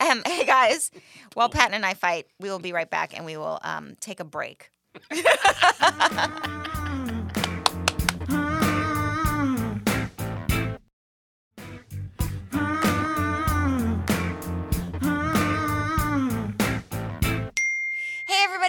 Um, 0.00 0.22
hey 0.26 0.44
guys, 0.44 0.90
while 1.34 1.48
Patton 1.48 1.74
and 1.74 1.84
I 1.84 1.94
fight, 1.94 2.26
we 2.38 2.48
will 2.50 2.58
be 2.58 2.72
right 2.72 2.88
back, 2.88 3.16
and 3.16 3.24
we 3.26 3.36
will 3.36 3.58
um, 3.62 3.96
take 4.00 4.20
a 4.20 4.24
break. 4.24 4.70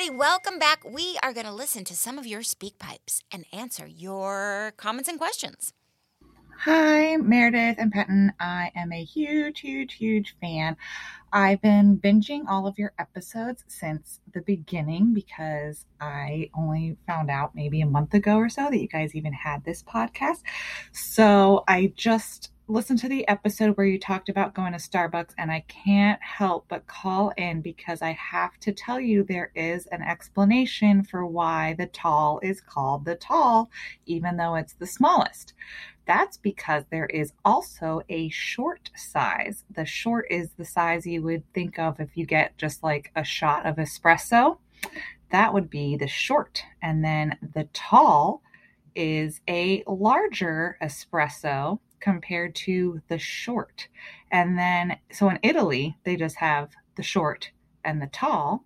Welcome 0.09 0.57
back. 0.57 0.83
We 0.85 1.17
are 1.21 1.33
going 1.33 1.45
to 1.45 1.51
listen 1.51 1.83
to 1.83 1.95
some 1.95 2.17
of 2.17 2.25
your 2.25 2.41
speak 2.41 2.79
pipes 2.79 3.23
and 3.29 3.45
answer 3.51 3.85
your 3.85 4.71
comments 4.77 5.09
and 5.09 5.19
questions. 5.19 5.73
Hi, 6.59 7.17
Meredith 7.17 7.75
and 7.77 7.91
Patton. 7.91 8.31
I 8.39 8.71
am 8.75 8.93
a 8.93 9.03
huge, 9.03 9.59
huge, 9.59 9.95
huge 9.95 10.35
fan. 10.39 10.77
I've 11.33 11.61
been 11.61 11.97
binging 11.97 12.43
all 12.47 12.67
of 12.67 12.79
your 12.79 12.93
episodes 12.97 13.65
since 13.67 14.21
the 14.33 14.41
beginning 14.41 15.13
because 15.13 15.85
I 15.99 16.51
only 16.57 16.95
found 17.05 17.29
out 17.29 17.53
maybe 17.53 17.81
a 17.81 17.85
month 17.85 18.13
ago 18.13 18.37
or 18.37 18.47
so 18.49 18.69
that 18.69 18.79
you 18.79 18.87
guys 18.87 19.13
even 19.13 19.33
had 19.33 19.65
this 19.65 19.83
podcast. 19.83 20.41
So 20.93 21.65
I 21.67 21.91
just 21.97 22.51
listened 22.69 22.99
to 22.99 23.07
the 23.07 23.25
episode 23.29 23.77
where 23.77 23.87
you 23.87 23.97
talked 23.97 24.27
about 24.27 24.53
going 24.53 24.73
to 24.73 24.77
Starbucks, 24.77 25.33
and 25.37 25.49
I 25.49 25.63
can't 25.69 26.21
help 26.21 26.65
but 26.67 26.85
call 26.85 27.31
in 27.37 27.61
because 27.61 28.01
I 28.01 28.11
have 28.11 28.59
to 28.59 28.73
tell 28.73 28.99
you 28.99 29.23
there 29.23 29.51
is 29.55 29.87
an 29.87 30.01
explanation 30.01 31.03
for 31.03 31.25
why 31.25 31.75
the 31.77 31.85
tall 31.85 32.41
is 32.43 32.59
called 32.59 33.05
the 33.05 33.15
tall, 33.15 33.69
even 34.05 34.35
though 34.35 34.55
it's 34.55 34.73
the 34.73 34.85
smallest. 34.85 35.53
That's 36.05 36.35
because 36.35 36.83
there 36.89 37.05
is 37.05 37.31
also 37.45 38.01
a 38.09 38.27
short 38.29 38.89
size. 38.95 39.63
The 39.73 39.85
short 39.85 40.25
is 40.29 40.51
the 40.51 40.65
size 40.65 41.07
you 41.07 41.21
would 41.23 41.43
think 41.53 41.79
of 41.79 42.01
if 42.01 42.17
you 42.17 42.25
get 42.25 42.57
just 42.57 42.83
like 42.83 43.11
a 43.15 43.23
shot 43.23 43.65
of 43.65 43.77
espresso. 43.77 44.57
That 45.31 45.53
would 45.53 45.69
be 45.69 45.95
the 45.95 46.07
short. 46.07 46.63
And 46.81 47.03
then 47.03 47.37
the 47.53 47.69
tall 47.71 48.41
is 48.93 49.39
a 49.47 49.83
larger 49.87 50.77
espresso 50.81 51.79
compared 51.99 52.55
to 52.55 53.01
the 53.07 53.17
short. 53.17 53.87
And 54.31 54.57
then, 54.57 54.97
so 55.11 55.29
in 55.29 55.39
Italy, 55.43 55.97
they 56.03 56.15
just 56.15 56.37
have 56.37 56.71
the 56.95 57.03
short 57.03 57.51
and 57.83 58.01
the 58.01 58.07
tall. 58.07 58.63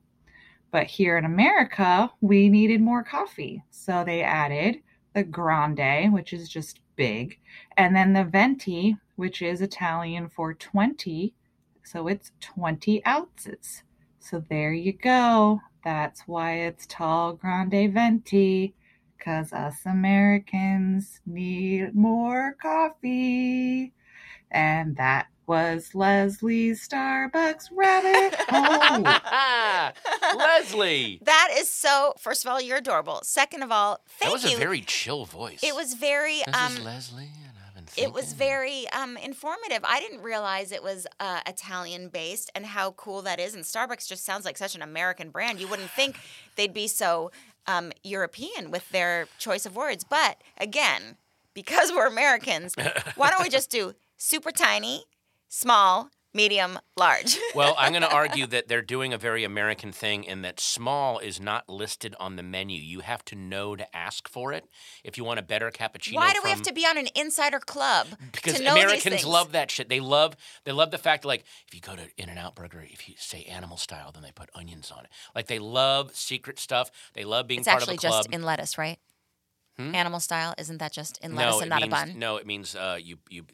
But 0.72 0.88
here 0.88 1.18
in 1.18 1.26
America, 1.26 2.12
we 2.22 2.50
needed 2.50 2.82
more 2.82 3.04
coffee. 3.04 3.64
So 3.72 4.04
they 4.04 4.22
added 4.22 4.82
the 5.14 5.24
grande, 5.24 6.14
which 6.14 6.34
is 6.34 6.48
just 6.50 6.80
big, 6.96 7.40
and 7.78 7.96
then 7.96 8.14
the 8.14 8.24
venti, 8.24 8.96
which 9.16 9.42
is 9.42 9.62
Italian 9.62 10.30
for 10.30 10.54
20. 10.54 11.34
So 11.84 12.08
it's 12.08 12.32
20 12.40 13.06
ounces. 13.06 13.84
So 14.20 14.44
there 14.50 14.72
you 14.72 14.94
go. 14.94 15.62
That's 15.84 16.22
why 16.28 16.54
it's 16.54 16.86
tall 16.88 17.34
grande 17.34 17.94
venti. 17.94 18.74
Because 19.22 19.54
us 19.54 19.76
Americans 19.86 21.20
need 21.28 21.94
more 21.94 22.58
coffee. 22.60 23.94
And 24.50 24.98
that 24.98 25.28
was 25.46 25.94
Leslie's 25.94 26.88
Starbucks 26.88 27.70
rabbit 27.72 28.36
hole. 28.50 30.38
Leslie. 30.38 31.20
That 31.24 31.50
is 31.56 31.72
so. 31.72 32.14
First 32.18 32.44
of 32.44 32.52
all, 32.52 32.60
you're 32.60 32.78
adorable. 32.78 33.20
Second 33.22 33.62
of 33.62 33.72
all, 33.72 34.00
thank 34.08 34.32
you. 34.32 34.38
that 34.38 34.44
was 34.44 34.52
you. 34.52 34.58
a 34.58 34.60
very 34.60 34.82
chill 34.82 35.26
voice. 35.26 35.60
It 35.62 35.76
was 35.76 35.94
very. 35.94 36.38
This 36.46 36.56
um, 36.56 36.72
is 36.72 36.84
Leslie, 36.84 37.30
and 37.46 37.54
I've 37.68 37.76
been 37.76 38.04
it 38.04 38.14
was 38.14 38.34
very 38.34 38.88
um, 38.90 39.18
informative. 39.18 39.82
I 39.84 40.00
didn't 40.00 40.22
realize 40.22 40.72
it 40.72 40.82
was 40.82 41.06
uh, 41.20 41.42
Italian 41.46 42.10
based 42.10 42.50
and 42.56 42.66
how 42.66 42.92
cool 42.92 43.22
that 43.24 43.40
is. 43.40 43.54
And 43.54 43.64
Starbucks 43.64 44.08
just 44.08 44.26
sounds 44.26 44.46
like 44.46 44.58
such 44.58 44.74
an 44.74 44.82
American 44.82 45.30
brand. 45.30 45.60
You 45.60 45.68
wouldn't 45.68 45.92
think 45.92 46.18
they'd 46.56 46.74
be 46.74 46.88
so 46.88 47.32
um, 47.68 47.92
European 48.04 48.72
with 48.72 48.90
their 48.90 49.28
choice 49.38 49.66
of 49.66 49.76
words. 49.76 50.04
But 50.04 50.42
again, 50.58 51.18
because 51.54 51.92
we're 51.92 52.08
Americans, 52.08 52.76
why 53.16 53.30
don't 53.30 53.44
we 53.44 53.50
just 53.50 53.70
do 53.70 53.94
super 54.18 54.52
tiny, 54.52 55.06
small, 55.50 56.10
medium, 56.34 56.80
large? 56.98 57.38
Well, 57.54 57.76
I'm 57.78 57.92
going 57.92 58.02
to 58.02 58.12
argue 58.12 58.48
that 58.48 58.70
they're 58.70 58.82
doing 58.82 59.12
a 59.12 59.18
very 59.18 59.44
American 59.44 59.92
thing 59.92 60.24
in 60.24 60.42
that 60.44 60.60
small 60.60 61.20
is 61.20 61.42
not 61.42 61.68
listed 61.68 62.16
on 62.18 62.38
the 62.38 62.44
menu. 62.44 62.80
You 62.82 63.02
have 63.02 63.26
to 63.26 63.36
know 63.36 63.76
to 63.76 63.96
ask 63.96 64.30
for 64.30 64.54
it 64.54 64.66
if 65.04 65.18
you 65.18 65.26
want 65.26 65.40
a 65.40 65.44
better 65.44 65.70
cappuccino. 65.70 66.16
why 66.16 66.32
do 66.32 66.40
we 66.44 66.50
have 66.50 66.62
to 66.62 66.74
be 66.74 66.86
on 66.86 66.98
an 66.98 67.08
insider 67.14 67.60
club 67.60 68.08
Because 68.32 68.56
to 68.56 68.64
know 68.64 68.72
Americans 68.72 69.26
love 69.26 69.52
that 69.52 69.70
shit. 69.70 69.90
They 69.90 70.00
love 70.00 70.38
they 70.64 70.72
love 70.72 70.92
the 70.92 70.98
fact 70.98 71.26
like 71.26 71.44
if 71.68 71.76
you 71.76 71.82
go 71.82 71.96
to 71.96 72.04
In 72.18 72.30
and 72.30 72.40
Out 72.40 72.56
Burger, 72.56 72.86
if 72.90 73.10
you 73.10 73.16
say 73.18 73.44
animal 73.44 73.78
style, 73.78 74.12
then 74.14 74.24
they 74.24 74.32
put 74.32 74.50
onions 74.56 74.92
on 74.92 75.04
it. 75.04 75.12
Like 75.36 75.48
they 75.48 75.60
love 75.60 76.16
secret 76.16 76.58
stuff. 76.58 76.90
They 77.14 77.26
love 77.26 77.48
being 77.48 77.60
It's 77.60 77.68
part 77.68 77.84
of 77.84 77.90
a 77.90 77.96
club. 77.96 77.96
It's 77.96 78.06
actually 78.06 78.20
just 78.20 78.34
in 78.34 78.44
lettuce, 78.44 78.78
right? 78.78 78.98
Animal 79.78 80.20
style 80.20 80.54
isn't 80.60 80.78
that 80.78 80.92
just 80.92 81.18
in 81.24 81.36
lettuce 81.36 81.56
no, 81.56 81.62
and 81.62 81.70
not 81.70 81.82
means, 81.82 81.94
a 81.94 81.96
bun? 81.96 82.20
No, 82.20 82.38
it 82.38 82.46
means 82.46 82.76
uh, 82.76 83.00
you 83.02 83.18
you 83.30 83.46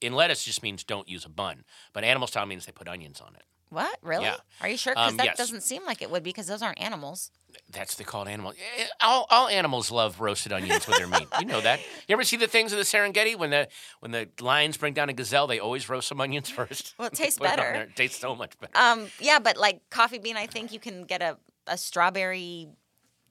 in 0.00 0.14
lettuce 0.14 0.44
just 0.44 0.62
means 0.62 0.84
don't 0.84 1.08
use 1.08 1.24
a 1.24 1.28
bun, 1.28 1.64
but 1.92 2.04
animal 2.04 2.26
style 2.28 2.46
means 2.46 2.66
they 2.66 2.72
put 2.72 2.88
onions 2.88 3.20
on 3.20 3.34
it. 3.34 3.42
What 3.70 3.98
really? 4.02 4.24
Yeah. 4.24 4.36
Are 4.62 4.68
you 4.68 4.78
sure? 4.78 4.94
Because 4.94 5.10
Um, 5.10 5.16
that 5.18 5.26
yes. 5.26 5.36
doesn't 5.36 5.60
seem 5.62 5.84
like 5.84 6.00
it 6.00 6.10
would 6.10 6.22
because 6.22 6.46
those 6.46 6.62
aren't 6.62 6.80
animals. 6.80 7.30
That's 7.70 7.96
they 7.96 8.04
call 8.04 8.22
it 8.26 8.30
animal. 8.30 8.52
eh, 8.78 8.86
All, 9.02 9.26
all 9.28 9.46
animals 9.48 9.90
love 9.90 10.20
roasted 10.20 10.54
onions 10.54 10.86
with 10.86 10.96
their 10.96 11.06
meat. 11.06 11.28
You 11.38 11.44
know 11.44 11.60
that. 11.60 11.80
You 12.06 12.14
ever 12.14 12.24
see 12.24 12.36
the 12.38 12.46
things 12.46 12.72
of 12.72 12.78
the 12.78 12.84
Serengeti 12.84 13.36
when 13.36 13.50
the 13.50 13.68
when 14.00 14.10
the 14.10 14.28
lions 14.40 14.78
bring 14.78 14.94
down 14.94 15.10
a 15.10 15.12
gazelle, 15.12 15.46
they 15.46 15.58
always 15.58 15.86
roast 15.90 16.08
some 16.08 16.18
onions 16.20 16.48
first. 16.58 16.94
Well, 16.98 17.08
it 17.08 17.12
tastes 17.14 17.38
Put 17.38 17.50
it 17.50 17.56
better. 17.56 17.82
It 17.82 17.94
tastes 17.96 18.18
so 18.18 18.34
much 18.34 18.58
better. 18.58 18.72
Um, 18.74 19.08
yeah, 19.20 19.38
but 19.38 19.58
like 19.58 19.82
coffee 19.90 20.18
bean, 20.18 20.38
I 20.38 20.46
think 20.46 20.72
you 20.72 20.80
can 20.80 21.04
get 21.04 21.20
a, 21.20 21.36
a 21.66 21.76
strawberry 21.76 22.68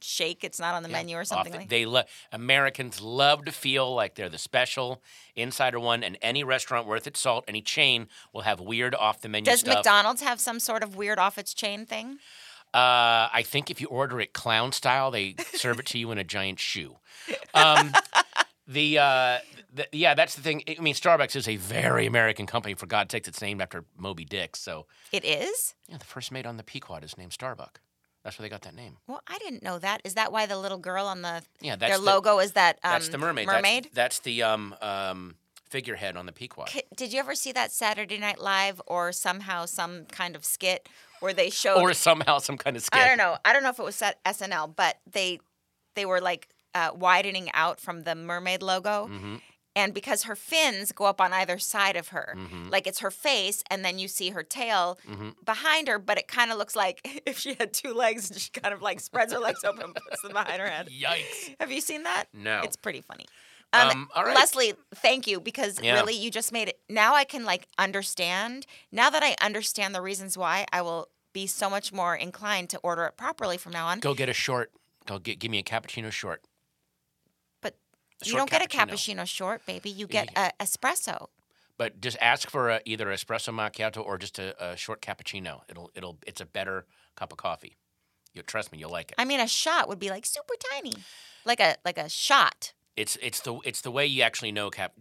shake. 0.02 0.44
It's 0.44 0.60
not 0.60 0.74
on 0.76 0.84
the 0.84 0.90
menu 0.90 1.18
or 1.18 1.26
something 1.26 1.52
the- 1.52 1.58
like. 1.60 1.70
they 1.70 1.86
lo- 1.86 2.04
Americans 2.32 3.02
love 3.02 3.46
to 3.46 3.52
feel 3.52 3.94
like 3.94 4.16
they're 4.16 4.30
the 4.30 4.38
special 4.38 5.02
insider 5.36 5.80
one, 5.80 6.04
and 6.04 6.18
any 6.22 6.44
restaurant 6.44 6.88
worth 6.88 7.08
its 7.08 7.20
salt, 7.20 7.44
any 7.48 7.62
chain 7.62 8.08
will 8.34 8.42
have 8.42 8.60
weird 8.60 8.96
off 8.96 9.22
the 9.22 9.30
menu 9.30 9.46
Does 9.46 9.62
stuff. 9.62 9.76
McDonald's 9.76 10.22
have 10.22 10.40
some 10.40 10.60
sort 10.60 10.84
of 10.84 10.96
weird 10.96 11.20
off 11.20 11.38
its 11.38 11.54
chain 11.54 11.86
thing? 11.86 12.18
Uh, 12.74 13.32
I 13.34 13.44
think 13.46 13.72
if 13.72 13.80
you 13.80 13.88
order 13.88 14.20
it 14.20 14.34
clown 14.34 14.72
style, 14.72 15.10
they 15.10 15.36
serve 15.54 15.80
it 15.80 15.86
to 15.88 15.98
you 15.98 16.12
in 16.12 16.18
a 16.18 16.24
giant 16.24 16.60
shoe. 16.60 16.98
Um, 17.54 17.94
the, 18.68 19.00
uh, 19.00 19.38
the 19.74 19.88
yeah, 19.94 20.14
that's 20.14 20.36
the 20.36 20.42
thing. 20.42 20.64
I 20.78 20.82
mean, 20.82 20.94
Starbucks 20.94 21.36
is 21.38 21.48
a 21.48 21.56
very 21.56 22.06
American 22.06 22.46
company. 22.46 22.74
For 22.74 22.86
God's 22.86 23.14
sakes, 23.14 23.28
it's 23.28 23.42
named 23.42 23.62
after 23.62 23.86
Moby 23.98 24.26
Dick. 24.26 24.56
So 24.58 24.86
It 25.14 25.24
is. 25.24 25.76
yeah, 25.88 25.98
the 25.98 26.06
first 26.06 26.32
mate 26.32 26.46
on 26.46 26.58
the 26.58 26.64
Pequod 26.64 27.04
is 27.06 27.18
named 27.18 27.32
Starbuck. 27.34 27.80
That's 28.28 28.38
where 28.38 28.44
they 28.44 28.50
got 28.50 28.64
that 28.64 28.76
name. 28.76 28.98
Well, 29.08 29.22
I 29.26 29.38
didn't 29.38 29.64
know 29.64 29.80
that. 29.80 30.02
Is 30.04 30.16
that 30.16 30.34
why 30.34 30.48
the 30.48 30.58
little 30.58 30.78
girl 30.80 31.06
on 31.06 31.22
the 31.22 31.44
Yeah, 31.62 31.78
their 31.78 31.98
the- 31.98 32.04
logo 32.04 32.40
is 32.40 32.52
that 32.52 32.78
um, 32.84 32.92
That's 32.92 33.08
the 33.08 33.18
mermaid. 33.18 33.48
That's- 33.48 33.64
Mermaid. 33.64 33.90
That's, 33.94 34.20
the 34.20 34.44
um, 34.44 34.76
um, 34.82 35.36
figurehead 35.70 36.18
on 36.18 36.26
the 36.26 36.34
Pequod. 36.34 36.68
K- 36.68 36.84
Did 36.94 37.14
you 37.14 37.20
ever 37.22 37.36
see 37.36 37.54
that 37.54 37.72
Saturday 37.72 38.18
Night 38.18 38.42
Live 38.42 38.82
or 38.86 39.14
somehow 39.14 39.64
some 39.66 40.04
kind 40.12 40.36
of 40.36 40.44
skit 40.44 40.90
where 41.22 41.32
they 41.32 41.50
showed? 41.50 41.80
Or 41.80 41.94
somehow 41.94 42.40
some 42.40 42.58
kind 42.58 42.76
of 42.76 42.84
skit. 42.84 43.00
I 43.02 43.08
don't 43.08 43.18
know. 43.18 43.38
I 43.46 43.54
don't 43.54 43.64
know 43.64 43.70
if 43.70 43.80
it 43.80 43.84
was 43.86 44.04
SNL, 44.26 44.76
but 44.76 44.98
they 45.10 45.40
they 45.96 46.06
were 46.06 46.20
like 46.20 46.50
uh, 46.76 46.90
widening 46.94 47.50
out 47.54 47.80
from 47.80 48.02
the 48.02 48.14
mermaid 48.14 48.62
logo. 48.62 49.08
Mm-hmm. 49.08 49.36
And 49.78 49.94
because 49.94 50.24
her 50.24 50.36
fins 50.36 50.92
go 50.92 51.06
up 51.06 51.22
on 51.22 51.32
either 51.34 51.58
side 51.60 51.96
of 51.96 52.08
her, 52.10 52.34
Mm-hmm. 52.36 52.70
like 52.70 52.88
it's 52.88 53.00
her 53.00 53.12
face, 53.12 53.64
and 53.70 53.86
then 53.86 54.00
you 54.00 54.08
see 54.08 54.32
her 54.32 54.44
tail 54.44 54.98
behind 55.46 55.88
her, 55.88 56.00
but 56.00 56.18
it 56.18 56.28
kind 56.28 56.52
of 56.52 56.58
looks 56.58 56.76
like 56.76 57.22
if 57.26 57.38
she 57.38 57.54
had 57.54 57.74
two 57.74 57.94
legs 57.94 58.30
and 58.32 58.40
she 58.40 58.50
kind 58.52 58.74
of 58.74 58.82
like 58.82 59.00
spreads 59.00 59.32
her 59.34 59.40
legs 59.40 59.64
open 59.64 59.84
and 59.84 59.96
puts 59.96 60.22
them 60.24 60.32
behind 60.34 60.60
her 60.62 60.68
head. 60.68 60.90
Yikes. 60.90 61.56
Have 61.60 61.72
you 61.72 61.82
seen 61.82 62.04
that? 62.04 62.26
No. 62.34 62.62
It's 62.64 62.76
pretty 62.76 63.02
funny. 63.02 63.26
Um, 63.74 63.90
Um, 63.90 64.10
all 64.16 64.24
right. 64.24 64.36
Leslie, 64.36 64.74
thank 64.96 65.28
you 65.28 65.40
because 65.40 65.80
Yeah. 65.82 65.94
really 65.96 66.16
you 66.16 66.32
just 66.32 66.52
made 66.52 66.70
it. 66.70 66.80
Now 66.90 67.14
I 67.16 67.24
can 67.24 67.46
like 67.46 67.68
understand. 67.78 68.66
Now 68.92 69.10
that 69.10 69.24
I 69.24 69.36
understand 69.46 69.94
the 69.94 70.02
reasons 70.02 70.38
why, 70.38 70.66
I 70.74 70.82
will 70.82 71.10
be 71.34 71.46
so 71.48 71.70
much 71.70 71.92
more 71.94 72.16
inclined 72.16 72.70
to 72.72 72.78
order 72.80 73.04
it 73.06 73.16
properly 73.18 73.58
from 73.58 73.74
now 73.74 73.88
on. 73.88 74.00
Go 74.00 74.14
get 74.14 74.30
a 74.30 74.34
short. 74.34 74.72
Go 75.06 75.20
get 75.20 75.38
give 75.40 75.52
me 75.52 75.60
a 75.60 75.64
cappuccino 75.64 76.12
short. 76.12 76.42
You 78.24 78.34
don't 78.34 78.50
get 78.50 78.64
a 78.64 78.68
cappuccino. 78.68 79.26
short, 79.26 79.66
baby. 79.66 79.90
You 79.90 80.08
get 80.08 80.30
a 80.36 80.52
espresso. 80.60 81.28
But 81.78 82.02
just 82.02 82.18
ask 82.20 82.50
for 82.50 82.70
a, 82.70 82.82
either 82.86 83.06
espresso 83.08 83.54
macchiato 83.54 84.04
or 84.04 84.18
just 84.18 84.40
a, 84.40 84.56
a 84.64 84.76
short 84.76 85.02
cappuccino. 85.02 85.62
It'll 85.70 85.92
it'll 85.94 86.18
it's 86.26 86.42
a 86.42 86.46
better 86.46 86.86
cup 87.16 87.32
of 87.32 87.38
coffee. 87.38 87.78
You 88.34 88.42
trust 88.42 88.72
me, 88.72 88.80
you'll 88.80 88.92
like 88.92 89.12
it. 89.12 89.16
I 89.18 89.26
mean, 89.26 89.40
a 89.40 89.48
shot 89.48 89.88
would 89.88 90.00
be 90.00 90.10
like 90.10 90.26
super 90.26 90.56
tiny, 90.74 90.94
like 91.46 91.60
a 91.60 91.76
like 91.86 91.98
a 91.98 92.10
shot. 92.10 92.74
It's 92.96 93.18
it's 93.22 93.42
the 93.42 93.60
it's 93.64 93.82
the 93.82 93.92
way 93.92 94.08
you 94.08 94.24
actually 94.24 94.52
know 94.52 94.70
cap. 94.72 94.94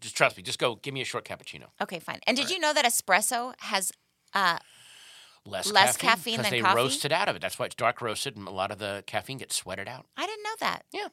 Just 0.00 0.16
trust 0.16 0.36
me. 0.36 0.42
Just 0.42 0.58
go. 0.58 0.76
Give 0.76 0.94
me 0.94 1.02
a 1.02 1.04
short 1.04 1.24
cappuccino. 1.24 1.66
Okay, 1.80 1.98
fine. 1.98 2.20
And 2.26 2.36
did 2.36 2.50
you 2.50 2.58
know 2.58 2.72
that 2.72 2.84
espresso 2.84 3.54
has 3.58 3.92
uh, 4.32 4.58
Less, 5.46 5.70
Less 5.70 5.96
caffeine 5.98 6.36
caffeine 6.36 6.42
than 6.42 6.50
they 6.50 6.60
coffee? 6.60 6.76
roast 6.76 7.04
it 7.04 7.12
out 7.12 7.28
of 7.28 7.36
it. 7.36 7.42
That's 7.42 7.58
why 7.58 7.66
it's 7.66 7.74
dark 7.74 8.00
roasted, 8.00 8.36
and 8.36 8.48
a 8.48 8.50
lot 8.50 8.70
of 8.70 8.78
the 8.78 9.04
caffeine 9.06 9.38
gets 9.38 9.54
sweated 9.54 9.88
out. 9.88 10.06
I 10.16 10.26
didn't 10.26 10.42
know 10.42 10.56
that. 10.60 10.84
Yeah, 10.90 11.08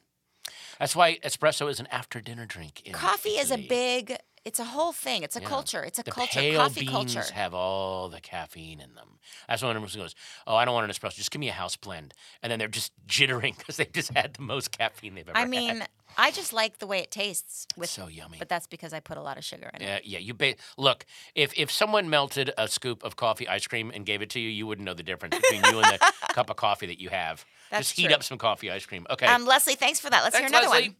that's 0.78 0.96
why 0.96 1.18
espresso 1.24 1.68
is 1.70 1.80
an 1.80 1.86
after 1.90 2.20
dinner 2.20 2.46
drink. 2.46 2.82
In 2.84 2.92
Coffee 2.92 3.30
is 3.30 3.50
a 3.50 3.58
big. 3.58 4.16
It's 4.44 4.58
a 4.58 4.64
whole 4.64 4.92
thing. 4.92 5.22
It's 5.22 5.36
a 5.36 5.40
Yeah. 5.40 5.46
culture. 5.48 5.84
It's 5.84 6.00
a 6.00 6.02
the 6.02 6.10
culture. 6.10 6.40
Pale 6.40 6.60
Coffee 6.60 6.80
beans 6.80 7.14
culture. 7.14 7.32
have 7.32 7.54
all 7.54 8.08
the 8.08 8.20
caffeine 8.20 8.80
in 8.80 8.94
them. 8.96 9.20
That's 9.46 9.62
when 9.62 9.70
everyone 9.70 9.88
goes, 9.94 10.16
"Oh, 10.48 10.56
I 10.56 10.64
don't 10.64 10.74
want 10.74 10.84
an 10.84 10.90
espresso. 10.90 11.14
Just 11.14 11.30
give 11.30 11.38
me 11.38 11.48
a 11.48 11.52
house 11.52 11.76
blend." 11.76 12.12
And 12.42 12.50
then 12.50 12.58
they're 12.58 12.66
just 12.66 12.90
jittering 13.06 13.56
because 13.58 13.76
they 13.76 13.84
just 13.84 14.10
had 14.14 14.34
the 14.34 14.42
most 14.42 14.76
caffeine 14.76 15.14
they've 15.14 15.28
ever 15.28 15.38
had. 15.38 15.44
I 15.48 15.54
had. 15.62 15.76
mean, 15.76 15.86
I 16.18 16.32
just 16.32 16.52
like 16.52 16.78
the 16.78 16.88
way 16.88 16.98
it 16.98 17.12
tastes. 17.12 17.68
With, 17.76 17.88
so 17.88 18.08
yummy. 18.08 18.36
But 18.38 18.48
that's 18.48 18.66
because 18.66 18.92
I 18.92 18.98
put 18.98 19.16
a 19.16 19.22
lot 19.22 19.38
of 19.38 19.44
sugar 19.44 19.70
in 19.74 19.80
it. 19.80 19.84
Yeah, 19.86 19.98
yeah. 20.02 20.18
You 20.18 20.34
ba- 20.34 20.56
look. 20.76 21.06
If 21.36 21.52
if 21.56 21.70
someone 21.70 22.10
melted 22.10 22.52
a 22.58 22.66
scoop 22.66 23.04
of 23.04 23.14
coffee 23.14 23.46
ice 23.46 23.68
cream 23.68 23.92
and 23.94 24.04
gave 24.04 24.22
it 24.22 24.30
to 24.30 24.40
you, 24.40 24.48
you 24.48 24.66
wouldn't 24.66 24.84
know 24.84 24.94
the 24.94 25.04
difference 25.04 25.36
between 25.36 25.64
you 25.72 25.78
and 25.80 25.92
the 26.00 26.12
cup 26.34 26.50
of 26.50 26.56
coffee 26.56 26.86
that 26.86 27.00
you 27.00 27.10
have. 27.10 27.44
That's 27.70 27.86
Just 27.90 27.96
heat 27.96 28.06
true. 28.06 28.14
up 28.16 28.22
some 28.24 28.38
coffee 28.38 28.72
ice 28.72 28.84
cream. 28.86 29.06
Okay. 29.08 29.26
Um, 29.26 29.46
Leslie, 29.46 29.76
thanks 29.76 30.00
for 30.00 30.10
that. 30.10 30.24
Let's 30.24 30.34
Thanks, 30.36 30.50
hear 30.50 30.58
another 30.58 30.74
Leslie. 30.74 30.88
one. 30.88 30.96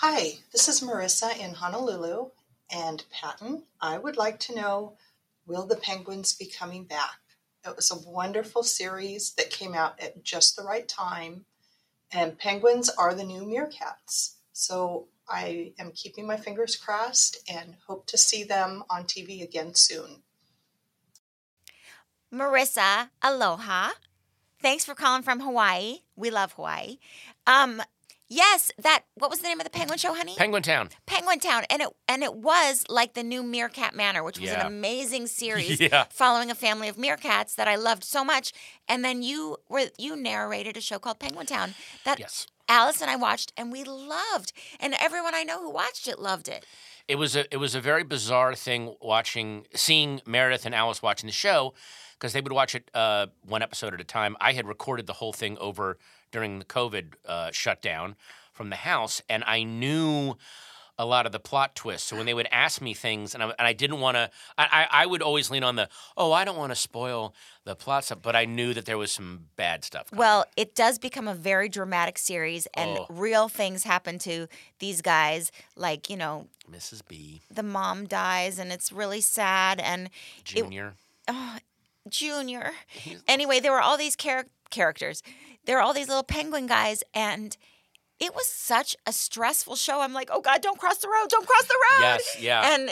Hi, 0.00 0.38
this 0.52 0.68
is 0.68 0.80
Marissa 0.80 1.36
in 1.38 1.54
Honolulu. 1.54 2.30
And 2.70 3.04
Patton, 3.10 3.64
I 3.80 3.98
would 3.98 4.16
like 4.16 4.38
to 4.40 4.54
know 4.54 4.96
will 5.46 5.66
the 5.66 5.76
Penguins 5.76 6.34
be 6.34 6.46
coming 6.46 6.84
back? 6.84 7.18
It 7.66 7.74
was 7.76 7.90
a 7.90 8.08
wonderful 8.08 8.62
series 8.62 9.32
that 9.32 9.50
came 9.50 9.74
out 9.74 10.00
at 10.00 10.22
just 10.22 10.56
the 10.56 10.62
right 10.62 10.86
time. 10.88 11.44
And 12.10 12.38
penguins 12.38 12.88
are 12.88 13.14
the 13.14 13.24
new 13.24 13.42
meerkats. 13.42 14.36
So 14.52 15.08
I 15.28 15.72
am 15.78 15.92
keeping 15.92 16.26
my 16.26 16.36
fingers 16.36 16.76
crossed 16.76 17.38
and 17.50 17.76
hope 17.86 18.06
to 18.06 18.16
see 18.16 18.44
them 18.44 18.84
on 18.88 19.04
TV 19.04 19.42
again 19.42 19.74
soon. 19.74 20.22
Marissa, 22.32 23.10
aloha. 23.22 23.90
Thanks 24.60 24.84
for 24.84 24.94
calling 24.94 25.22
from 25.22 25.40
Hawaii. 25.40 25.98
We 26.16 26.30
love 26.30 26.52
Hawaii. 26.52 26.98
Um, 27.46 27.82
yes, 28.28 28.70
that 28.78 29.04
what 29.14 29.30
was 29.30 29.40
the 29.40 29.48
name 29.48 29.60
of 29.60 29.64
the 29.64 29.70
penguin 29.70 29.98
show, 29.98 30.14
honey? 30.14 30.34
Penguin 30.36 30.62
Town. 30.62 30.88
Penguin 31.06 31.40
Town, 31.40 31.64
and 31.70 31.82
it 31.82 31.88
and 32.06 32.22
it 32.22 32.34
was 32.34 32.84
like 32.88 33.14
the 33.14 33.22
new 33.22 33.42
Meerkat 33.42 33.94
Manor, 33.94 34.22
which 34.22 34.38
was 34.40 34.50
Yeah. 34.50 34.60
an 34.60 34.66
amazing 34.66 35.26
series 35.42 35.80
Yeah. 35.80 36.04
following 36.10 36.50
a 36.50 36.54
family 36.54 36.88
of 36.88 36.96
meerkats 36.96 37.54
that 37.56 37.68
I 37.68 37.76
loved 37.76 38.04
so 38.04 38.24
much. 38.24 38.52
And 38.88 39.04
then 39.04 39.22
you 39.22 39.56
were 39.68 39.86
you 39.98 40.16
narrated 40.16 40.76
a 40.76 40.80
show 40.80 40.98
called 40.98 41.18
Penguin 41.18 41.46
Town 41.46 41.74
that 42.04 42.18
Yes. 42.18 42.46
Alice 42.70 43.00
and 43.00 43.10
I 43.10 43.16
watched, 43.16 43.52
and 43.56 43.72
we 43.72 43.82
loved, 43.82 44.52
and 44.78 44.94
everyone 45.00 45.34
I 45.34 45.42
know 45.42 45.58
who 45.60 45.70
watched 45.70 46.06
it 46.06 46.18
loved 46.18 46.48
it. 46.48 46.66
It 47.08 47.14
was 47.16 47.34
a 47.34 47.50
it 47.52 47.56
was 47.56 47.74
a 47.74 47.80
very 47.80 48.02
bizarre 48.04 48.54
thing 48.54 48.94
watching 49.00 49.66
seeing 49.74 50.20
Meredith 50.26 50.66
and 50.66 50.74
Alice 50.74 51.00
watching 51.02 51.26
the 51.28 51.32
show 51.32 51.72
because 52.18 52.32
they 52.32 52.40
would 52.40 52.52
watch 52.52 52.74
it 52.74 52.90
uh, 52.94 53.26
one 53.46 53.62
episode 53.62 53.94
at 53.94 54.00
a 54.00 54.04
time. 54.04 54.36
I 54.40 54.52
had 54.52 54.66
recorded 54.66 55.06
the 55.06 55.12
whole 55.14 55.32
thing 55.32 55.56
over 55.58 55.98
during 56.32 56.58
the 56.58 56.64
COVID 56.64 57.14
uh, 57.26 57.50
shutdown 57.52 58.16
from 58.52 58.70
the 58.70 58.76
house, 58.76 59.22
and 59.28 59.44
I 59.46 59.62
knew 59.62 60.34
a 61.00 61.06
lot 61.06 61.26
of 61.26 61.30
the 61.32 61.38
plot 61.38 61.76
twists. 61.76 62.08
So 62.08 62.16
when 62.16 62.26
they 62.26 62.34
would 62.34 62.48
ask 62.50 62.82
me 62.82 62.92
things, 62.92 63.32
and 63.32 63.40
I, 63.42 63.46
and 63.50 63.54
I 63.68 63.72
didn't 63.72 64.00
want 64.00 64.16
to, 64.16 64.30
I, 64.58 64.88
I 64.90 65.06
would 65.06 65.22
always 65.22 65.48
lean 65.48 65.62
on 65.62 65.76
the 65.76 65.88
oh 66.16 66.32
I 66.32 66.44
don't 66.44 66.56
want 66.56 66.72
to 66.72 66.76
spoil 66.76 67.34
the 67.64 67.76
plot 67.76 68.02
stuff, 68.04 68.18
but 68.20 68.34
I 68.34 68.46
knew 68.46 68.74
that 68.74 68.84
there 68.84 68.98
was 68.98 69.12
some 69.12 69.44
bad 69.54 69.84
stuff. 69.84 70.10
coming. 70.10 70.18
Well, 70.18 70.44
it 70.56 70.74
does 70.74 70.98
become 70.98 71.28
a 71.28 71.34
very 71.34 71.68
dramatic 71.68 72.18
series, 72.18 72.66
and 72.74 72.98
Oh. 72.98 73.06
real 73.10 73.48
things 73.48 73.84
happen 73.84 74.18
to 74.20 74.48
these 74.80 75.00
guys. 75.00 75.52
Like 75.76 76.10
you 76.10 76.16
know, 76.16 76.48
Mrs. 76.68 77.02
B 77.06 77.42
the 77.48 77.62
mom 77.62 78.06
dies, 78.06 78.58
and 78.58 78.72
it's 78.72 78.90
really 78.90 79.20
sad. 79.20 79.78
And 79.78 80.06
it, 80.06 80.62
Junior. 80.64 80.94
oh, 81.28 81.58
Junior. 82.10 82.72
Mm-hmm. 83.04 83.18
Anyway, 83.28 83.60
there 83.60 83.72
were 83.72 83.80
all 83.80 83.96
these 83.96 84.16
char- 84.16 84.46
characters. 84.70 85.22
There 85.64 85.76
were 85.76 85.82
all 85.82 85.92
these 85.94 86.08
little 86.08 86.22
penguin 86.22 86.66
guys, 86.66 87.02
and 87.14 87.56
it 88.20 88.34
was 88.34 88.46
such 88.48 88.96
a 89.06 89.12
stressful 89.12 89.76
show. 89.76 90.00
I'm 90.00 90.12
like, 90.12 90.30
oh 90.32 90.40
God, 90.40 90.62
don't 90.62 90.78
cross 90.78 90.98
the 90.98 91.08
road! 91.08 91.28
Don't 91.28 91.46
cross 91.46 91.64
the 91.64 91.74
road! 91.74 92.00
Yes, 92.00 92.36
yeah. 92.40 92.74
And 92.74 92.90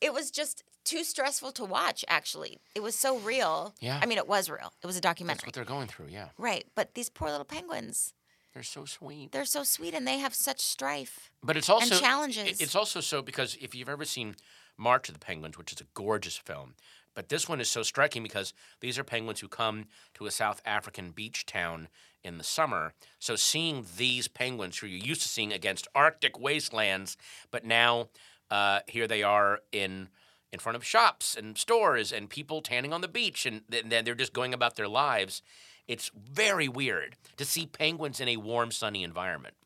it 0.00 0.12
was 0.12 0.30
just 0.30 0.64
too 0.84 1.04
stressful 1.04 1.52
to 1.52 1.64
watch. 1.64 2.04
Actually, 2.08 2.58
it 2.74 2.82
was 2.82 2.94
so 2.94 3.18
real. 3.18 3.74
Yeah. 3.80 4.00
I 4.02 4.06
mean, 4.06 4.16
it 4.18 4.26
was 4.26 4.48
real. 4.48 4.72
It 4.82 4.86
was 4.86 4.96
a 4.96 5.00
documentary. 5.02 5.36
That's 5.40 5.46
what 5.46 5.54
they're 5.54 5.76
going 5.76 5.86
through. 5.88 6.06
Yeah, 6.08 6.28
Right, 6.38 6.64
but 6.74 6.94
these 6.94 7.10
poor 7.10 7.28
little 7.30 7.44
penguins, 7.44 8.14
they're 8.54 8.62
so 8.62 8.86
sweet. 8.86 9.32
they're 9.32 9.44
so 9.44 9.62
sweet 9.64 9.92
and 9.94 10.06
they 10.06 10.18
have 10.18 10.34
such 10.34 10.60
strife. 10.60 11.30
But 11.42 11.56
it's 11.58 11.68
also 11.68 11.96
challenges. 11.96 12.60
It's 12.60 12.74
also 12.74 13.00
so 13.00 13.20
because 13.22 13.56
if 13.60 13.74
you've 13.74 13.88
ever 13.90 14.06
seen 14.06 14.36
March 14.78 15.08
of 15.08 15.14
the 15.14 15.20
Penguins, 15.20 15.58
which 15.58 15.72
is 15.72 15.80
a 15.80 15.86
gorgeous 15.94 16.36
film, 16.38 16.74
but 17.18 17.30
this 17.30 17.48
one 17.48 17.60
is 17.60 17.68
so 17.68 17.82
striking 17.82 18.22
because 18.22 18.54
these 18.78 18.96
are 18.96 19.02
penguins 19.02 19.40
who 19.40 19.48
come 19.48 19.86
to 20.14 20.26
a 20.26 20.30
South 20.30 20.62
African 20.64 21.10
beach 21.10 21.46
town 21.46 21.88
in 22.22 22.38
the 22.38 22.44
summer. 22.44 22.94
So 23.18 23.34
seeing 23.34 23.84
these 23.96 24.28
penguins 24.28 24.78
who 24.78 24.86
you're 24.86 25.04
used 25.04 25.22
to 25.22 25.28
seeing 25.28 25.52
against 25.52 25.88
Arctic 25.96 26.38
wastelands, 26.38 27.16
but 27.50 27.64
now 27.64 28.10
uh, 28.52 28.82
here 28.86 29.08
they 29.08 29.24
are 29.24 29.62
in 29.72 30.10
in 30.52 30.60
front 30.60 30.76
of 30.76 30.84
shops 30.84 31.36
and 31.36 31.58
stores 31.58 32.12
and 32.12 32.30
people 32.30 32.62
tanning 32.62 32.92
on 32.92 33.00
the 33.00 33.08
beach, 33.08 33.44
and 33.44 33.62
then 33.68 34.04
they're 34.04 34.14
just 34.14 34.32
going 34.32 34.54
about 34.54 34.76
their 34.76 34.86
lives. 34.86 35.42
It's 35.88 36.12
very 36.14 36.68
weird 36.68 37.16
to 37.36 37.44
see 37.44 37.66
penguins 37.66 38.20
in 38.20 38.28
a 38.28 38.36
warm, 38.36 38.70
sunny 38.70 39.02
environment. 39.02 39.56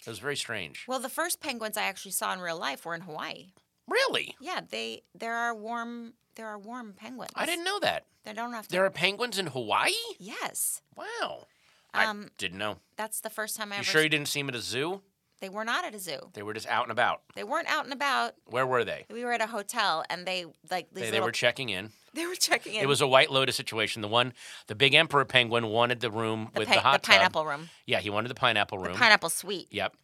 It 0.00 0.08
was 0.08 0.18
very 0.18 0.36
strange. 0.36 0.86
Well, 0.88 0.98
the 0.98 1.10
first 1.10 1.42
penguins 1.42 1.76
I 1.76 1.82
actually 1.82 2.12
saw 2.12 2.32
in 2.32 2.40
real 2.40 2.58
life 2.58 2.86
were 2.86 2.94
in 2.94 3.02
Hawaii. 3.02 3.52
Really? 3.86 4.34
Yeah, 4.40 4.60
they 4.70 5.02
there 5.14 5.34
are 5.34 5.54
warm 5.54 6.14
there 6.36 6.48
are 6.48 6.58
warm 6.58 6.94
penguins. 6.96 7.30
I 7.34 7.46
didn't 7.46 7.64
know 7.64 7.78
that. 7.80 8.04
They 8.24 8.32
don't 8.32 8.52
have 8.52 8.66
to. 8.68 8.72
There 8.72 8.84
are 8.84 8.90
penguins 8.90 9.38
in 9.38 9.48
Hawaii? 9.48 9.92
yes, 10.18 10.80
Wow. 10.96 11.46
Um, 11.94 12.24
I 12.24 12.28
didn't 12.38 12.56
know. 12.58 12.76
that's 12.96 13.20
the 13.20 13.28
first 13.28 13.54
time 13.56 13.70
I 13.70 13.76
ever 13.76 13.82
You 13.82 13.88
ever. 13.88 13.90
sure 13.90 14.02
you 14.02 14.08
didn't 14.08 14.28
see 14.28 14.40
them 14.40 14.48
at 14.48 14.54
a 14.54 14.60
zoo? 14.60 15.02
They 15.40 15.48
were 15.50 15.64
not 15.64 15.84
at 15.84 15.94
a 15.94 15.98
zoo. 15.98 16.30
They 16.34 16.42
were 16.42 16.54
just 16.54 16.68
out 16.68 16.84
and 16.84 16.92
about. 16.92 17.20
They 17.34 17.42
weren't 17.44 17.68
out 17.68 17.84
and 17.84 17.92
about. 17.92 18.34
Where 18.46 18.64
were 18.66 18.84
they? 18.84 19.04
We 19.10 19.24
were 19.24 19.32
at 19.32 19.42
a 19.42 19.46
hotel, 19.48 20.02
and 20.08 20.24
they 20.24 20.44
like 20.70 20.86
these 20.94 20.94
They, 20.94 21.00
they 21.06 21.10
little, 21.10 21.26
were 21.26 21.32
checking 21.32 21.68
in. 21.68 21.90
they 22.14 22.24
were 22.26 22.36
checking 22.36 22.76
in. 22.76 22.82
It 22.82 22.86
was 22.86 23.00
a 23.02 23.06
White 23.08 23.30
Lotus 23.30 23.56
situation. 23.56 24.00
The 24.02 24.08
one, 24.08 24.32
the 24.68 24.74
big 24.76 24.94
emperor 24.94 25.24
penguin 25.26 25.66
wanted 25.66 26.00
the 26.00 26.10
room 26.12 26.48
the, 26.54 26.60
with 26.60 26.68
pi- 26.68 26.76
the 26.76 26.80
hot 26.80 27.02
the 27.02 27.06
tub. 27.08 27.16
pineapple 27.16 27.44
room. 27.44 27.68
Yeah, 27.86 27.98
he 27.98 28.08
wanted 28.08 28.28
the 28.28 28.34
pineapple 28.36 28.78
room. 28.78 28.92
The 28.92 28.98
pineapple 28.98 29.30
suite. 29.30 29.66
Yep. 29.72 29.94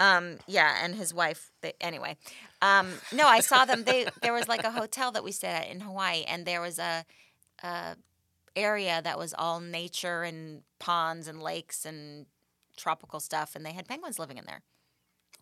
Um, 0.00 0.38
yeah, 0.46 0.78
and 0.82 0.94
his 0.94 1.12
wife. 1.12 1.50
They, 1.60 1.72
anyway, 1.80 2.16
um, 2.62 2.92
no, 3.12 3.26
I 3.26 3.40
saw 3.40 3.64
them. 3.64 3.84
They 3.84 4.06
there 4.22 4.32
was 4.32 4.46
like 4.48 4.64
a 4.64 4.70
hotel 4.70 5.10
that 5.12 5.24
we 5.24 5.32
stayed 5.32 5.48
at 5.48 5.68
in 5.68 5.80
Hawaii, 5.80 6.24
and 6.26 6.46
there 6.46 6.60
was 6.60 6.78
a, 6.78 7.04
a 7.62 7.96
area 8.54 9.00
that 9.02 9.18
was 9.18 9.34
all 9.36 9.60
nature 9.60 10.22
and 10.22 10.62
ponds 10.78 11.26
and 11.28 11.42
lakes 11.42 11.84
and 11.84 12.26
tropical 12.76 13.18
stuff, 13.20 13.56
and 13.56 13.66
they 13.66 13.72
had 13.72 13.88
penguins 13.88 14.18
living 14.18 14.38
in 14.38 14.44
there. 14.46 14.62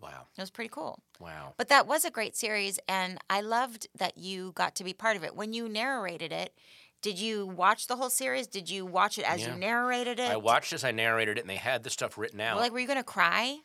Wow. 0.00 0.26
It 0.36 0.40
was 0.40 0.50
pretty 0.50 0.68
cool. 0.70 1.00
Wow. 1.20 1.54
But 1.56 1.68
that 1.68 1.86
was 1.86 2.04
a 2.04 2.10
great 2.10 2.36
series, 2.36 2.78
and 2.88 3.18
I 3.30 3.40
loved 3.40 3.88
that 3.96 4.18
you 4.18 4.52
got 4.54 4.74
to 4.76 4.84
be 4.84 4.92
part 4.92 5.16
of 5.16 5.24
it. 5.24 5.34
When 5.34 5.52
you 5.52 5.68
narrated 5.68 6.32
it, 6.32 6.54
did 7.02 7.18
you 7.18 7.46
watch 7.46 7.86
the 7.86 7.96
whole 7.96 8.10
series? 8.10 8.46
Did 8.46 8.68
you 8.68 8.84
watch 8.84 9.18
it 9.18 9.30
as 9.30 9.40
Yeah. 9.40 9.54
you 9.54 9.60
narrated 9.60 10.18
it? 10.18 10.30
I 10.30 10.36
watched 10.36 10.72
as 10.72 10.84
I 10.84 10.90
narrated 10.92 11.38
it, 11.38 11.42
and 11.42 11.50
they 11.50 11.56
had 11.56 11.82
the 11.82 11.90
stuff 11.90 12.18
written 12.18 12.40
out. 12.40 12.56
Well, 12.56 12.64
Like, 12.64 12.72
were 12.72 12.78
you 12.78 12.86
gonna 12.86 13.04
cry? 13.04 13.58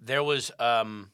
There 0.00 0.22
was 0.22 0.50
um, 0.58 1.10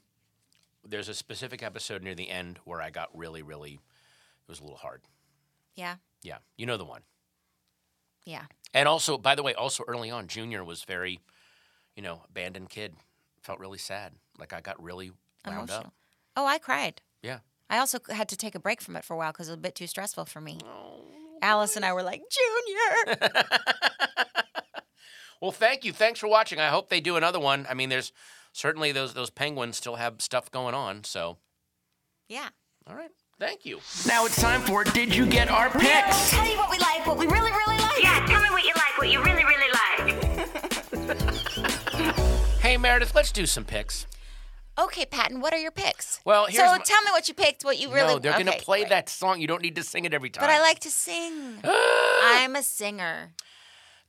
there's 0.87 1.09
a 1.09 1.15
specific 1.15 1.63
episode 1.63 2.03
near 2.03 2.15
the 2.15 2.29
end 2.31 2.59
where 2.65 2.81
I 2.83 2.91
got 2.91 3.17
really, 3.17 3.43
really. 3.43 3.73
It 3.75 4.49
was 4.49 4.61
a 4.61 4.63
little 4.63 4.77
hard. 4.79 5.03
Yeah, 5.75 5.97
Yeah, 6.23 6.39
you 6.57 6.67
know 6.67 6.77
the 6.77 6.85
one. 6.85 7.03
yeah. 8.25 8.45
And 8.73 8.89
also, 8.89 9.17
by 9.19 9.35
the 9.37 9.43
way, 9.43 9.55
also 9.55 9.85
early 9.87 10.11
on, 10.11 10.27
Junior 10.27 10.65
was 10.65 10.83
very, 10.85 11.21
you 11.97 12.03
know, 12.03 12.23
abandoned 12.29 12.69
kid. 12.71 12.95
Felt 13.43 13.61
really 13.61 13.79
sad. 13.79 14.13
Like 14.39 14.53
I 14.53 14.61
got 14.61 14.83
really 14.83 15.11
wound 15.47 15.59
Emotional. 15.71 15.79
up. 15.87 15.95
Oh, 16.37 16.45
I 16.47 16.59
cried. 16.59 17.01
Yeah. 17.23 17.39
I 17.71 17.79
also 17.79 17.99
had 18.11 18.29
to 18.31 18.37
take 18.37 18.55
a 18.55 18.61
break 18.61 18.81
from 18.81 18.97
it 18.97 19.05
for 19.05 19.15
a 19.15 19.17
while 19.17 19.33
because 19.33 19.49
it 19.49 19.53
was 19.53 19.59
a 19.59 19.61
bit 19.63 19.75
too 19.77 19.87
stressful 19.87 20.25
for 20.27 20.41
me. 20.41 20.59
Oh. 20.65 21.01
Alice 21.41 21.77
and 21.77 21.85
I 21.85 21.93
were 21.93 22.03
like, 22.03 22.23
Junior. 22.31 23.17
Well, 25.45 25.53
thank 25.53 25.85
you. 25.85 25.93
Thanks 25.93 26.21
for 26.21 26.27
watching. 26.27 26.59
I 26.59 26.69
hope 26.69 26.89
they 26.89 27.01
do 27.01 27.17
another 27.17 27.39
one. 27.39 27.67
I 27.69 27.75
mean, 27.75 27.91
there's 27.91 28.13
certainly 28.55 28.93
those 28.93 29.13
those 29.13 29.29
penguins 29.29 29.77
still 29.77 29.97
have 29.97 30.23
stuff 30.23 30.51
going 30.51 30.75
on. 30.75 31.05
So, 31.05 31.37
yeah. 32.31 32.49
all 32.87 32.97
right. 32.97 33.11
Thank 33.39 33.67
you. 33.67 33.81
Now 34.07 34.25
it's 34.25 34.41
time 34.41 34.63
for 34.63 34.85
Did 34.85 35.15
You 35.15 35.27
Get 35.27 35.51
Our 35.51 35.69
Picks? 35.69 36.31
Tell 36.31 36.51
you 36.51 36.57
what 36.57 36.71
we 36.71 36.79
like, 36.79 37.07
what 37.07 37.19
we 37.19 37.27
really, 37.27 37.51
really 37.51 37.77
like. 37.77 38.03
Yeah, 38.03 38.25
tell 38.27 38.43
me 38.43 38.49
what 38.49 38.65
you 38.65 38.73
like, 38.75 38.97
what 38.97 39.11
you 39.11 39.23
really, 39.23 39.45
really 39.45 39.71
like. 39.71 39.85
Hey, 42.63 42.79
Meredith, 42.79 43.15
let's 43.15 43.31
do 43.31 43.45
some 43.45 43.67
picks. 43.67 44.07
Okay, 44.79 45.05
Patton, 45.05 45.43
what 45.43 45.53
are 45.53 45.59
your 45.59 45.71
picks? 45.71 46.23
Well, 46.25 46.47
so 46.51 46.65
my- 46.65 46.79
tell 46.79 47.03
me 47.03 47.11
what 47.11 47.29
you 47.29 47.35
picked. 47.35 47.63
What 47.67 47.79
you 47.79 47.93
really? 47.93 48.15
no, 48.15 48.19
they're 48.19 48.33
gonna 48.33 48.53
play 48.53 48.81
great. 48.81 48.89
that 48.89 49.11
song. 49.11 49.43
You 49.43 49.47
don't 49.47 49.61
need 49.61 49.77
to 49.77 49.83
sing 49.83 50.07
it 50.07 50.15
every 50.15 50.31
time. 50.31 50.41
But 50.43 50.49
I 50.49 50.63
like 50.63 50.79
to 50.81 50.91
sing. 50.91 51.59
I'm 51.65 52.57
a 52.57 52.63
singer. 52.63 53.35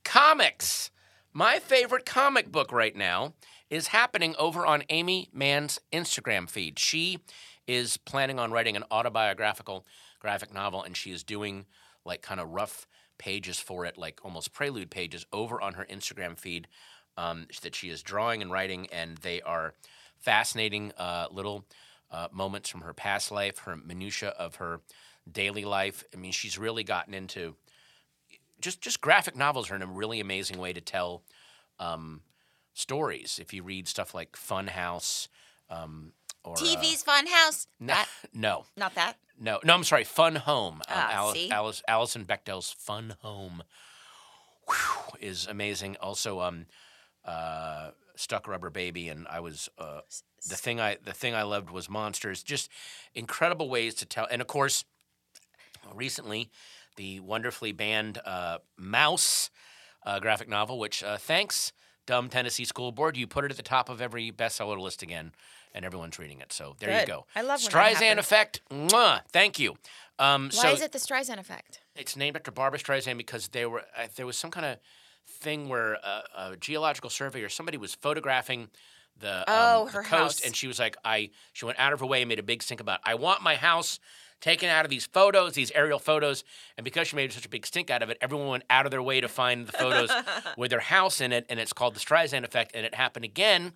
comics. 0.06 0.92
My 1.38 1.60
favorite 1.60 2.06
comic 2.06 2.50
book 2.50 2.72
right 2.72 2.96
now 2.96 3.34
is 3.70 3.88
happening 3.88 4.36
over 4.40 4.66
on 4.66 4.84
Aimee 4.90 5.28
Mann's 5.34 5.82
Instagram 5.92 6.50
feed. 6.50 6.80
She 6.80 7.20
is 7.68 7.98
planning 7.98 8.40
on 8.40 8.54
writing 8.54 8.78
an 8.78 8.86
autobiographical 8.90 9.86
graphic 10.22 10.54
novel, 10.54 10.82
and 10.82 10.96
she 10.96 11.12
is 11.12 11.26
doing 11.26 11.66
like 12.06 12.22
kind 12.22 12.40
of 12.40 12.52
rough 12.52 12.88
pages 13.18 13.60
for 13.60 13.84
it, 13.84 13.98
like 13.98 14.22
almost 14.24 14.54
prelude 14.54 14.90
pages, 14.90 15.26
over 15.34 15.60
on 15.60 15.74
her 15.74 15.86
Instagram 15.92 16.40
feed 16.40 16.70
um, 17.18 17.48
that 17.64 17.76
she 17.76 17.90
is 17.90 18.02
drawing 18.02 18.42
and 18.42 18.50
writing, 18.50 18.88
and 18.94 19.18
they 19.18 19.42
are 19.42 19.74
fascinating 20.18 20.94
uh, 20.98 21.28
little 21.30 21.66
uh, 22.12 22.30
moments 22.32 22.70
from 22.70 22.80
her 22.80 22.94
past 22.94 23.30
life, 23.30 23.58
her 23.58 23.76
minutia 23.76 24.30
of 24.30 24.56
her 24.56 24.80
daily 25.30 25.66
life. 25.66 26.02
I 26.14 26.18
mean, 26.18 26.32
she's 26.32 26.58
really 26.58 26.86
gotten 26.86 27.14
into 27.14 27.56
just 28.62 28.82
just 28.82 29.02
graphic 29.02 29.36
novels 29.36 29.70
are 29.72 29.76
in 29.76 29.82
a 29.82 29.88
really 29.88 30.20
amazing 30.20 30.58
way 30.58 30.74
to 30.74 30.82
tell 30.82 31.24
um, 31.80 32.22
stories. 32.74 33.40
If 33.42 33.54
you 33.54 33.64
read 33.64 33.88
stuff 33.88 34.14
like 34.14 34.36
Fun 34.36 34.68
House, 34.68 35.28
um, 35.70 36.14
or 36.44 36.54
uh, 36.54 36.56
TV's 36.58 37.04
Fun 37.04 37.28
House. 37.28 37.68
no, 37.80 37.94
That, 37.94 38.08
no, 38.34 38.66
not 38.78 38.96
that. 38.96 39.18
no, 39.40 39.60
no. 39.64 39.74
I'm 39.74 39.84
sorry, 39.84 40.04
Fun 40.04 40.36
Home. 40.36 40.76
Um, 40.76 40.82
Ah, 40.88 41.12
Alice, 41.12 41.34
see? 41.38 41.52
Alice, 41.52 41.84
Alison 41.88 42.26
Bechdel's 42.26 42.72
Fun 42.72 43.16
Home 43.22 43.64
whew, 44.68 45.18
is 45.20 45.48
amazing. 45.48 45.96
Also, 46.02 46.40
um, 46.42 46.66
uh, 47.26 47.92
Stuck 48.16 48.48
Rubber 48.48 48.70
Baby, 48.70 49.10
and 49.10 49.28
I 49.28 49.40
was 49.42 49.70
uh, 49.78 50.02
the 50.48 50.56
thing 50.56 50.80
I 50.80 50.98
the 51.04 51.14
thing 51.14 51.34
I 51.36 51.44
loved 51.44 51.70
was 51.70 51.90
Monsters. 51.90 52.44
Just 52.44 52.70
incredible 53.14 53.68
ways 53.70 53.94
to 53.96 54.06
tell, 54.06 54.28
and 54.32 54.42
of 54.42 54.48
course, 54.48 54.86
recently 55.94 56.50
the 56.96 57.20
wonderfully 57.20 57.72
banned 57.72 58.20
uh, 58.26 58.60
Maus 58.80 59.50
uh, 60.06 60.20
graphic 60.20 60.48
novel, 60.50 60.80
which 60.80 61.04
uh, 61.04 61.18
thanks 61.18 61.74
Dumb 62.06 62.30
Tennessee 62.30 62.66
School 62.66 62.92
Board, 62.92 63.18
you 63.18 63.26
put 63.28 63.46
it 63.46 63.52
at 63.52 63.58
the 63.58 63.64
top 63.64 63.90
of 63.90 64.02
every 64.02 64.32
bestseller 64.32 64.80
list 64.80 65.02
again, 65.02 65.32
and 65.74 65.84
everyone's 65.84 66.20
reading 66.20 66.40
it. 66.40 66.54
So 66.54 66.76
there 66.80 67.02
you 67.02 67.08
go. 67.08 67.26
I 67.36 67.42
love 67.42 67.60
Streisand. 67.60 68.18
Effect. 68.20 68.62
Mwah, 68.72 69.22
thank 69.32 69.58
you. 69.60 69.76
Um, 70.20 70.46
Why 70.54 70.62
so 70.62 70.70
is 70.70 70.82
it 70.82 70.92
the 70.92 71.00
Streisand 71.00 71.40
effect? 71.40 71.82
it's 71.96 72.16
named 72.16 72.36
after 72.38 72.52
Barbra 72.52 72.80
Streisand 72.80 73.18
because 73.18 73.48
they 73.50 73.66
were 73.66 73.82
uh, 73.98 74.08
there 74.16 74.26
was 74.26 74.38
some 74.38 74.52
kind 74.52 74.66
of 74.66 74.78
thing 75.28 75.68
where 75.68 75.98
uh, 76.06 76.22
a 76.38 76.56
geological 76.58 77.10
survey 77.10 77.42
or 77.42 77.50
somebody 77.50 77.78
was 77.78 77.96
photographing 77.96 78.70
the, 79.20 79.40
um, 79.40 79.44
Oh, 79.48 79.86
the 79.86 79.92
her 79.94 80.04
coast, 80.04 80.12
house. 80.12 80.42
and 80.46 80.56
she 80.56 80.68
was 80.68 80.78
like, 80.78 80.96
I 81.04 81.32
she 81.54 81.66
went 81.66 81.80
out 81.80 81.92
of 81.94 82.00
her 82.02 82.06
way 82.06 82.22
and 82.22 82.30
made 82.30 82.40
a 82.40 82.44
big 82.44 82.62
stink 82.62 82.80
about, 82.82 83.00
I 83.04 83.16
want 83.16 83.42
my 83.42 83.56
house 83.56 84.00
taken 84.42 84.70
out 84.70 84.86
of 84.86 84.92
these 84.92 85.06
photos, 85.06 85.54
these 85.54 85.72
aerial 85.72 86.00
photos, 86.00 86.44
and 86.78 86.84
because 86.84 87.08
she 87.08 87.16
made 87.16 87.32
such 87.32 87.46
a 87.46 87.50
big 87.50 87.66
stink 87.66 87.90
out 87.90 88.04
of 88.04 88.10
it, 88.10 88.18
everyone 88.22 88.48
went 88.48 88.64
out 88.70 88.86
of 88.86 88.92
their 88.92 89.02
way 89.02 89.22
to 89.22 89.28
find 89.28 89.68
the 89.68 89.72
photos 89.72 90.12
with 90.58 90.72
their 90.72 90.80
house 90.80 91.22
in 91.22 91.32
it, 91.32 91.46
and 91.50 91.60
it's 91.60 91.74
called 91.74 91.96
the 91.96 92.00
Streisand 92.00 92.44
effect, 92.44 92.72
and 92.76 92.86
it 92.86 92.96
happened 92.96 93.26
again 93.26 93.74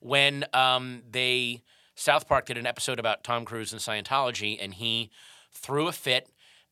when 0.00 0.44
um, 0.52 1.02
they 1.10 1.62
South 1.94 2.26
Park 2.26 2.46
did 2.46 2.56
an 2.56 2.66
episode 2.66 2.98
about 2.98 3.22
Tom 3.22 3.44
Cruise 3.44 3.72
and 3.72 3.80
Scientology, 3.80 4.56
and 4.60 4.74
he 4.74 5.10
threw 5.52 5.86
a 5.86 5.92
fit 5.92 6.28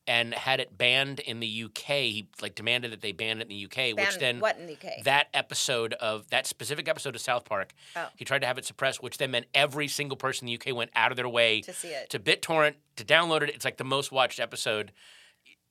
and 0.09 0.33
had 0.33 0.59
it 0.59 0.75
banned 0.75 1.19
in 1.19 1.39
the 1.39 1.63
UK. 1.65 1.85
He 1.85 2.27
like 2.41 2.55
demanded 2.55 2.91
that 2.91 3.01
they 3.01 3.11
ban 3.11 3.37
it 3.39 3.43
in 3.43 3.47
the 3.49 3.65
UK, 3.65 3.95
which 3.95 4.17
then 4.17 4.39
what 4.39 4.57
in 4.57 4.65
the 4.65 4.73
UK? 4.73 5.03
that 5.03 5.27
episode 5.35 5.93
of 5.93 6.27
that 6.31 6.47
specific 6.47 6.87
episode 6.89 7.13
of 7.15 7.21
South 7.21 7.45
Park, 7.45 7.73
Oh. 7.95 8.07
he 8.17 8.25
tried 8.25 8.39
to 8.41 8.47
have 8.47 8.57
it 8.57 8.65
suppressed, 8.65 9.03
which 9.03 9.19
then 9.19 9.29
meant 9.31 9.45
every 9.53 9.87
single 9.87 10.17
person 10.17 10.47
in 10.47 10.53
the 10.57 10.59
UK 10.71 10.75
went 10.75 10.89
out 10.95 11.11
of 11.11 11.15
their 11.15 11.29
way 11.29 11.61
To 11.61 11.71
see 11.73 11.89
it. 11.89 12.09
to 12.09 12.19
BitTorrent 12.19 12.73
to 12.95 13.05
download 13.05 13.43
it. 13.43 13.49
It's 13.49 13.63
like 13.63 13.77
the 13.77 13.83
most 13.83 14.11
watched 14.11 14.39
episode. 14.39 14.91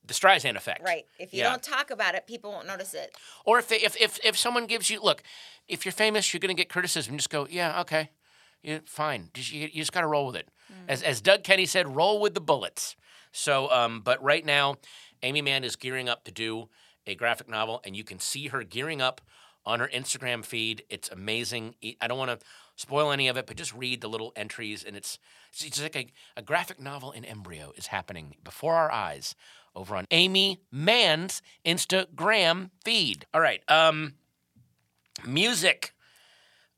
The 0.07 0.15
Streisand 0.15 0.57
effect. 0.57 0.83
Right. 0.83 1.05
If 1.19 1.35
you 1.35 1.41
Yeah. 1.41 1.51
don't 1.51 1.63
talk 1.63 1.91
about 1.91 2.15
it, 2.15 2.27
people 2.27 2.51
won't 2.53 2.67
notice 2.67 2.95
it. 2.95 3.15
Or 3.45 3.59
if, 3.59 3.69
they, 3.69 3.77
if 3.77 3.95
if 4.01 4.19
if 4.25 4.39
someone 4.39 4.67
gives 4.67 4.89
you 4.89 5.03
look, 5.03 5.23
if 5.67 5.85
you're 5.85 5.93
famous, 5.93 6.33
you're 6.33 6.39
going 6.41 6.55
to 6.57 6.61
get 6.63 6.71
criticism. 6.71 7.17
Just 7.19 7.29
go, 7.29 7.47
yeah, 7.51 7.81
okay, 7.83 8.09
yeah, 8.63 8.79
fine. 8.87 9.29
Just, 9.35 9.53
you, 9.53 9.63
you 9.63 9.83
just 9.83 9.93
got 9.93 10.01
to 10.03 10.07
roll 10.07 10.27
with 10.29 10.37
it. 10.37 10.49
Hmm. 10.69 10.75
As 10.89 11.03
as 11.03 11.21
Doug 11.21 11.43
Kenney 11.45 11.67
said, 11.67 11.95
roll 11.95 12.21
with 12.21 12.33
the 12.35 12.41
bullets. 12.41 12.97
So, 13.33 13.71
um, 13.71 14.01
but 14.01 14.23
right 14.23 14.45
now, 14.45 14.77
Aimee 15.23 15.43
Mann 15.43 15.65
is 15.65 15.77
gearing 15.77 16.09
up 16.09 16.25
to 16.25 16.31
do 16.31 16.69
a 17.07 17.15
graphic 17.15 17.49
novel, 17.49 17.81
and 17.85 17.97
you 17.97 18.05
can 18.05 18.19
see 18.19 18.49
her 18.49 18.63
gearing 18.63 19.01
up 19.01 19.21
on 19.65 19.81
her 19.81 19.89
Instagram 19.89 20.45
feed. 20.45 20.83
It's 20.89 21.11
amazing. 21.11 21.75
I 22.01 22.07
don't 22.07 22.19
want 22.19 22.39
to 22.39 22.47
spoil 22.77 23.11
any 23.11 23.29
of 23.29 23.37
it, 23.37 23.47
but 23.47 23.57
just 23.57 23.75
read 23.75 24.01
the 24.01 24.09
little 24.09 24.33
entries, 24.37 24.85
and 24.85 24.97
it's 24.97 25.19
it's 25.61 25.81
like 25.83 25.97
a, 25.97 26.07
a 26.37 26.43
graphic 26.43 26.81
novel 26.81 27.13
in 27.13 27.25
embryo 27.25 27.73
is 27.77 27.89
happening 27.89 28.37
before 28.45 28.75
our 28.75 28.93
eyes 28.93 29.35
over 29.75 29.97
on 29.97 30.05
Aimee 30.11 30.59
Mann's 30.71 31.43
Instagram 31.65 32.71
feed. 32.85 33.27
All 33.35 33.41
right, 33.41 33.63
um, 33.69 34.15
music. 35.27 35.93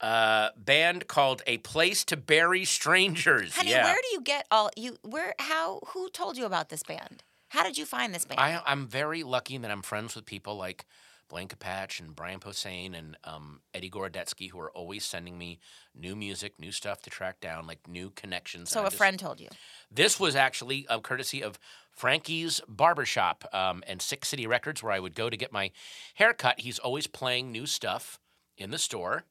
Uh, 0.01 0.49
band 0.57 1.07
called 1.09 1.43
A 1.47 1.59
Place 1.59 2.05
to 2.07 2.17
Bury 2.17 2.65
Strangers. 2.65 3.55
Honey, 3.55 3.71
yeah. 3.71 3.85
where 3.85 4.01
do 4.01 4.09
you 4.13 4.23
get 4.23 4.47
all 4.51 4.71
you 4.77 4.97
where 5.03 5.35
how 5.39 5.81
who 5.89 6.09
told 6.09 6.39
you 6.39 6.47
about 6.47 6.71
this 6.71 6.83
band? 6.83 7.23
How 7.49 7.63
did 7.65 7.77
you 7.77 7.85
find 7.85 8.15
this 8.15 8.25
band? 8.25 8.41
I, 8.41 8.63
I'm 8.65 8.87
very 8.87 9.23
lucky 9.23 9.59
that 9.59 9.71
I'm 9.71 9.83
friends 9.83 10.15
with 10.15 10.25
people 10.25 10.57
like 10.57 10.87
Blaine 11.29 11.49
Capatch 11.49 12.01
and 12.01 12.15
Brian 12.17 12.41
Posehn 12.41 12.97
and 12.97 13.17
um, 13.25 13.61
Eddie 13.75 13.91
Gorodetsky, 13.91 14.51
who 14.51 14.59
are 14.61 14.71
always 14.71 15.05
sending 15.05 15.37
me 15.37 15.59
new 15.95 16.17
music, 16.17 16.59
new 16.59 16.73
stuff 16.73 17.03
to 17.03 17.11
track 17.11 17.41
down, 17.41 17.67
like 17.67 17.87
new 17.89 18.11
connections. 18.11 18.71
so 18.71 18.81
And 18.81 18.87
a 18.87 18.91
just- 18.91 18.99
friend 18.99 19.19
told 19.19 19.39
you. 19.41 19.49
This 19.91 20.19
was 20.19 20.35
actually 20.35 20.87
a 20.89 21.01
courtesy 21.01 21.43
of 21.43 21.59
Frankie's 21.91 22.61
Barbershop 22.69 23.45
um, 23.53 23.83
and 23.87 24.01
Sick 24.01 24.25
City 24.25 24.47
Records, 24.47 24.83
where 24.83 24.93
I 24.93 25.01
would 25.01 25.15
go 25.15 25.29
to 25.29 25.37
get 25.37 25.53
my 25.53 25.73
haircut. 26.15 26.61
He's 26.61 26.79
always 26.79 27.07
playing 27.07 27.53
new 27.53 27.67
stuff 27.67 28.19
in 28.57 28.71
the 28.71 28.79
store. 28.79 29.25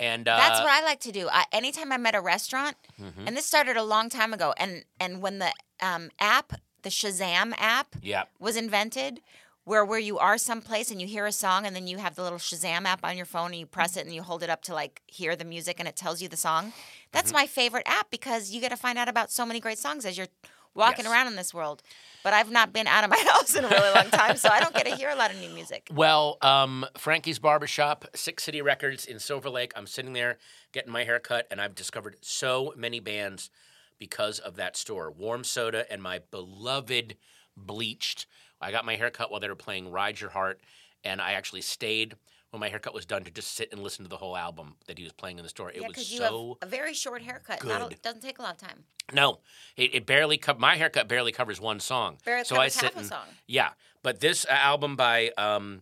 And 0.00 0.26
uh, 0.26 0.36
That's 0.36 0.60
what 0.60 0.70
I 0.70 0.82
like 0.82 1.00
to 1.00 1.12
do. 1.12 1.28
I, 1.30 1.44
anytime 1.52 1.92
I'm 1.92 2.04
at 2.06 2.14
a 2.14 2.20
restaurant, 2.20 2.76
Mm-hmm. 3.00 3.26
and 3.26 3.36
this 3.36 3.46
started 3.46 3.76
a 3.76 3.82
long 3.82 4.08
time 4.08 4.32
ago, 4.32 4.54
and 4.56 4.84
and 5.00 5.20
when 5.22 5.38
the 5.38 5.52
um, 5.80 6.10
app, 6.20 6.52
the 6.82 6.88
Shazam 6.88 7.52
app, 7.58 7.96
Yeah. 8.02 8.24
was 8.38 8.56
invented, 8.56 9.20
where 9.64 9.84
where 9.84 9.98
you 9.98 10.18
are 10.18 10.38
someplace 10.38 10.90
and 10.90 11.00
you 11.00 11.06
hear 11.06 11.26
a 11.26 11.32
song 11.32 11.66
and 11.66 11.74
then 11.74 11.86
you 11.86 11.98
have 11.98 12.14
the 12.14 12.22
little 12.22 12.38
Shazam 12.38 12.84
app 12.84 13.04
on 13.04 13.16
your 13.16 13.26
phone 13.26 13.50
and 13.52 13.60
you 13.60 13.66
press 13.66 13.96
it 13.96 14.04
and 14.06 14.14
you 14.14 14.22
hold 14.22 14.42
it 14.42 14.50
up 14.50 14.62
to 14.62 14.74
like 14.74 15.02
hear 15.06 15.34
the 15.36 15.44
music 15.44 15.76
and 15.78 15.88
it 15.88 15.96
tells 15.96 16.20
you 16.22 16.28
the 16.28 16.36
song. 16.36 16.72
That's 17.12 17.28
Mm-hmm. 17.30 17.36
my 17.42 17.46
favorite 17.46 17.86
app 17.86 18.10
because 18.10 18.50
you 18.52 18.60
get 18.60 18.70
to 18.70 18.76
find 18.76 18.98
out 18.98 19.08
about 19.08 19.30
so 19.30 19.44
many 19.46 19.60
great 19.60 19.78
songs 19.78 20.04
as 20.06 20.16
you're 20.18 20.28
walking 20.74 21.04
Yes. 21.04 21.12
around 21.12 21.26
in 21.28 21.36
this 21.36 21.52
world. 21.54 21.82
But 22.24 22.32
I've 22.34 22.50
not 22.50 22.72
been 22.72 22.86
out 22.86 23.04
of 23.04 23.10
my 23.10 23.18
house 23.32 23.54
in 23.54 23.64
a 23.64 23.68
really 23.68 23.94
long 23.94 24.10
time, 24.10 24.36
so 24.36 24.48
I 24.48 24.60
don't 24.60 24.74
get 24.74 24.86
to 24.86 24.94
hear 24.94 25.10
a 25.10 25.16
lot 25.16 25.30
of 25.32 25.40
new 25.40 25.48
music. 25.50 25.88
Well, 25.92 26.38
um, 26.40 26.86
Frankie's 26.96 27.38
Barbershop, 27.38 28.04
Sick 28.14 28.38
City 28.40 28.62
Records 28.62 29.04
in 29.06 29.18
Silver 29.18 29.50
Lake. 29.50 29.72
I'm 29.76 29.86
sitting 29.86 30.12
there 30.12 30.38
getting 30.72 30.92
my 30.92 31.04
hair 31.04 31.18
cut, 31.18 31.46
and 31.50 31.60
I've 31.60 31.74
discovered 31.74 32.16
so 32.20 32.72
many 32.76 33.00
bands 33.00 33.50
because 33.98 34.38
of 34.38 34.56
that 34.56 34.76
store. 34.76 35.10
Warm 35.10 35.44
Soda 35.44 35.90
and 35.90 36.02
my 36.02 36.20
beloved 36.30 37.16
Bleached. 37.56 38.26
I 38.60 38.70
got 38.70 38.84
my 38.84 38.96
hair 38.96 39.10
cut 39.10 39.30
while 39.30 39.40
they 39.40 39.48
were 39.48 39.54
playing 39.56 39.90
Ride 39.90 40.20
Your 40.20 40.30
Heart, 40.30 40.60
and 41.04 41.20
I 41.20 41.32
actually 41.32 41.60
stayed 41.62 42.14
when 42.52 42.60
my 42.60 42.68
haircut 42.68 42.92
was 42.92 43.06
done 43.06 43.24
to 43.24 43.30
just 43.30 43.54
sit 43.56 43.72
and 43.72 43.82
listen 43.82 44.04
to 44.04 44.10
the 44.10 44.18
whole 44.18 44.36
album 44.36 44.74
that 44.86 44.98
he 44.98 45.04
was 45.04 45.12
playing 45.12 45.38
in 45.38 45.42
the 45.42 45.48
store. 45.48 45.70
It 45.70 45.80
yeah, 45.80 45.88
was 45.88 46.12
you 46.12 46.18
so 46.18 46.58
have 46.60 46.68
a 46.68 46.70
very 46.70 46.92
short 46.92 47.22
haircut. 47.22 47.64
Not 47.64 47.88
good. 47.88 48.02
doesn't 48.02 48.20
take 48.20 48.38
a 48.38 48.42
lot 48.42 48.52
of 48.52 48.68
time. 48.68 48.84
no, 49.12 49.40
it, 49.74 49.94
it 49.94 50.06
barely 50.06 50.36
co- 50.36 50.58
my 50.58 50.76
haircut 50.76 51.08
barely 51.08 51.32
covers 51.32 51.62
one 51.62 51.80
song. 51.80 52.18
Barely 52.26 52.44
so 52.44 52.56
I 52.56 52.68
sit 52.68 52.84
half 52.84 52.96
a 52.96 52.98
and, 52.98 53.06
song. 53.06 53.24
Yeah, 53.46 53.70
but 54.02 54.20
this 54.20 54.44
uh, 54.44 54.52
album 54.52 54.96
by 54.96 55.30
um, 55.38 55.80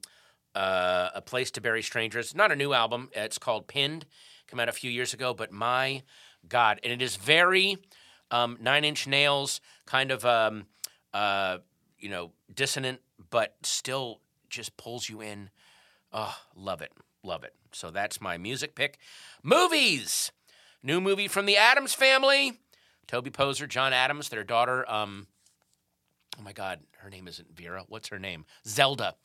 uh, 0.55 1.11
A 1.12 1.21
Place 1.21 1.51
to 1.53 1.61
Bury 1.61 1.83
Strangers, 1.83 2.37
not 2.37 2.53
a 2.53 2.57
new 2.57 2.73
album. 2.73 3.11
It's 3.12 3.37
called 3.37 3.66
Pinned. 3.66 4.07
Came 4.47 4.61
out 4.61 4.68
a 4.68 4.73
few 4.73 4.93
years 4.93 5.12
ago, 5.12 5.35
but 5.35 5.51
my 5.51 6.03
God, 6.49 6.79
and 6.85 6.93
it 6.93 7.03
is 7.03 7.16
very 7.16 7.79
um, 8.31 8.59
Nine 8.61 8.85
Inch 8.85 9.09
Nails 9.09 9.61
kind 9.87 10.12
of 10.12 10.25
um, 10.25 10.66
uh, 11.12 11.59
you 11.99 12.09
know 12.09 12.31
dissonant, 12.55 13.01
but 13.29 13.57
still 13.64 14.21
just 14.49 14.77
pulls 14.77 15.09
you 15.09 15.21
in. 15.21 15.51
Oh, 16.13 16.37
love 16.55 16.83
it, 16.83 16.93
love 17.23 17.45
it. 17.45 17.55
So 17.73 17.91
that's 17.91 18.21
my 18.21 18.37
music 18.39 18.75
pick. 18.75 18.99
Movies. 19.43 20.33
New 20.83 21.01
movie 21.01 21.29
from 21.29 21.47
the 21.47 21.57
Adams 21.57 21.95
family. 21.95 22.61
Toby 23.07 23.31
Poser, 23.31 23.67
John 23.67 23.93
Adams, 23.93 24.29
their 24.29 24.45
daughter. 24.45 24.91
Um, 24.91 25.27
oh 26.39 26.43
my 26.43 26.53
God, 26.53 26.81
her 26.99 27.11
name 27.11 27.29
isn't 27.29 27.57
Vera. 27.57 27.85
What's 27.89 28.09
her 28.09 28.19
name? 28.19 28.45
Zelda. 28.67 29.17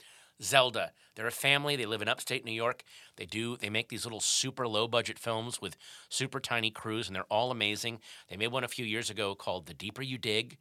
Zelda. 0.41 0.91
They're 1.15 1.27
a 1.27 1.31
family. 1.31 1.75
They 1.75 1.85
live 1.85 2.01
in 2.01 2.09
upstate 2.09 2.43
New 2.43 2.51
York. 2.51 2.83
They 3.15 3.25
do. 3.25 3.55
They 3.57 3.69
make 3.69 3.89
these 3.89 4.05
little 4.05 4.19
super 4.19 4.67
low 4.67 4.87
budget 4.87 5.17
films 5.17 5.61
with 5.61 5.77
super 6.09 6.39
tiny 6.39 6.71
crews, 6.71 7.07
and 7.07 7.15
they're 7.15 7.23
all 7.29 7.51
amazing. 7.51 7.99
They 8.29 8.37
made 8.37 8.51
one 8.51 8.63
a 8.63 8.67
few 8.67 8.85
years 8.85 9.09
ago 9.09 9.33
called 9.33 9.67
The 9.67 9.73
Deeper 9.73 10.01
You 10.01 10.17
Dig, 10.17 10.57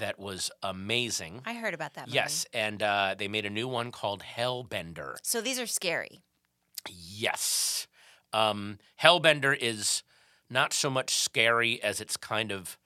that 0.00 0.18
was 0.18 0.50
amazing. 0.62 1.42
I 1.46 1.54
heard 1.54 1.74
about 1.74 1.94
that. 1.94 2.06
Movie. 2.06 2.16
Yes, 2.16 2.46
and 2.52 2.82
uh, 2.82 3.14
they 3.18 3.28
made 3.28 3.46
a 3.46 3.50
new 3.50 3.68
one 3.68 3.90
called 3.90 4.22
Hellbender. 4.22 5.16
So 5.22 5.40
these 5.40 5.58
are 5.58 5.66
scary. 5.66 6.20
Yes. 6.88 7.86
Um, 8.32 8.78
Hellbender 9.02 9.56
is 9.58 10.02
not 10.50 10.72
so 10.72 10.90
much 10.90 11.14
scary 11.14 11.82
as 11.82 12.00
it's 12.00 12.16
kind 12.16 12.52
of 12.52 12.78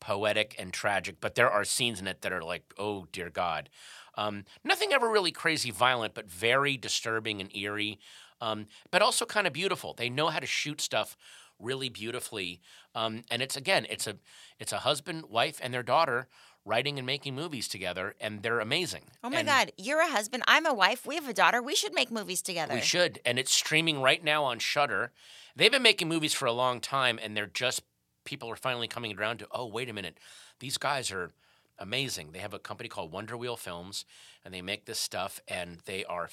poetic 0.00 0.54
and 0.58 0.72
tragic, 0.72 1.16
but 1.20 1.34
there 1.34 1.50
are 1.50 1.64
scenes 1.64 2.00
in 2.00 2.06
it 2.06 2.22
that 2.22 2.32
are 2.32 2.42
like, 2.42 2.62
oh 2.78 3.06
dear 3.12 3.30
God. 3.30 3.68
Um, 4.14 4.44
nothing 4.64 4.92
ever 4.92 5.08
really 5.08 5.30
crazy 5.30 5.70
violent, 5.70 6.14
but 6.14 6.30
very 6.30 6.76
disturbing 6.76 7.40
and 7.40 7.54
eerie, 7.54 7.98
um, 8.40 8.66
but 8.90 9.02
also 9.02 9.24
kind 9.24 9.46
of 9.46 9.52
beautiful. 9.52 9.94
They 9.94 10.10
know 10.10 10.28
how 10.28 10.40
to 10.40 10.46
shoot 10.46 10.80
stuff 10.80 11.16
really 11.58 11.88
beautifully, 11.88 12.60
um, 12.94 13.24
and 13.30 13.42
it's 13.42 13.56
again, 13.56 13.86
it's 13.90 14.06
a 14.06 14.16
it's 14.58 14.72
a 14.72 14.78
husband, 14.78 15.26
wife, 15.28 15.58
and 15.62 15.72
their 15.74 15.82
daughter 15.82 16.28
writing 16.64 16.98
and 16.98 17.06
making 17.06 17.34
movies 17.34 17.66
together, 17.68 18.14
and 18.20 18.42
they're 18.42 18.60
amazing. 18.60 19.04
Oh 19.24 19.30
my 19.30 19.38
And- 19.40 19.48
God, 19.48 19.72
you're 19.78 20.00
a 20.02 20.08
husband. 20.10 20.42
I'm 20.46 20.66
a 20.66 20.74
wife. 20.74 21.06
We 21.06 21.14
have 21.14 21.28
a 21.28 21.32
daughter. 21.32 21.62
We 21.62 21.74
should 21.74 21.94
make 21.94 22.10
movies 22.10 22.42
together. 22.42 22.74
we 22.74 22.80
should, 22.82 23.20
and 23.24 23.38
it's 23.38 23.52
streaming 23.54 24.02
right 24.02 24.22
now 24.22 24.44
on 24.44 24.58
Shudder. 24.58 25.12
They've 25.56 25.72
been 25.72 25.82
making 25.82 26.08
movies 26.08 26.34
for 26.34 26.46
a 26.46 26.52
long 26.52 26.80
time, 26.80 27.18
and 27.22 27.36
they're 27.36 27.46
just 27.46 27.82
people 28.24 28.50
are 28.50 28.56
finally 28.56 28.88
coming 28.88 29.16
around 29.18 29.38
to. 29.38 29.48
Oh, 29.50 29.66
wait 29.66 29.88
a 29.88 29.92
minute, 29.94 30.18
these 30.60 30.76
guys 30.76 31.10
are 31.10 31.30
amazing. 31.78 32.32
They 32.32 32.40
have 32.40 32.52
a 32.52 32.58
company 32.58 32.88
called 32.88 33.12
Wonder 33.12 33.36
Wheel 33.36 33.56
Films, 33.56 34.04
and 34.44 34.52
they 34.52 34.60
make 34.60 34.84
this 34.84 34.98
stuff, 35.00 35.40
and 35.48 35.78
they 35.86 36.04
are 36.04 36.28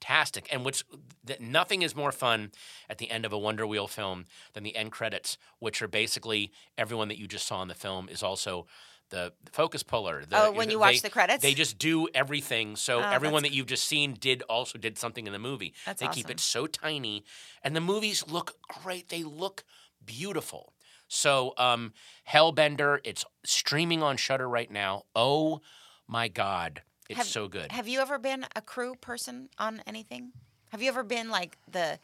fantastic. 0.00 0.48
And 0.52 0.64
which 0.64 0.84
th- 1.26 1.40
nothing 1.40 1.82
is 1.82 1.94
more 1.94 2.12
fun 2.12 2.52
at 2.88 2.98
the 2.98 3.10
end 3.10 3.24
of 3.24 3.32
a 3.32 3.38
Wonder 3.38 3.66
Wheel 3.66 3.86
film 3.86 4.24
than 4.52 4.62
the 4.62 4.76
end 4.76 4.92
credits, 4.92 5.38
which 5.58 5.82
are 5.82 5.88
basically 5.88 6.52
everyone 6.78 7.08
that 7.08 7.18
you 7.18 7.26
just 7.26 7.46
saw 7.46 7.62
in 7.62 7.68
the 7.68 7.74
film 7.74 8.08
is 8.08 8.22
also. 8.22 8.66
The 9.10 9.32
focus 9.52 9.84
puller. 9.84 10.24
The, 10.28 10.36
Oh, 10.46 10.50
when 10.50 10.68
you 10.68 10.80
watch 10.80 11.00
the 11.00 11.10
credits? 11.10 11.40
they 11.40 11.54
just 11.54 11.78
do 11.78 12.08
everything. 12.12 12.74
So 12.74 12.98
Oh, 12.98 13.02
everyone 13.08 13.44
that 13.44 13.52
you've 13.52 13.68
just 13.68 13.84
seen 13.86 14.14
did 14.14 14.42
also 14.48 14.78
did 14.78 14.98
something 14.98 15.28
in 15.28 15.32
the 15.32 15.38
movie. 15.38 15.74
That's 15.84 16.00
they 16.00 16.08
keep 16.08 16.28
it 16.28 16.40
so 16.40 16.66
tiny, 16.66 17.22
and 17.62 17.76
the 17.76 17.80
movies 17.80 18.24
look 18.26 18.56
great. 18.82 19.08
They 19.08 19.22
look 19.22 19.62
beautiful. 20.04 20.72
So, 21.06 21.54
um, 21.56 21.92
Hellbender, 22.28 22.98
it's 23.04 23.24
streaming 23.44 24.02
on 24.02 24.16
Shudder 24.16 24.48
right 24.48 24.72
now. 24.72 25.04
Oh 25.14 25.60
my 26.08 26.26
God, 26.26 26.82
it's 27.08 27.18
Have- 27.18 27.26
so 27.26 27.48
good. 27.48 27.72
Have 27.72 27.88
you 27.88 28.00
ever 28.00 28.18
been 28.18 28.46
a 28.54 28.60
crew 28.62 28.94
person 28.96 29.48
on 29.58 29.82
anything? 29.86 30.32
Have 30.70 30.82
you 30.82 30.88
ever 30.88 31.02
been 31.04 31.30
like 31.30 31.56
the, 31.70 31.98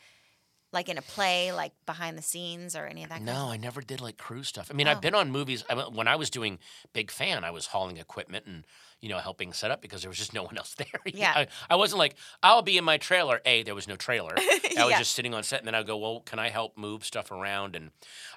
like 0.73 0.89
in 0.89 0.97
a 0.97 1.03
play, 1.03 1.53
like 1.53 1.73
behind 1.85 2.17
the 2.17 2.23
scenes 2.23 2.75
or 2.77 2.87
any 2.87 3.03
of 3.03 3.11
that? 3.11 3.19
kind 3.19 3.29
of 3.29 3.35
No, 3.35 3.47
I 3.51 3.57
never 3.57 3.81
did 3.83 4.01
like 4.01 4.17
crew 4.17 4.43
stuff. 4.43 4.69
I 4.71 4.75
mean, 4.75 4.89
Oh. 4.89 4.93
I've 4.93 5.01
been 5.01 5.15
on 5.15 5.31
movies. 5.31 5.65
I 5.69 5.75
when 5.75 6.09
I 6.09 6.17
was 6.17 6.31
doing 6.31 6.59
Big 6.93 7.11
Fan, 7.11 7.45
I 7.45 7.51
was 7.51 7.67
hauling 7.67 7.97
equipment 7.99 8.47
and 8.47 8.65
you 9.01 9.09
know 9.09 9.19
helping 9.19 9.53
set 9.53 9.71
up 9.73 9.83
because 9.83 10.01
there 10.03 10.09
was 10.09 10.17
just 10.17 10.33
no 10.33 10.45
one 10.45 10.57
else 10.57 10.75
there. 10.79 10.87
Yeah. 11.05 11.33
I, 11.35 11.47
I 11.69 11.77
wasn't 11.77 11.99
like 11.99 12.15
I'll 12.43 12.63
be 12.63 12.79
in 12.79 12.85
my 12.85 12.97
trailer. 12.99 13.41
A, 13.45 13.65
there 13.65 13.75
was 13.75 13.89
no 13.89 13.97
trailer. 13.97 14.35
I 14.39 14.85
was 14.85 14.91
Yeah. 14.93 14.99
just 14.99 15.13
sitting 15.15 15.35
on 15.35 15.43
set, 15.43 15.59
and 15.59 15.67
then 15.67 15.75
I'd 15.75 15.87
go, 15.87 15.97
well, 15.99 16.21
can 16.21 16.39
I 16.39 16.49
help 16.49 16.79
move 16.79 17.05
stuff 17.05 17.31
around? 17.31 17.77
And 17.77 17.91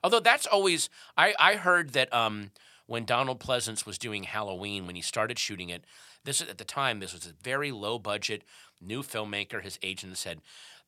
although 0.03 0.19
that's 0.19 0.45
always, 0.47 0.89
I 1.15 1.33
I 1.39 1.55
heard 1.55 1.91
that 1.91 2.11
um, 2.13 2.51
when 2.87 3.05
Donald 3.05 3.39
Pleasence 3.39 3.85
was 3.85 3.97
doing 3.97 4.23
Halloween, 4.23 4.87
when 4.87 4.95
he 4.95 5.01
started 5.01 5.39
shooting 5.39 5.69
it, 5.69 5.85
this 6.25 6.41
at 6.41 6.57
the 6.57 6.65
time 6.65 6.99
this 6.99 7.13
was 7.13 7.25
a 7.25 7.43
very 7.43 7.71
low 7.71 7.97
budget 7.97 8.43
new 8.81 9.01
filmmaker. 9.01 9.61
His 9.61 9.79
agent 9.81 10.17
said 10.17 10.41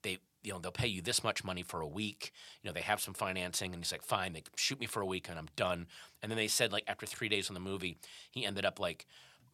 they 0.03 0.19
you 0.43 0.53
know 0.53 0.59
they'll 0.59 0.71
pay 0.71 0.88
you 0.88 1.01
this 1.01 1.23
much 1.23 1.43
money 1.43 1.63
for 1.63 1.81
a 1.81 1.88
week 1.88 2.31
you 2.61 2.69
know 2.69 2.73
they 2.73 2.81
have 2.81 3.01
some 3.01 3.13
financing 3.13 3.73
and 3.73 3.83
he's 3.83 3.91
like 3.91 4.03
fine 4.03 4.33
they 4.33 4.43
shoot 4.55 4.79
me 4.79 4.85
for 4.85 5.01
a 5.01 5.05
week 5.05 5.27
and 5.29 5.38
i'm 5.38 5.49
done 5.55 5.88
and 6.21 6.31
then 6.31 6.38
they 6.38 6.47
said 6.47 6.71
like 6.71 6.83
after 6.88 7.05
three 7.05 7.27
days 7.27 7.49
on 7.49 7.53
the 7.53 7.59
movie 7.59 7.97
he 8.31 8.45
ended 8.45 8.63
up 8.63 8.79
like 8.79 9.07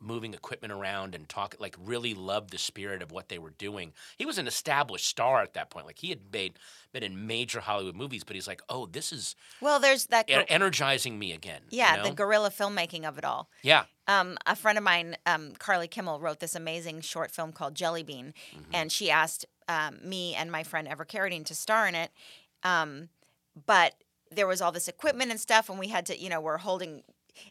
moving 0.04 0.34
equipment 0.34 0.72
around 0.74 1.16
and 1.16 1.28
talk 1.30 1.56
like 1.60 1.76
really 1.80 2.14
loved 2.14 2.50
the 2.52 2.58
spirit 2.58 3.02
of 3.02 3.12
what 3.12 3.30
they 3.30 3.40
were 3.40 3.52
doing 3.52 3.94
he 4.18 4.26
was 4.26 4.38
an 4.38 4.48
established 4.48 5.06
star 5.08 5.42
at 5.42 5.54
that 5.54 5.70
point 5.70 5.86
like 5.86 6.00
he 6.00 6.10
had 6.10 6.20
made 6.32 6.60
been 6.92 7.04
in 7.04 7.26
major 7.26 7.60
hollywood 7.62 7.96
movies 7.96 8.24
but 8.24 8.36
he's 8.36 8.48
like 8.48 8.62
oh 8.70 8.86
this 8.86 9.12
is 9.14 9.36
Well, 9.62 9.80
there's 9.80 10.06
that. 10.08 10.26
energizing 10.30 11.18
me 11.18 11.32
again 11.32 11.62
you 11.70 11.78
yeah, 11.80 11.96
know? 11.96 12.04
the 12.10 12.12
guerrilla 12.12 12.50
filmmaking 12.52 13.06
of 13.08 13.18
it 13.18 13.24
all. 13.26 13.50
yeah 13.62 13.86
Um, 14.08 14.38
a 14.46 14.56
friend 14.56 14.78
of 14.78 14.84
mine, 14.84 15.16
um, 15.26 15.54
Carly 15.58 15.88
Kimmel, 15.88 16.20
wrote 16.20 16.40
this 16.40 16.56
amazing 16.56 17.02
short 17.02 17.32
film 17.32 17.52
called 17.54 17.74
Jelly 17.76 18.04
Bean, 18.04 18.34
Mm-hmm. 18.54 18.76
and 18.76 18.92
she 18.92 19.10
asked 19.10 19.46
um, 19.70 19.98
me 20.04 20.36
and 20.36 20.52
my 20.52 20.64
friend 20.64 20.88
Ever 20.90 21.06
Carradine 21.06 21.46
to 21.46 21.56
star 21.56 21.88
in 21.88 21.96
it. 21.96 22.12
Um, 22.64 23.08
but 23.66 23.94
there 24.30 24.46
was 24.48 24.62
all 24.62 24.72
this 24.74 24.88
equipment 24.90 25.32
and 25.32 25.40
stuff, 25.40 25.70
and 25.70 25.80
we 25.80 25.88
had 25.88 26.06
to, 26.08 26.20
you 26.20 26.30
know, 26.30 26.42
we're 26.42 26.58
holding. 26.58 27.04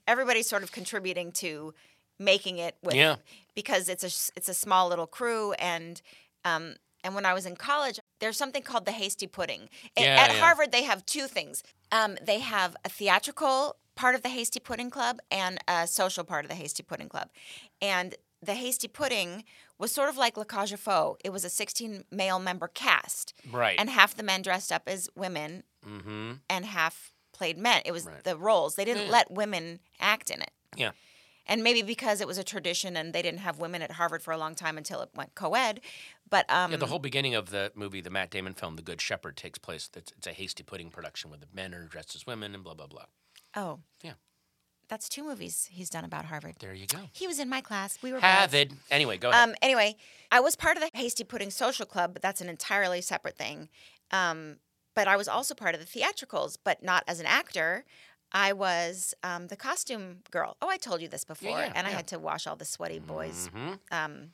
Everybody's 0.07 0.49
sort 0.49 0.63
of 0.63 0.73
contributing 0.73 1.33
to 1.33 1.73
making 2.19 2.59
it 2.59 2.77
with, 2.83 2.95
Yeah. 2.95 3.17
because 3.55 3.89
it's 3.89 4.05
a 4.05 4.13
it's 4.37 4.49
a 4.49 4.55
small 4.55 4.89
little 4.89 5.07
crew, 5.07 5.53
and 5.55 6.01
um, 6.45 6.77
and 7.05 7.15
when 7.15 7.27
I 7.27 7.35
was 7.35 7.47
in 7.47 7.57
college, 7.57 7.99
there's 8.21 8.37
something 8.37 8.63
called 8.63 8.85
the 8.87 8.93
hasty 8.93 9.27
pudding. 9.27 9.69
A- 9.97 10.03
Yeah, 10.03 10.21
At 10.23 10.33
yeah. 10.35 10.41
Harvard, 10.41 10.73
they 10.73 10.85
have 10.85 11.05
two 11.07 11.27
things. 11.27 11.63
Um, 11.91 12.17
they 12.23 12.39
have 12.41 12.77
a 12.85 12.89
theatrical 12.89 13.77
part 13.95 14.15
of 14.15 14.23
the 14.23 14.31
Hasty 14.31 14.59
Pudding 14.61 14.89
Club 14.89 15.19
and 15.31 15.59
a 15.69 15.87
social 15.87 16.25
part 16.25 16.45
of 16.45 16.49
the 16.49 16.55
Hasty 16.57 16.83
Pudding 16.83 17.09
Club. 17.11 17.29
And 17.83 18.15
the 18.41 18.55
Hasty 18.55 18.89
Pudding 18.89 19.45
was 19.79 19.93
sort 19.93 20.09
of 20.09 20.17
like 20.17 20.37
La 20.39 20.45
Cage 20.45 20.73
aux 20.73 20.77
Folles. 20.79 21.19
It 21.23 21.31
was 21.31 21.45
a 21.45 21.51
16 21.51 22.05
male 22.11 22.39
member 22.39 22.69
cast. 22.69 23.35
Right. 23.51 23.79
And 23.79 23.91
half 23.91 24.17
the 24.17 24.23
men 24.23 24.41
dressed 24.41 24.73
up 24.73 24.85
as 24.87 25.11
women 25.15 25.65
mm-hmm 25.87 26.33
and 26.49 26.65
half 26.65 27.13
played 27.35 27.59
men. 27.59 27.83
It 27.85 27.93
was 27.93 28.07
Right. 28.07 28.25
the 28.25 28.37
roles. 28.39 28.77
They 28.77 28.85
didn't 28.87 29.07
Yeah. 29.07 29.13
let 29.13 29.31
women 29.31 29.81
act 30.01 30.31
in 30.31 30.41
it. 30.41 30.51
yeah 30.77 30.93
And 31.47 31.63
maybe 31.65 31.83
because 31.83 32.21
it 32.21 32.27
was 32.27 32.39
a 32.39 32.45
tradition 32.45 32.97
and 32.97 33.13
they 33.13 33.23
didn't 33.23 33.41
have 33.41 33.59
women 33.59 33.83
at 33.83 33.93
Harvard 33.93 34.23
for 34.23 34.33
a 34.33 34.39
long 34.39 34.55
time 34.55 34.79
until 34.79 35.01
it 35.03 35.11
went 35.15 35.35
co 35.35 35.55
ed. 35.55 35.81
But 36.31 36.49
um, 36.49 36.71
Yeah, 36.71 36.77
the 36.77 36.87
whole 36.87 36.99
beginning 37.01 37.35
of 37.35 37.51
the 37.51 37.73
movie, 37.75 38.01
the 38.01 38.11
Matt 38.11 38.31
Damon 38.31 38.55
film, 38.55 38.77
The 38.77 38.83
Good 38.83 39.01
Shepherd, 39.01 39.37
takes 39.37 39.59
place. 39.59 39.91
It's, 39.97 40.13
it's 40.13 40.27
a 40.27 40.33
hasty 40.33 40.63
pudding 40.63 40.91
production 40.91 41.31
where 41.31 41.39
the 41.41 41.49
men 41.53 41.75
are 41.75 41.85
dressed 41.87 42.15
as 42.15 42.27
women 42.27 42.55
and 42.55 42.63
blah 42.63 42.75
blah 42.75 42.87
blah. 42.87 43.05
oh, 43.57 43.81
Yeah. 44.03 44.13
that's 44.89 45.09
two 45.09 45.25
movies 45.25 45.69
he's 45.73 45.91
done 45.91 46.05
about 46.05 46.27
Harvard. 46.27 46.55
There 46.61 46.75
you 46.75 46.87
go. 46.87 46.99
He 47.13 47.27
was 47.27 47.39
in 47.39 47.49
my 47.49 47.61
class. 47.61 47.99
We 48.03 48.13
were. 48.13 48.21
Harvard. 48.21 48.73
Anyway, 48.91 49.19
go 49.19 49.31
ahead. 49.31 49.49
Um, 49.49 49.55
anyway, 49.61 49.97
I 50.31 50.41
was 50.41 50.55
part 50.55 50.77
of 50.77 50.83
the 50.83 50.91
Hasty 50.95 51.25
Pudding 51.25 51.51
Social 51.51 51.87
Club, 51.87 52.13
but 52.13 52.23
that's 52.23 52.41
an 52.41 52.49
entirely 52.49 53.01
separate 53.01 53.37
thing. 53.37 53.69
Um, 54.11 54.57
but 54.95 55.09
I 55.09 55.17
was 55.17 55.27
also 55.29 55.55
part 55.55 55.75
of 55.75 55.81
the 55.81 55.87
theatricals, 55.87 56.57
but 56.63 56.83
not 56.83 57.03
as 57.09 57.19
an 57.19 57.27
actor. 57.27 57.85
I 58.33 58.53
was 58.55 59.15
um, 59.23 59.49
the 59.49 59.57
costume 59.57 60.19
girl. 60.31 60.57
Oh, 60.63 60.69
I 60.69 60.77
told 60.79 61.01
you 61.03 61.09
this 61.09 61.25
before, 61.25 61.51
yeah, 61.59 61.73
and 61.75 61.87
I 61.87 61.91
had 61.91 62.07
to 62.09 62.19
wash 62.19 62.47
all 62.47 62.57
the 62.57 62.65
sweaty 62.65 62.99
boys' 62.99 63.51
Mhm. 63.55 63.79
um, 63.91 64.31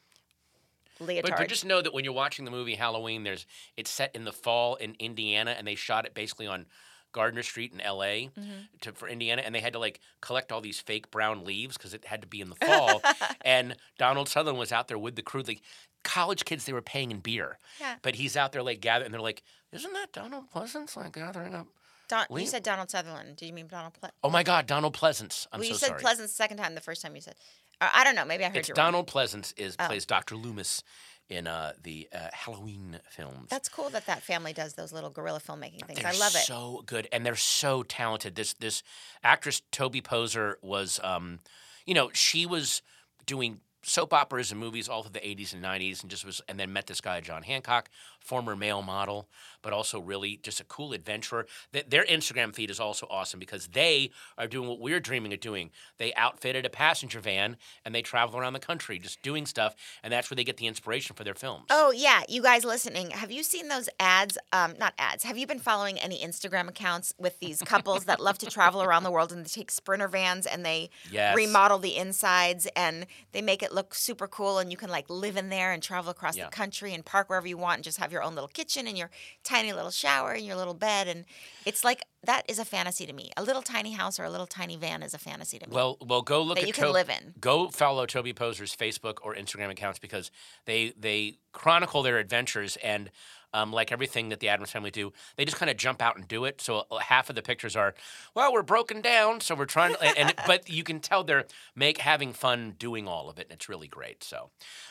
But, 0.98 1.06
leotard. 1.08 1.36
but 1.36 1.48
just 1.48 1.64
know 1.64 1.80
that 1.82 1.92
when 1.92 2.04
you're 2.04 2.12
watching 2.12 2.44
the 2.44 2.50
movie 2.50 2.74
Halloween, 2.76 3.24
there's 3.24 3.46
it's 3.76 3.90
set 3.90 4.14
in 4.14 4.24
the 4.24 4.32
fall 4.32 4.76
in 4.76 4.94
Indiana, 4.98 5.52
and 5.56 5.66
they 5.66 5.74
shot 5.74 6.06
it 6.06 6.14
basically 6.14 6.46
on 6.46 6.66
Gardner 7.12 7.42
Street 7.42 7.72
in 7.72 7.80
L.A. 7.80 8.28
Mm-hmm. 8.38 8.50
To, 8.82 8.92
for 8.92 9.08
Indiana, 9.08 9.42
and 9.44 9.54
they 9.54 9.60
had 9.60 9.72
to 9.72 9.78
like 9.78 10.00
collect 10.20 10.52
all 10.52 10.60
these 10.60 10.78
fake 10.80 11.10
brown 11.10 11.44
leaves 11.44 11.76
because 11.76 11.94
it 11.94 12.04
had 12.04 12.20
to 12.20 12.26
be 12.28 12.40
in 12.40 12.50
the 12.50 12.56
fall. 12.56 13.00
and 13.42 13.76
Donald 13.98 14.28
Sutherland 14.28 14.58
was 14.58 14.72
out 14.72 14.88
there 14.88 14.98
with 14.98 15.16
the 15.16 15.22
crew, 15.22 15.42
like 15.42 15.62
college 16.04 16.44
kids 16.44 16.66
they 16.66 16.72
were 16.72 16.82
paying 16.82 17.10
in 17.10 17.18
beer, 17.20 17.58
Yeah. 17.80 17.96
but 18.02 18.14
he's 18.16 18.36
out 18.36 18.52
there 18.52 18.62
like 18.62 18.80
gathering, 18.80 19.06
and 19.06 19.14
they're 19.14 19.20
like, 19.20 19.42
"Isn't 19.72 19.92
that 19.94 20.12
Donald 20.12 20.50
Pleasence 20.52 20.96
like 20.96 21.12
gathering 21.14 21.54
up?" 21.54 21.66
Don, 22.08 22.26
you 22.30 22.46
said 22.46 22.62
Donald 22.62 22.90
Sutherland. 22.90 23.36
Did 23.36 23.46
you 23.46 23.52
mean 23.52 23.66
Donald 23.68 23.94
Ple- 23.94 24.10
Oh 24.24 24.30
my 24.30 24.42
God, 24.42 24.66
Donald 24.66 24.94
Pleasence! 24.96 25.46
I'm 25.52 25.60
well, 25.60 25.66
so 25.66 25.72
you 25.72 25.78
said 25.78 25.86
sorry. 25.88 26.00
Pleasant 26.00 26.28
the 26.28 26.34
second 26.34 26.56
time. 26.56 26.74
The 26.74 26.80
first 26.80 27.02
time 27.02 27.14
you 27.14 27.20
said, 27.20 27.34
uh, 27.80 27.88
I 27.94 28.04
don't 28.04 28.14
know. 28.14 28.24
Maybe 28.24 28.44
I 28.44 28.48
heard 28.48 28.56
It's 28.58 28.68
you 28.68 28.74
wrong. 28.76 28.86
Donald 28.86 29.06
Pleasence 29.06 29.52
is 29.56 29.76
Oh. 29.78 29.86
plays 29.86 30.06
Dr. 30.06 30.36
Loomis 30.36 30.82
in 31.28 31.46
uh, 31.46 31.74
the 31.82 32.08
uh, 32.14 32.28
Halloween 32.32 32.98
films. 33.10 33.48
That's 33.50 33.68
cool 33.68 33.90
that 33.90 34.06
that 34.06 34.22
family 34.22 34.54
does 34.54 34.74
those 34.74 34.92
little 34.92 35.10
guerrilla 35.10 35.40
filmmaking 35.40 35.84
things. 35.84 35.98
They're 36.00 36.08
I 36.08 36.12
love 36.16 36.34
it. 36.34 36.38
So 36.44 36.82
good, 36.86 37.06
and 37.12 37.24
they're 37.26 37.36
so 37.36 37.82
talented. 37.82 38.34
This 38.34 38.54
this 38.54 38.82
actress 39.22 39.60
Toby 39.70 40.00
Poser 40.00 40.58
was, 40.62 40.98
um, 41.04 41.40
you 41.84 41.92
know, 41.94 42.10
she 42.14 42.46
was 42.46 42.80
doing 43.26 43.60
soap 43.82 44.12
operas 44.12 44.50
and 44.50 44.58
movies 44.60 44.88
all 44.88 45.02
through 45.02 45.12
the 45.12 45.20
80s 45.20 45.54
and 45.54 45.62
90s 45.64 46.02
and 46.02 46.10
just 46.10 46.24
was 46.24 46.42
and 46.48 46.58
then 46.58 46.72
met 46.72 46.86
this 46.86 47.00
guy 47.00 47.20
John 47.20 47.42
Hancock 47.42 47.88
former 48.20 48.54
male 48.56 48.82
model 48.82 49.28
but 49.60 49.72
also 49.72 49.98
really 50.00 50.38
just 50.42 50.60
a 50.60 50.64
cool 50.64 50.92
adventurer 50.92 51.46
Th- 51.72 51.84
their 51.88 52.04
Instagram 52.04 52.54
feed 52.54 52.70
is 52.70 52.78
also 52.78 53.06
awesome 53.10 53.40
because 53.40 53.68
they 53.68 54.10
are 54.36 54.46
doing 54.46 54.68
what 54.68 54.80
we're 54.80 55.00
dreaming 55.00 55.32
of 55.32 55.40
doing 55.40 55.70
they 55.98 56.12
outfitted 56.14 56.64
a 56.66 56.70
passenger 56.70 57.20
van 57.20 57.56
and 57.84 57.94
they 57.94 58.02
travel 58.02 58.38
around 58.38 58.52
the 58.52 58.58
country 58.60 58.98
just 58.98 59.22
doing 59.22 59.46
stuff 59.46 59.74
and 60.02 60.12
that's 60.12 60.30
where 60.30 60.36
they 60.36 60.44
get 60.44 60.58
the 60.58 60.66
inspiration 60.66 61.16
for 61.16 61.24
their 61.24 61.34
films 61.34 61.64
Oh 61.70 61.90
yeah, 61.90 62.22
you 62.28 62.42
guys 62.42 62.64
listening, 62.64 63.10
have 63.10 63.30
you 63.30 63.42
seen 63.42 63.68
those 63.68 63.88
ads? 64.00 64.36
Um, 64.52 64.74
not 64.78 64.94
ads. 64.98 65.24
Have 65.24 65.36
you 65.38 65.46
been 65.46 65.58
following 65.58 65.98
any 65.98 66.18
Instagram 66.20 66.68
accounts 66.68 67.12
with 67.18 67.38
these 67.40 67.60
couples 67.62 68.04
that 68.04 68.20
love 68.20 68.38
to 68.38 68.46
travel 68.46 68.82
around 68.82 69.02
the 69.04 69.10
world 69.10 69.32
and 69.32 69.44
they 69.44 69.48
take 69.48 69.70
sprinter 69.70 70.08
vans 70.08 70.46
and 70.46 70.64
they 70.64 70.90
Yes. 71.10 71.36
remodel 71.36 71.78
the 71.78 71.96
insides 71.96 72.66
and 72.76 73.06
they 73.32 73.42
make 73.42 73.62
it 73.62 73.72
look 73.72 73.94
super 73.94 74.26
cool 74.28 74.58
and 74.58 74.70
you 74.70 74.76
can 74.76 74.90
like 74.90 75.08
live 75.08 75.36
in 75.36 75.48
there 75.48 75.72
and 75.72 75.82
travel 75.82 76.10
across 76.10 76.36
Yeah. 76.36 76.44
the 76.46 76.50
country 76.50 76.94
and 76.94 77.04
park 77.04 77.28
wherever 77.28 77.46
you 77.46 77.56
want 77.58 77.76
and 77.76 77.84
just 77.84 77.98
have 77.98 78.07
your 78.12 78.22
own 78.22 78.34
little 78.34 78.48
kitchen 78.48 78.86
and 78.86 78.96
your 78.96 79.10
tiny 79.44 79.72
little 79.72 79.90
shower 79.90 80.32
and 80.32 80.44
your 80.44 80.56
little 80.56 80.74
bed 80.74 81.08
and 81.08 81.24
it's 81.64 81.84
like 81.84 82.04
that 82.24 82.42
is 82.48 82.58
a 82.58 82.64
fantasy 82.64 83.06
to 83.06 83.12
me. 83.12 83.30
A 83.36 83.42
little 83.42 83.62
tiny 83.62 83.92
house 83.92 84.18
or 84.18 84.24
a 84.24 84.30
little 84.30 84.46
tiny 84.46 84.76
van 84.76 85.02
is 85.02 85.14
a 85.14 85.18
fantasy 85.18 85.58
to 85.58 85.68
me. 85.68 85.74
Well, 85.74 85.98
well, 86.00 86.22
go 86.22 86.42
look 86.42 86.56
That 86.56 86.62
at 86.62 86.66
you 86.66 86.72
can 86.72 86.92
live 86.92 87.08
in. 87.08 87.34
Go 87.40 87.68
follow 87.68 88.06
Toby 88.06 88.32
Poser's 88.32 88.74
Facebook 88.74 89.18
or 89.22 89.34
Instagram 89.34 89.70
accounts 89.70 89.98
because 89.98 90.30
they 90.64 90.92
they 90.98 91.38
chronicle 91.52 92.02
their 92.02 92.18
adventures 92.18 92.76
and. 92.82 93.10
Um, 93.54 93.72
like 93.72 93.90
everything 93.92 94.28
that 94.28 94.40
the 94.40 94.48
Adams 94.50 94.70
family 94.70 94.90
do, 94.90 95.12
they 95.36 95.44
just 95.44 95.56
kind 95.56 95.70
of 95.70 95.76
jump 95.78 96.02
out 96.02 96.16
and 96.16 96.28
do 96.28 96.44
it. 96.44 96.60
So 96.60 96.84
uh, 96.90 96.98
half 96.98 97.30
of 97.30 97.36
the 97.36 97.42
pictures 97.42 97.76
are, 97.76 97.94
well, 98.34 98.52
we're 98.52 98.62
broken 98.62 99.00
down, 99.00 99.40
so 99.40 99.54
we're 99.54 99.64
trying 99.64 99.94
to, 99.94 100.02
and, 100.02 100.18
and 100.18 100.34
but 100.46 100.68
you 100.68 100.84
can 100.84 101.00
tell 101.00 101.24
they're 101.24 101.46
make 101.74 101.98
having 101.98 102.32
fun 102.32 102.74
doing 102.78 103.08
all 103.08 103.30
of 103.30 103.38
it, 103.38 103.46
and 103.46 103.52
it's 103.52 103.68
really 103.68 103.88
great. 103.88 104.22
So, 104.22 104.50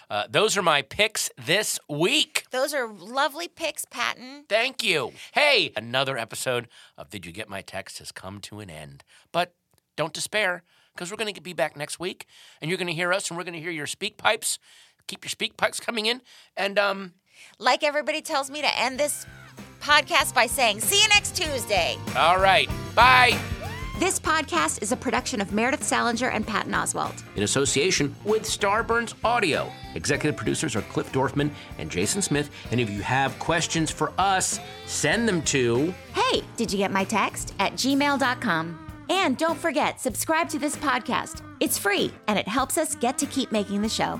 uh, 0.10 0.24
those 0.30 0.58
are 0.58 0.64
my 0.64 0.82
picks 0.82 1.30
this 1.38 1.80
week. 1.88 2.46
those 2.52 2.74
are 2.74 2.88
lovely 2.88 3.48
pics, 3.48 3.86
Patton. 3.86 4.46
Thank 4.50 4.84
you. 4.84 5.12
Hey, 5.34 5.72
another 5.76 6.18
episode 6.18 6.68
of 6.98 7.10
Did 7.10 7.26
You 7.26 7.32
Get 7.32 7.50
My 7.50 7.62
Text 7.62 8.00
has 8.00 8.12
come 8.12 8.40
to 8.42 8.60
an 8.60 8.70
end. 8.70 9.04
But 9.32 9.54
don't 9.96 10.14
despair, 10.14 10.64
because 10.94 11.12
we're 11.12 11.18
going 11.18 11.34
to 11.34 11.42
be 11.42 11.54
back 11.54 11.78
next 11.78 12.00
week, 12.00 12.26
and 12.62 12.70
you're 12.70 12.78
going 12.78 12.88
to 12.88 12.94
hear 12.94 13.14
us, 13.14 13.30
and 13.30 13.38
we're 13.38 13.44
going 13.44 13.54
to 13.54 13.60
hear 13.60 13.72
your 13.72 13.88
speak 13.88 14.18
pipes. 14.18 14.60
Keep 15.08 15.26
your 15.26 15.30
speak 15.30 15.58
pipes 15.58 15.80
coming 15.80 16.06
in, 16.06 16.22
and 16.56 16.78
um, 16.78 17.14
Like 17.60 17.84
everybody 17.84 18.22
tells 18.22 18.50
me 18.50 18.62
to 18.62 18.80
end 18.80 19.00
this 19.00 19.26
podcast 19.82 20.34
by 20.34 20.48
saying, 20.48 20.82
see 20.82 21.02
you 21.02 21.08
next 21.10 21.36
Tuesday. 21.36 21.98
all 22.16 22.40
right, 22.40 22.70
bye. 22.96 23.38
This 24.00 24.20
podcast 24.20 24.84
is 24.84 24.92
a 24.92 24.96
production 24.96 25.42
of 25.42 25.54
Meredith 25.54 25.84
Salenger 25.84 26.30
and 26.30 26.46
Patton 26.46 26.72
Oswalt. 26.74 27.24
In 27.36 27.42
association 27.42 28.16
with 28.26 28.44
Starburns 28.44 29.16
Audio, 29.24 29.72
executive 29.96 30.38
producers 30.38 30.76
are 30.76 30.84
Cliff 30.84 31.12
Dorfman 31.12 31.50
and 31.80 31.90
Jason 31.90 32.22
Smith. 32.22 32.52
And 32.70 32.80
if 32.80 32.92
you 32.92 33.02
have 33.02 33.38
questions 33.40 33.90
for 33.90 34.14
us, 34.20 34.60
send 34.86 35.28
them 35.28 35.42
to 35.44 35.92
Hey, 36.14 36.44
did 36.58 36.72
you 36.72 36.78
get 36.78 36.92
my 36.92 37.06
text? 37.06 37.56
At 37.58 37.74
gmail.com. 37.74 38.84
And 39.10 39.36
don't 39.36 39.58
forget, 39.58 40.00
subscribe 40.00 40.48
to 40.50 40.60
this 40.60 40.76
podcast. 40.76 41.42
It's 41.60 41.80
free 41.80 42.12
and 42.28 42.38
it 42.38 42.48
helps 42.48 42.78
us 42.78 42.94
get 42.94 43.18
to 43.18 43.26
keep 43.26 43.52
making 43.52 43.82
the 43.82 43.90
show. 43.90 44.20